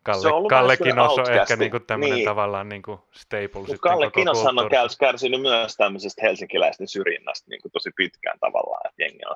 [0.03, 2.25] Kalle, Kalle Kinos on ehkä niinku tämmöinen niin.
[2.25, 4.69] tavallaan niinku staple sitten Kalle Kinoshan on
[4.99, 9.35] kärsinyt myös tämmöisestä helsinkiläisten syrjinnästä niin kuin tosi pitkään tavallaan, että jengi on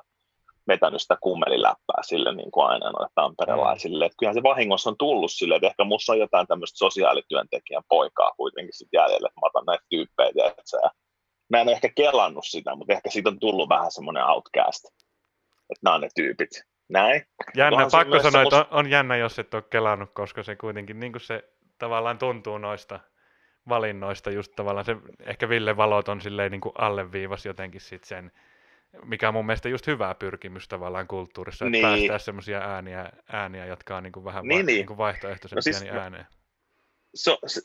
[0.68, 4.08] vetänyt sitä kummeliläppää sille niin kuin aina noille tamperelaisille.
[4.08, 4.14] Mm.
[4.18, 8.76] kyllähän se vahingossa on tullut sille, että ehkä musta on jotain tämmöistä sosiaalityöntekijän poikaa kuitenkin
[8.76, 10.90] sitten jäljellä, että mä otan näitä tyyppejä, että
[11.48, 14.84] mä en ole ehkä kelannut sitä, mutta ehkä siitä on tullut vähän semmoinen outcast,
[15.70, 16.50] että nämä on ne tyypit.
[16.88, 17.26] Näin.
[17.56, 21.00] Jännä, Onhan pakko sanoa, että on, on jännä, jos et ole kelannut, koska se kuitenkin
[21.00, 21.44] niin kuin se
[21.78, 23.00] tavallaan tuntuu noista
[23.68, 28.32] valinnoista, just tavallaan se, ehkä Ville Valot on silleen niin kuin alleviivas jotenkin sit sen,
[29.04, 31.82] mikä on mun mielestä just hyvää pyrkimys tavallaan kulttuurissa, että niin.
[31.82, 34.86] päästään semmoisia ääniä, ääniä, jotka on niin kuin vähän niin, va- niin.
[34.86, 36.26] Niin vaihtoehtoisempia no siis, niin ääneen.
[37.14, 37.60] Se, se,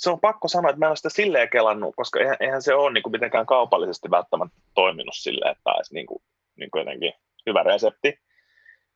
[0.00, 2.74] se, on pakko sanoa, että mä en ole sitä silleen kelannut, koska eihän, eihän se
[2.74, 6.22] ole niin kuin mitenkään kaupallisesti välttämättä toiminut silleen, että olisi niin kuin,
[6.56, 7.12] niin kuin jotenkin
[7.46, 8.18] hyvä resepti.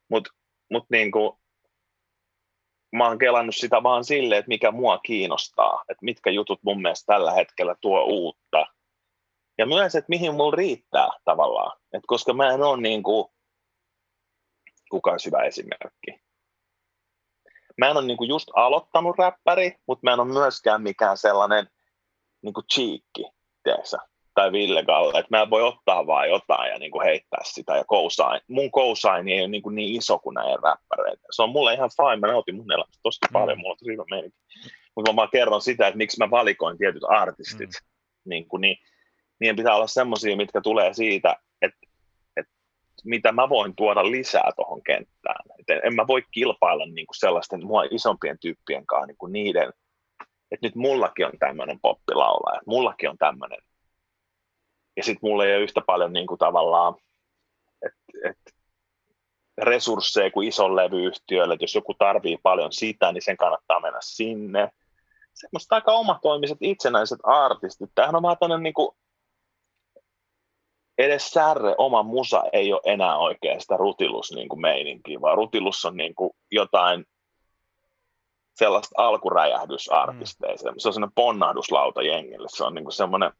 [0.09, 0.31] Mutta
[0.71, 1.11] mut niin
[2.93, 7.13] mä oon kelannut sitä vaan silleen, että mikä mua kiinnostaa, että mitkä jutut mun mielestä
[7.13, 8.67] tällä hetkellä tuo uutta.
[9.59, 11.79] Ja myös, että mihin mulla riittää tavallaan.
[11.93, 13.27] Et koska mä en ole niin kuin,
[14.91, 16.24] kuka olisi hyvä esimerkki.
[17.79, 21.69] Mä en ole niin kuin just aloittanut räppäri, mutta mä en ole myöskään mikään sellainen
[22.43, 23.25] niin kuin cheekki,
[23.63, 23.97] tiedätkö?
[24.35, 27.85] tai Ville Galle, että mä voi ottaa vaan jotain ja niin kuin heittää sitä ja
[27.85, 28.41] kousain.
[28.49, 31.27] Mun kousaini ei ole niin, kuin niin iso kuin näiden räppäreitä.
[31.31, 33.33] Se on mulle ihan fine, mä nautin mun elämästä tosi mm.
[33.33, 34.39] paljon, mulla on tosi hyvä meininki.
[34.97, 38.31] Mutta mä vaan kerron sitä, että miksi mä valikoin tietyt artistit, mm.
[38.31, 38.77] niin, kuin, niin
[39.41, 41.79] niiden pitää olla semmoisia, mitkä tulee siitä, että
[43.05, 45.45] mitä mä voin tuoda lisää tuohon kenttään.
[45.59, 49.33] Et en, en mä voi kilpailla niin kuin sellaisten mua isompien tyyppien kanssa niin kuin
[49.33, 49.73] niiden,
[50.51, 53.59] että nyt mullakin on tämmöinen poppilaula, että mullakin on tämmöinen
[54.97, 56.95] ja sitten mulla ei ole yhtä paljon niin kuin tavallaan
[57.87, 57.93] et,
[58.25, 58.55] et
[59.59, 64.71] resursseja kuin ison levyyhtiölle, että jos joku tarvii paljon sitä, niin sen kannattaa mennä sinne.
[65.35, 67.91] Semmoista aika omatoimiset itsenäiset artistit.
[67.95, 68.97] Tämähän on vähän tämmöinen niin kuin,
[70.99, 75.85] edes särre, oma musa ei ole enää oikein sitä rutilus niin kuin meininkiä, vaan rutilus
[75.85, 77.05] on niin kuin jotain
[78.55, 80.53] sellaista alkuräjähdysartisteja.
[80.53, 80.59] Mm.
[80.59, 82.49] Se on sellainen ponnahduslauta jengille.
[82.51, 83.33] Se on niin kuin semmoinen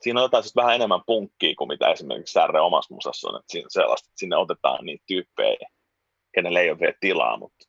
[0.00, 3.66] siinä on jotain vähän enemmän punkkia kuin mitä esimerkiksi Särre omassa musassa on, että siinä
[3.68, 5.68] sellaista, että sinne otetaan niitä tyyppejä,
[6.34, 7.66] kenelle ei ole vielä tilaa, mutta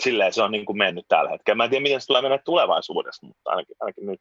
[0.00, 1.56] silleen se on niin kuin mennyt tällä hetkellä.
[1.56, 4.20] Mä en tiedä, miten se tulee mennä tulevaisuudessa, mutta ainakin, ainakin nyt.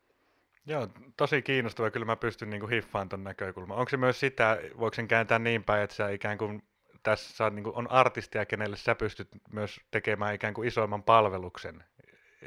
[0.65, 0.87] Joo,
[1.17, 1.91] tosi kiinnostava.
[1.91, 3.77] Kyllä mä pystyn niin kuin hiffaan ton näkökulman.
[3.77, 6.63] Onko se myös sitä, voiko sen kääntää niin päin, että sä ikään kuin
[7.03, 11.83] tässä on, niin kuin, on artistia, kenelle sä pystyt myös tekemään ikään kuin isoimman palveluksen.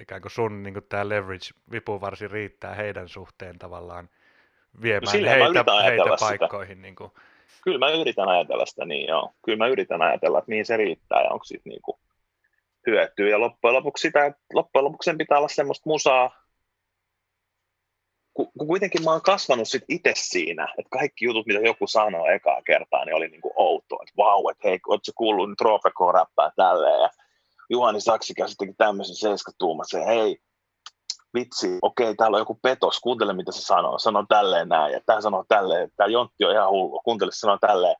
[0.00, 4.08] Ikään kuin sun niin kuin tämä leverage vipuvarsi riittää heidän suhteen tavallaan
[4.82, 6.82] viemään no heitä, heitä paikkoihin.
[6.82, 7.12] Niin kuin.
[7.64, 9.32] Kyllä mä yritän ajatella sitä niin, joo.
[9.44, 11.98] Kyllä mä yritän ajatella, että mihin se riittää ja onko siitä niin kuin
[12.86, 13.28] hyötyä.
[13.28, 16.47] Ja loppujen lopuksi, sitä, loppujen lopuksi sen pitää olla semmoista musaa,
[18.58, 22.62] kun kuitenkin mä oon kasvanut sit itse siinä, että kaikki jutut, mitä joku sanoo ekaa
[22.62, 25.60] kertaa, niin oli niinku outoa, että vau, että hei, ootko kuullut, nyt
[26.14, 27.08] räppää tälleen, ja
[27.70, 30.38] Juhani Saksikäs teki tämmöisen seiskatuumassa, hei,
[31.34, 35.20] vitsi, okei, täällä on joku petos, kuuntele mitä se sanoo, sanoo tälleen näin, ja tämä
[35.20, 37.96] sanoo tälleen, tämä Jontti on ihan hullu, kuuntele sanoo tälleen,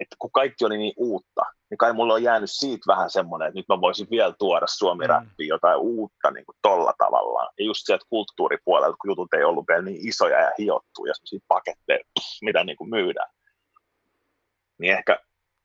[0.00, 3.58] että kun kaikki oli niin uutta, niin kai mulla on jäänyt siitä vähän semmoinen, että
[3.58, 5.48] nyt mä voisin vielä tuoda suomi-räppiin mm.
[5.48, 7.48] jotain uutta niin kuin tolla tavalla.
[7.58, 11.98] Ja just sieltä kulttuuripuolelta, kun jutut ei ollut vielä niin isoja ja hiottuja, semmoisia paketteja,
[12.42, 13.30] mitä niin kuin myydään.
[14.78, 15.18] Niin ehkä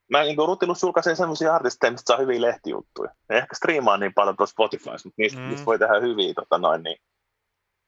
[0.10, 3.11] mä niin kuin rutilus julkaisee sellaisia artisteja, mistä saa hyviä lehtijuttuja.
[3.30, 5.47] Ja ehkä striimaa niin paljon tuossa Spotifyssa, mutta niistä, mm.
[5.47, 6.97] niistä voi tehdä hyviä tota noin, niin,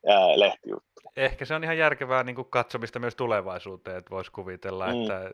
[0.07, 1.11] ää, lehtijuttuja.
[1.15, 5.01] Ehkä se on ihan järkevää niin kuin katsomista myös tulevaisuuteen, että voisi kuvitella, mm.
[5.01, 5.31] että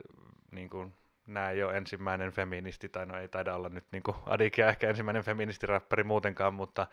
[0.52, 0.94] niin kuin,
[1.28, 5.24] nämä ei ole ensimmäinen feministi, tai no ei taida olla nyt niin Adikia ehkä ensimmäinen
[5.24, 6.88] feministiräppäri muutenkaan, mutta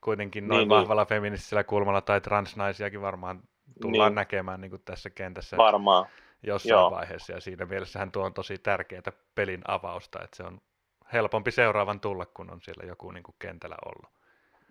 [0.00, 0.80] kuitenkin noin niin, niin.
[0.80, 1.08] vahvalla niin.
[1.08, 3.42] feministisellä kulmalla tai transnaisiakin varmaan
[3.82, 4.14] tullaan niin.
[4.14, 6.06] näkemään niin kuin tässä kentässä varmaan.
[6.42, 6.90] jossain Joo.
[6.90, 10.60] vaiheessa, ja siinä mielessähän tuo on tosi tärkeää pelin avausta, että se on
[11.12, 14.10] helpompi seuraavan tulla, kun on siellä joku niin kuin kentällä ollut.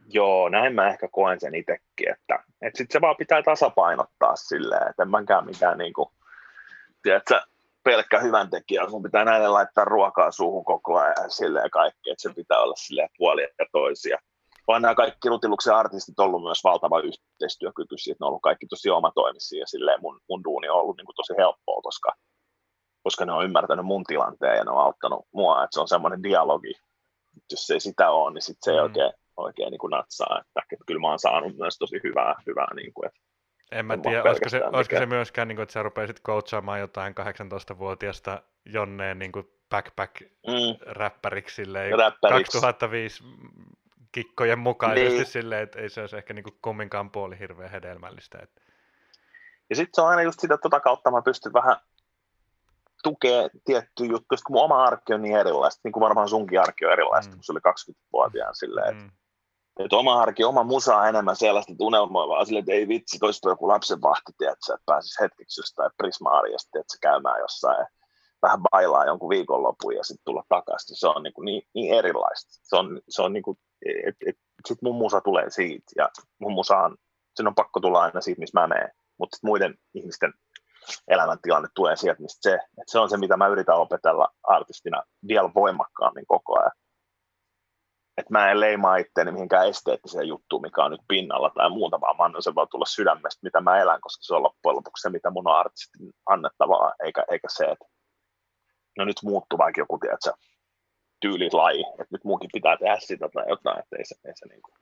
[0.07, 4.89] Joo, näin mä ehkä koen sen itsekin, että, että sitten se vaan pitää tasapainottaa silleen,
[4.89, 6.09] että en mäkään mitään niin kuin,
[7.03, 7.41] tiedätkö,
[7.83, 12.33] pelkkä hyvän tekijä, sun pitää näille laittaa ruokaa suuhun koko ajan silleen kaikki, että se
[12.33, 14.17] pitää olla silleen puolia ja toisia.
[14.67, 18.67] Vaan nämä kaikki Rutiluksen artistit on ollut myös valtava yhteistyökykyisiä, että ne on ollut kaikki
[18.67, 22.13] tosi omatoimisia ja silleen mun, mun duuni on ollut niin kuin tosi helppoa, koska,
[23.03, 26.23] koska ne on ymmärtänyt mun tilanteen ja ne on auttanut mua, että se on semmoinen
[26.23, 26.73] dialogi.
[27.51, 28.83] Jos ei sitä ole, niin sit se ei mm.
[28.83, 32.73] oikein, oikein niin kuin natsaa, että, että kyllä mä oon saanut myös tosi hyvää, hyvää
[32.75, 33.19] niin kuin, että
[33.73, 37.15] en mä tiedä, olisiko se, olisiko se myöskään, niin kuin, että sä rupeisit coachaamaan jotain
[37.19, 41.73] 18-vuotiaasta Jonneen niin kuin backpack-räppäriksi mm.
[42.21, 43.23] 2005
[44.11, 45.25] kikkojen mukaisesti niin.
[45.25, 48.39] silleen, että ei se olisi ehkä niin kuin kumminkaan puoli hirveän hedelmällistä.
[48.43, 48.61] Että...
[49.69, 51.77] Ja sitten se on aina just sitä tota kautta mä pystyn vähän
[53.03, 56.85] tukea tiettyjä juttuja, kun mun oma arki on niin erilaista, niin kuin varmaan sunkin arki
[56.85, 57.35] on erilaista, mm.
[57.35, 59.11] kun se oli 20-vuotiaan silleen, mm.
[59.73, 62.87] Että että oma arki, oma musa on enemmän sellaista, että unelmoi vaan silleen, että ei
[62.87, 67.87] vitsi, toista joku lapsenvahti, tiedätkö, että pääsisi hetkeksi jostain Prisma-arjesta, tiedätkö, käymään jossain
[68.41, 70.95] vähän bailaa jonkun viikonlopun ja sitten tulla takaisin.
[70.95, 72.59] Se on niin, kuin niin, niin erilaista.
[72.63, 73.57] Se on, se on niin kuin,
[74.07, 74.35] et, et,
[74.67, 76.09] sit mun musa tulee siitä ja
[76.39, 76.97] mun musa on,
[77.35, 78.91] sen on pakko tulla aina siitä, missä mä menen.
[79.19, 80.33] Mutta muiden ihmisten
[81.07, 85.49] elämäntilanne tulee sieltä, mistä se, että se on se, mitä mä yritän opetella artistina vielä
[85.55, 86.71] voimakkaammin koko ajan
[88.17, 92.17] että mä en leimaa itseäni mihinkään esteettiseen juttuun, mikä on nyt pinnalla tai muuta, vaan
[92.17, 95.09] mä annan sen vaan tulla sydämestä, mitä mä elän, koska se on loppujen lopuksi se,
[95.09, 97.85] mitä mun on artistin annettavaa, eikä, eikä se, että
[98.97, 100.31] no nyt muuttuu vaikka joku, tiedätkö,
[101.21, 104.61] tyylilaji, että nyt muukin pitää tehdä sitä tai jotain, että ei se, ei se niin
[104.61, 104.75] kuin...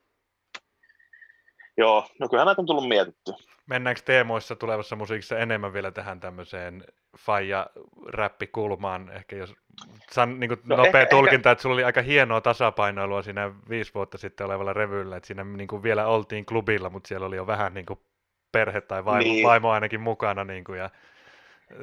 [1.78, 3.32] Joo, no kyllä näitä on tullut mietitty.
[3.66, 6.84] Mennäänkö teemoissa tulevassa musiikissa enemmän vielä tähän tämmöiseen
[7.18, 9.56] faija-räppikulmaan, ehkä jos
[10.12, 11.52] san, niin no, nopea ehkä, tulkinta, ehkä.
[11.52, 15.68] että sulla oli aika hienoa tasapainoilua siinä viisi vuotta sitten olevalla revyllä, että siinä niin
[15.68, 18.00] kuin vielä oltiin klubilla, mutta siellä oli jo vähän niin kuin
[18.52, 19.48] perhe tai vaimo, niin.
[19.48, 20.90] vaimo ainakin mukana, niin kuin, ja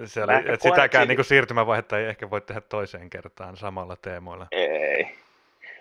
[0.05, 1.05] se oli, että sitäkään siinä...
[1.05, 4.47] niin kuin siirtymävaihetta ei ehkä voi tehdä toiseen kertaan samalla teemoilla.
[4.53, 5.09] Ei.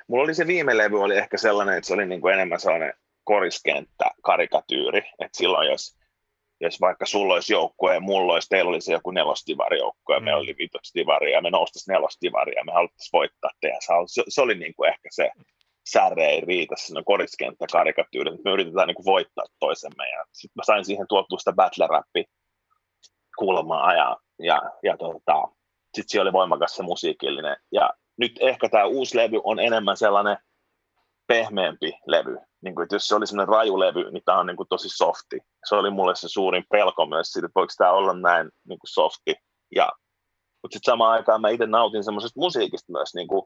[0.08, 2.94] Mulla oli se viime levy oli ehkä sellainen, että se oli niin kuin enemmän sellainen
[3.28, 5.98] koriskenttä karikatyyri, että silloin jos
[6.62, 10.24] jos vaikka sulla olisi joukkue ja mulla olisi, teillä olisi joku nelostivarijoukko ja mm.
[10.26, 13.78] meillä oli viitostivari ja me noustaisiin nelostivari ja me haluttaisiin voittaa tehdä.
[14.08, 15.32] Se, se oli niin kuin ehkä se
[15.90, 20.64] särre ei riitä sinne koriskenttä karikatyyri, me yritetään niin kuin voittaa toisemme ja sitten mä
[20.64, 22.26] sain siihen tuottua sitä battle rappi
[23.38, 25.48] kulmaa ja, ja, ja tota,
[25.96, 30.38] sitten siellä oli voimakas se musiikillinen ja nyt ehkä tämä uusi levy on enemmän sellainen
[31.28, 32.38] pehmeämpi levy.
[32.62, 35.40] Niin kuin, että jos se oli semmoinen rajulevy, niin tämä on niin kuin tosi softi.
[35.70, 38.90] Se oli mulle se suurin pelko myös siitä, että voiko tämä olla näin niin kuin
[38.90, 39.36] softi.
[39.76, 39.90] Ja,
[40.62, 43.46] mutta sitten samaan aikaan mä itse nautin semmoisesta musiikista myös, niin kuin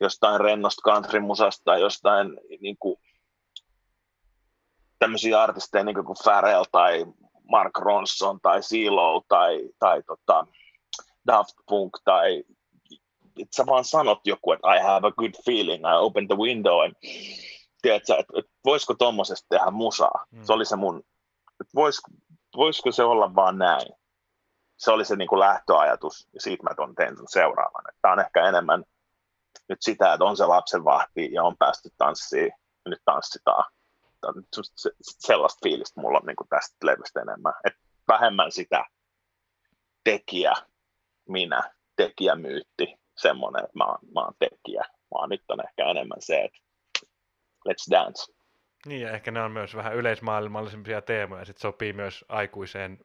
[0.00, 2.96] jostain rennosta country-musasta tai jostain niin kuin,
[4.98, 7.06] tämmöisiä artisteja niin kuin Pharrell tai
[7.50, 10.46] Mark Ronson tai CeeLo tai, tai tota,
[11.26, 12.44] Daft Punk tai
[13.42, 16.84] että sä vaan sanot joku, että I have a good feeling, I open the window,
[16.84, 16.92] and
[17.82, 20.26] tiedätkö, että, että voisiko tuommoisesta tehdä musaa.
[20.30, 20.44] Mm.
[20.44, 20.98] Se oli se mun,
[21.60, 22.02] että vois,
[22.56, 23.92] voisiko se olla vaan näin.
[24.76, 27.84] Se oli se niin kuin lähtöajatus, ja siitä mä ton tein sen seuraavan.
[28.02, 28.84] Tämä on ehkä enemmän
[29.68, 32.52] nyt sitä, että on se lapsen vahti ja on päästy tanssiin,
[32.84, 33.64] ja nyt tanssitaan.
[34.76, 37.52] Se, sellaista fiilistä mulla on niin kuin tästä levystä enemmän.
[37.64, 37.74] Et
[38.08, 38.84] vähemmän sitä
[40.04, 40.54] tekijä,
[41.28, 44.84] minä, tekijämyytti, semmoinen, että mä mä oon tekijä,
[45.14, 46.58] vaan nyt on ehkä enemmän se, että
[47.68, 48.32] let's dance.
[48.86, 52.98] Niin, ja ehkä ne on myös vähän yleismaailmallisempia teemoja, sitten sopii myös aikuiseen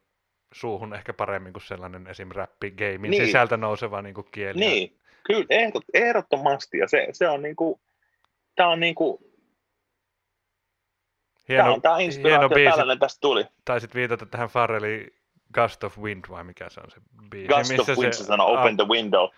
[0.53, 2.29] suuhun ehkä paremmin kuin sellainen esim.
[2.31, 3.25] räppi, gamein niin.
[3.25, 4.59] sisältä nouseva niin kuin kieli.
[4.59, 7.81] Niin, kyllä, ehdot, ehdottomasti, ja se, se on niin kuin,
[8.55, 9.17] tämä on niin kuin,
[11.49, 12.77] Hieno, tämä on tämä inspiraatio, hieno biisi.
[12.77, 13.45] tällainen tästä tuli.
[13.65, 15.13] Taisit viitata tähän Farrelli
[15.53, 16.97] Gust of Wind, vai mikä se on se
[17.29, 17.47] biisi?
[17.47, 19.29] Gust of Wind, se, se sanoo Open the Window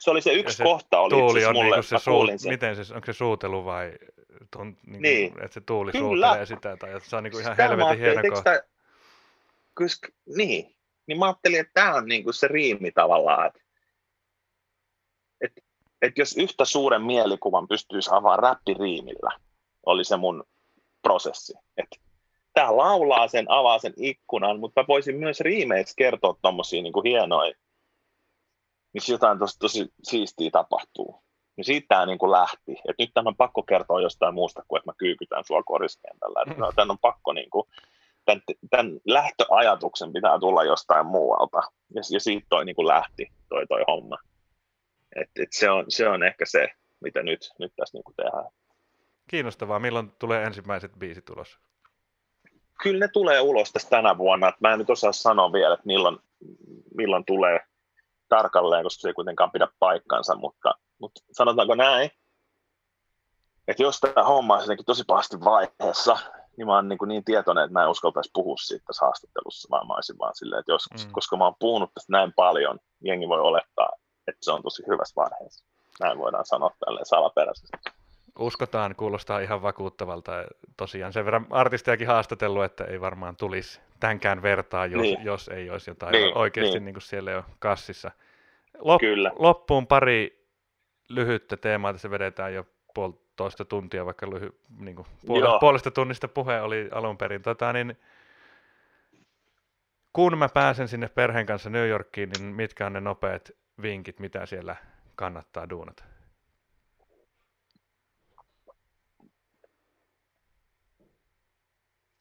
[0.00, 2.38] se oli se yksi se kohta, oli tuuli on mulle, niin se suu, sen.
[2.52, 3.92] miten se, onko se suutelu vai
[4.50, 5.32] tunt, niin niin.
[5.32, 6.26] Kuin, että se tuuli Kyllä.
[6.26, 8.36] suutelee sitä, tai että se on niin kuin ihan Sitä helvetin hieno kohta.
[8.36, 8.62] Sitä,
[9.74, 10.74] koska, niin,
[11.06, 13.60] niin mä ajattelin, että tämä on niin kuin se riimi tavallaan, että,
[15.40, 15.60] että,
[16.02, 19.30] että jos yhtä suuren mielikuvan pystyisi avaamaan räppiriimillä,
[19.86, 20.44] oli se mun
[21.02, 21.54] prosessi.
[21.76, 21.96] Että
[22.52, 27.54] tämä laulaa sen, avaa sen ikkunan, mutta mä voisin myös riimeissä kertoa tuommoisia niin hienoja
[28.92, 31.22] missä jotain tosi, tosi siistiä tapahtuu.
[31.56, 32.72] Niin siitä tämä niin kuin lähti.
[32.88, 36.44] Et nyt tämä on pakko kertoa jostain muusta kuin, että mä kyykytän sua koriskentällä.
[36.44, 36.60] Mm.
[36.60, 37.64] No, tämän on pakko, niin kuin,
[38.24, 41.58] tämän, tämän lähtöajatuksen pitää tulla jostain muualta.
[41.94, 44.16] Ja, ja siitä toi niin kuin lähti toi, toi homma.
[45.16, 46.68] Et, et se, on, se on ehkä se,
[47.00, 48.50] mitä nyt, nyt tässä niin kuin tehdään.
[49.30, 49.78] Kiinnostavaa.
[49.78, 51.58] Milloin tulee ensimmäiset biisit ulos?
[52.82, 54.52] Kyllä ne tulee ulos tässä tänä vuonna.
[54.60, 56.18] Mä en nyt osaa sanoa vielä, että milloin,
[56.94, 57.60] milloin tulee
[58.30, 62.10] tarkalleen, koska se ei kuitenkaan pidä paikkansa, mutta, mutta sanotaanko näin,
[63.68, 66.18] että jos tämä homma olisi tosi pahasti vaiheessa,
[66.56, 69.86] niin mä oon niin, niin tietoinen, että mä en uskaltaisi puhua siitä tässä haastattelussa, vaan
[69.86, 71.12] mä olisin vaan silleen, että jos, mm.
[71.12, 73.90] koska mä oon puhunut tästä näin paljon, jengi voi olettaa,
[74.28, 75.64] että se on tosi hyvässä vaiheessa.
[76.00, 77.99] Näin voidaan sanoa tälleen salaperäisesti.
[78.38, 80.32] Uskotaan, kuulostaa ihan vakuuttavalta.
[80.76, 85.24] Tosiaan sen verran artistejakin haastatellut, että ei varmaan tulisi tämänkään vertaa, jos, niin.
[85.24, 86.84] jos ei olisi jotain niin, oikeasti niin.
[86.84, 88.10] Niin kuin siellä jo kassissa.
[88.78, 89.30] Lop, Kyllä.
[89.38, 90.46] Loppuun pari
[91.08, 96.60] lyhyttä teemaa, tässä vedetään jo puolitoista tuntia, vaikka lyhy, niin kuin puol- puolesta tunnista puhe
[96.60, 97.42] oli alun perin.
[97.42, 97.96] Tota, niin,
[100.12, 103.50] kun mä pääsen sinne perheen kanssa New Yorkiin, niin mitkä on ne nopeat
[103.82, 104.76] vinkit, mitä siellä
[105.16, 106.04] kannattaa duunata?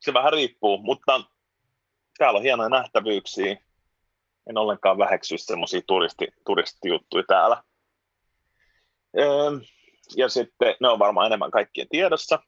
[0.09, 1.21] Se vähän riippuu, mutta
[2.17, 3.57] täällä on hienoja nähtävyyksiä.
[4.49, 7.63] En ollenkaan väheksy semmoisia turisti, turistijuttuja täällä.
[10.15, 12.39] Ja sitten ne on varmaan enemmän kaikkien tiedossa.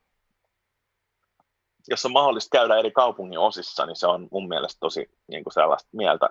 [1.88, 5.54] Jos on mahdollista käydä eri kaupungin osissa, niin se on mun mielestä tosi niin kuin
[5.54, 6.30] sellaista mieltä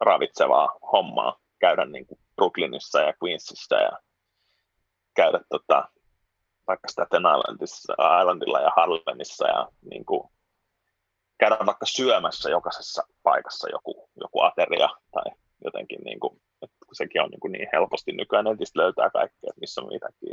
[0.00, 3.98] ravitsevaa hommaa käydä niin kuin Brooklynissa ja Queensissa ja
[5.14, 5.88] käydä tota,
[6.66, 7.22] vaikka Staten
[7.62, 10.32] Islandilla ja Harlemissa ja niin kuin,
[11.42, 15.32] käydä vaikka syömässä jokaisessa paikassa joku, joku ateria tai
[15.64, 19.60] jotenkin, niin kuin, että sekin on niin, kuin niin helposti nykyään netistä löytää kaikkea, että
[19.60, 20.32] missä on mitäkin.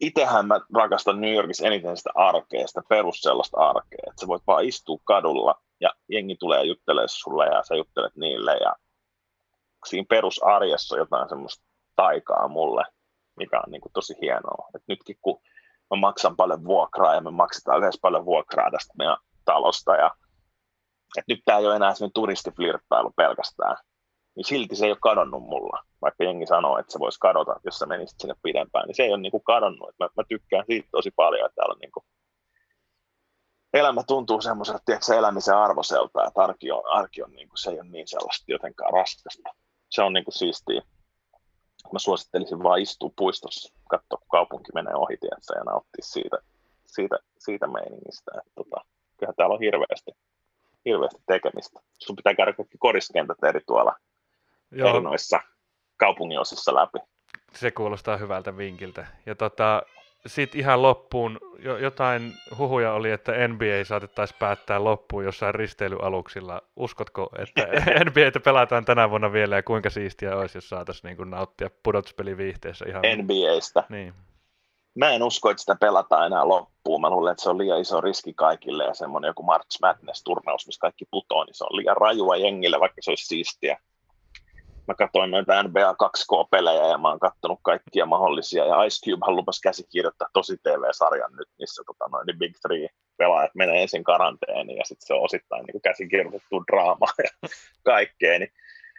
[0.00, 4.42] Itsehän mä rakastan New Yorkissa eniten sitä arkea, sitä perus sellaista arkea, että sä voit
[4.46, 8.76] vaan istua kadulla ja jengi tulee juttelemaan sulle ja sä juttelet niille ja
[9.86, 11.64] siinä perusarjessa jotain semmoista
[11.96, 12.84] taikaa mulle,
[13.36, 14.68] mikä on niin kuin tosi hienoa.
[14.74, 15.40] Et nytkin kun
[15.90, 19.16] mä maksan paljon vuokraa ja me maksetaan yhdessä paljon vuokraa tästä meidän
[19.52, 20.10] talosta ja
[21.18, 23.76] että nyt tämä ei ole enää semmoinen turistiflirttailu pelkästään,
[24.36, 25.82] niin silti se ei ole kadonnut mulla.
[26.02, 29.10] Vaikka jengi sanoo, että se voisi kadota, jos sä menisit sinne pidempään, niin se ei
[29.10, 29.94] ole niin kuin kadonnut.
[29.98, 32.04] Mä, mä tykkään siitä tosi paljon, että täällä on niin kuin
[33.74, 37.80] elämä tuntuu semmoiselta, tiedätkö, elämisen arvoselta, että arki on, arki on niin kuin, se ei
[37.80, 39.50] ole niin sellaista jotenkaan raskasta.
[39.90, 40.82] Se on niin kuin siistiä.
[41.92, 46.38] Mä suosittelisin vaan istua puistossa, katsoa, kun kaupunki menee ohi, tiedätkö, ja nauttia siitä,
[46.86, 48.30] siitä, siitä meiningistä.
[48.38, 48.84] Että, tota,
[49.18, 50.10] kyllähän täällä on hirveästi,
[50.84, 51.80] hirveästi tekemistä.
[51.98, 53.94] Sun pitää käydä kaikki koriskentät eri tuolla
[54.70, 54.90] Joo.
[54.90, 55.40] eri noissa
[55.96, 56.98] kaupunginosissa läpi.
[57.52, 59.06] Se kuulostaa hyvältä vinkiltä.
[59.26, 59.82] Ja tota,
[60.26, 66.62] sitten ihan loppuun, jo, jotain huhuja oli, että NBA saatettaisiin päättää loppuun jossain risteilyaluksilla.
[66.76, 67.66] Uskotko, että
[68.04, 73.02] NBAtä pelataan tänä vuonna vielä ja kuinka siistiä olisi, jos saataisiin niin nauttia pudotuspeliviihteessä ihan...
[73.16, 73.84] NBAstä?
[73.88, 74.14] Niin.
[74.98, 77.00] Mä en usko, että sitä pelataan enää loppuun.
[77.00, 80.80] Mä luulen, että se on liian iso riski kaikille ja semmoinen joku March Madness-turnaus, missä
[80.80, 83.78] kaikki putoo, niin se on liian rajua jengille, vaikka se olisi siistiä
[84.88, 88.64] mä katsoin noita NBA 2K-pelejä ja mä oon katsonut kaikkia mahdollisia.
[88.64, 93.54] Ja Ice Cube lupasi käsikirjoittaa tosi TV-sarjan nyt, missä tota, noin, niin Big Three pelaajat
[93.54, 97.48] menee ensin karanteeniin ja sitten se on osittain niin käsikirjoitettu draama ja
[97.92, 98.38] kaikkea.
[98.38, 98.52] Niin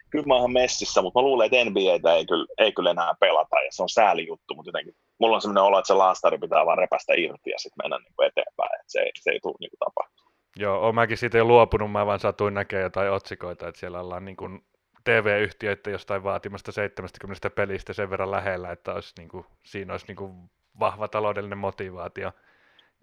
[0.10, 3.60] kyllä mä oon messissä, mutta mä luulen, että NBAtä ei kyllä, ei kyllä enää pelata
[3.60, 6.66] ja se on sääli juttu, mutta jotenkin mulla on sellainen olo, että se laastari pitää
[6.66, 9.70] vaan repästä irti ja sitten mennä niin kuin eteenpäin, että se, se ei tule niin
[9.70, 10.34] kuin tapahtumaan.
[10.56, 14.26] Joo, oon mäkin siitä jo luopunut, mä vaan satuin näkemään jotain otsikoita, että siellä ollaan
[14.26, 14.66] niin kuin
[15.04, 20.16] TV-yhtiöiden jostain vaatimasta 70 pelistä sen verran lähellä, että olisi, niin kuin, siinä olisi niin
[20.16, 20.50] kuin,
[20.80, 22.32] vahva taloudellinen motivaatio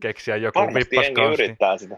[0.03, 1.43] keksiä joku vippaskausi.
[1.43, 1.97] yrittää sitä.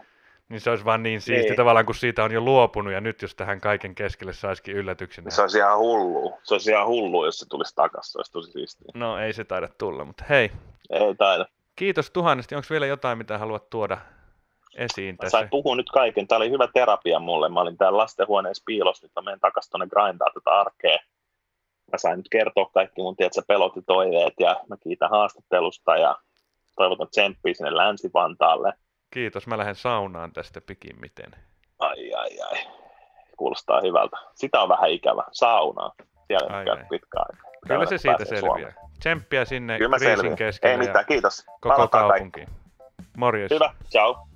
[0.49, 1.55] Niin se olisi vaan niin siisti niin.
[1.55, 5.31] tavallaan, kun siitä on jo luopunut, ja nyt jos tähän kaiken keskelle saisikin yllätyksen.
[5.31, 6.33] Se olisi ihan hullu.
[6.43, 8.11] Se olisi ihan hullu, jos se tulisi takaisin.
[8.11, 8.91] Se olisi tosi siistiä.
[8.93, 10.51] No ei se taida tulla, mutta hei.
[10.89, 11.45] Ei taida.
[11.75, 12.55] Kiitos tuhannesti.
[12.55, 13.97] Onko vielä jotain, mitä haluat tuoda
[14.75, 15.37] esiin tässä.
[15.37, 16.27] Sain puhua nyt kaiken.
[16.27, 17.49] Tämä oli hyvä terapia mulle.
[17.49, 20.97] Mä olin täällä lastenhuoneessa piilossa, nyt mä menen takaisin tuonne grindaa tätä arkea.
[21.91, 26.15] Mä sain nyt kertoa kaikki mun tiedätkö, pelot ja toiveet ja mä kiitän haastattelusta ja
[26.75, 28.73] toivotan tsemppiä sinne Länsi-Vantaalle.
[29.11, 31.31] Kiitos, mä lähden saunaan tästä pikimmiten.
[31.79, 32.57] Ai ai ai,
[33.37, 34.17] kuulostaa hyvältä.
[34.35, 35.93] Sitä on vähän ikävä, saunaa.
[36.27, 37.51] Siellä ai, ei pitkään aikaa.
[37.67, 38.39] Kyllä se siitä selviää.
[38.39, 38.73] Suomeen.
[38.99, 41.45] Tsemppiä sinne Kyllä kriisin keskelle Ei mitään, kiitos.
[41.61, 42.47] Koko kaupunkiin.
[43.17, 43.51] Morjes.
[43.51, 44.28] Hyvä, ciao.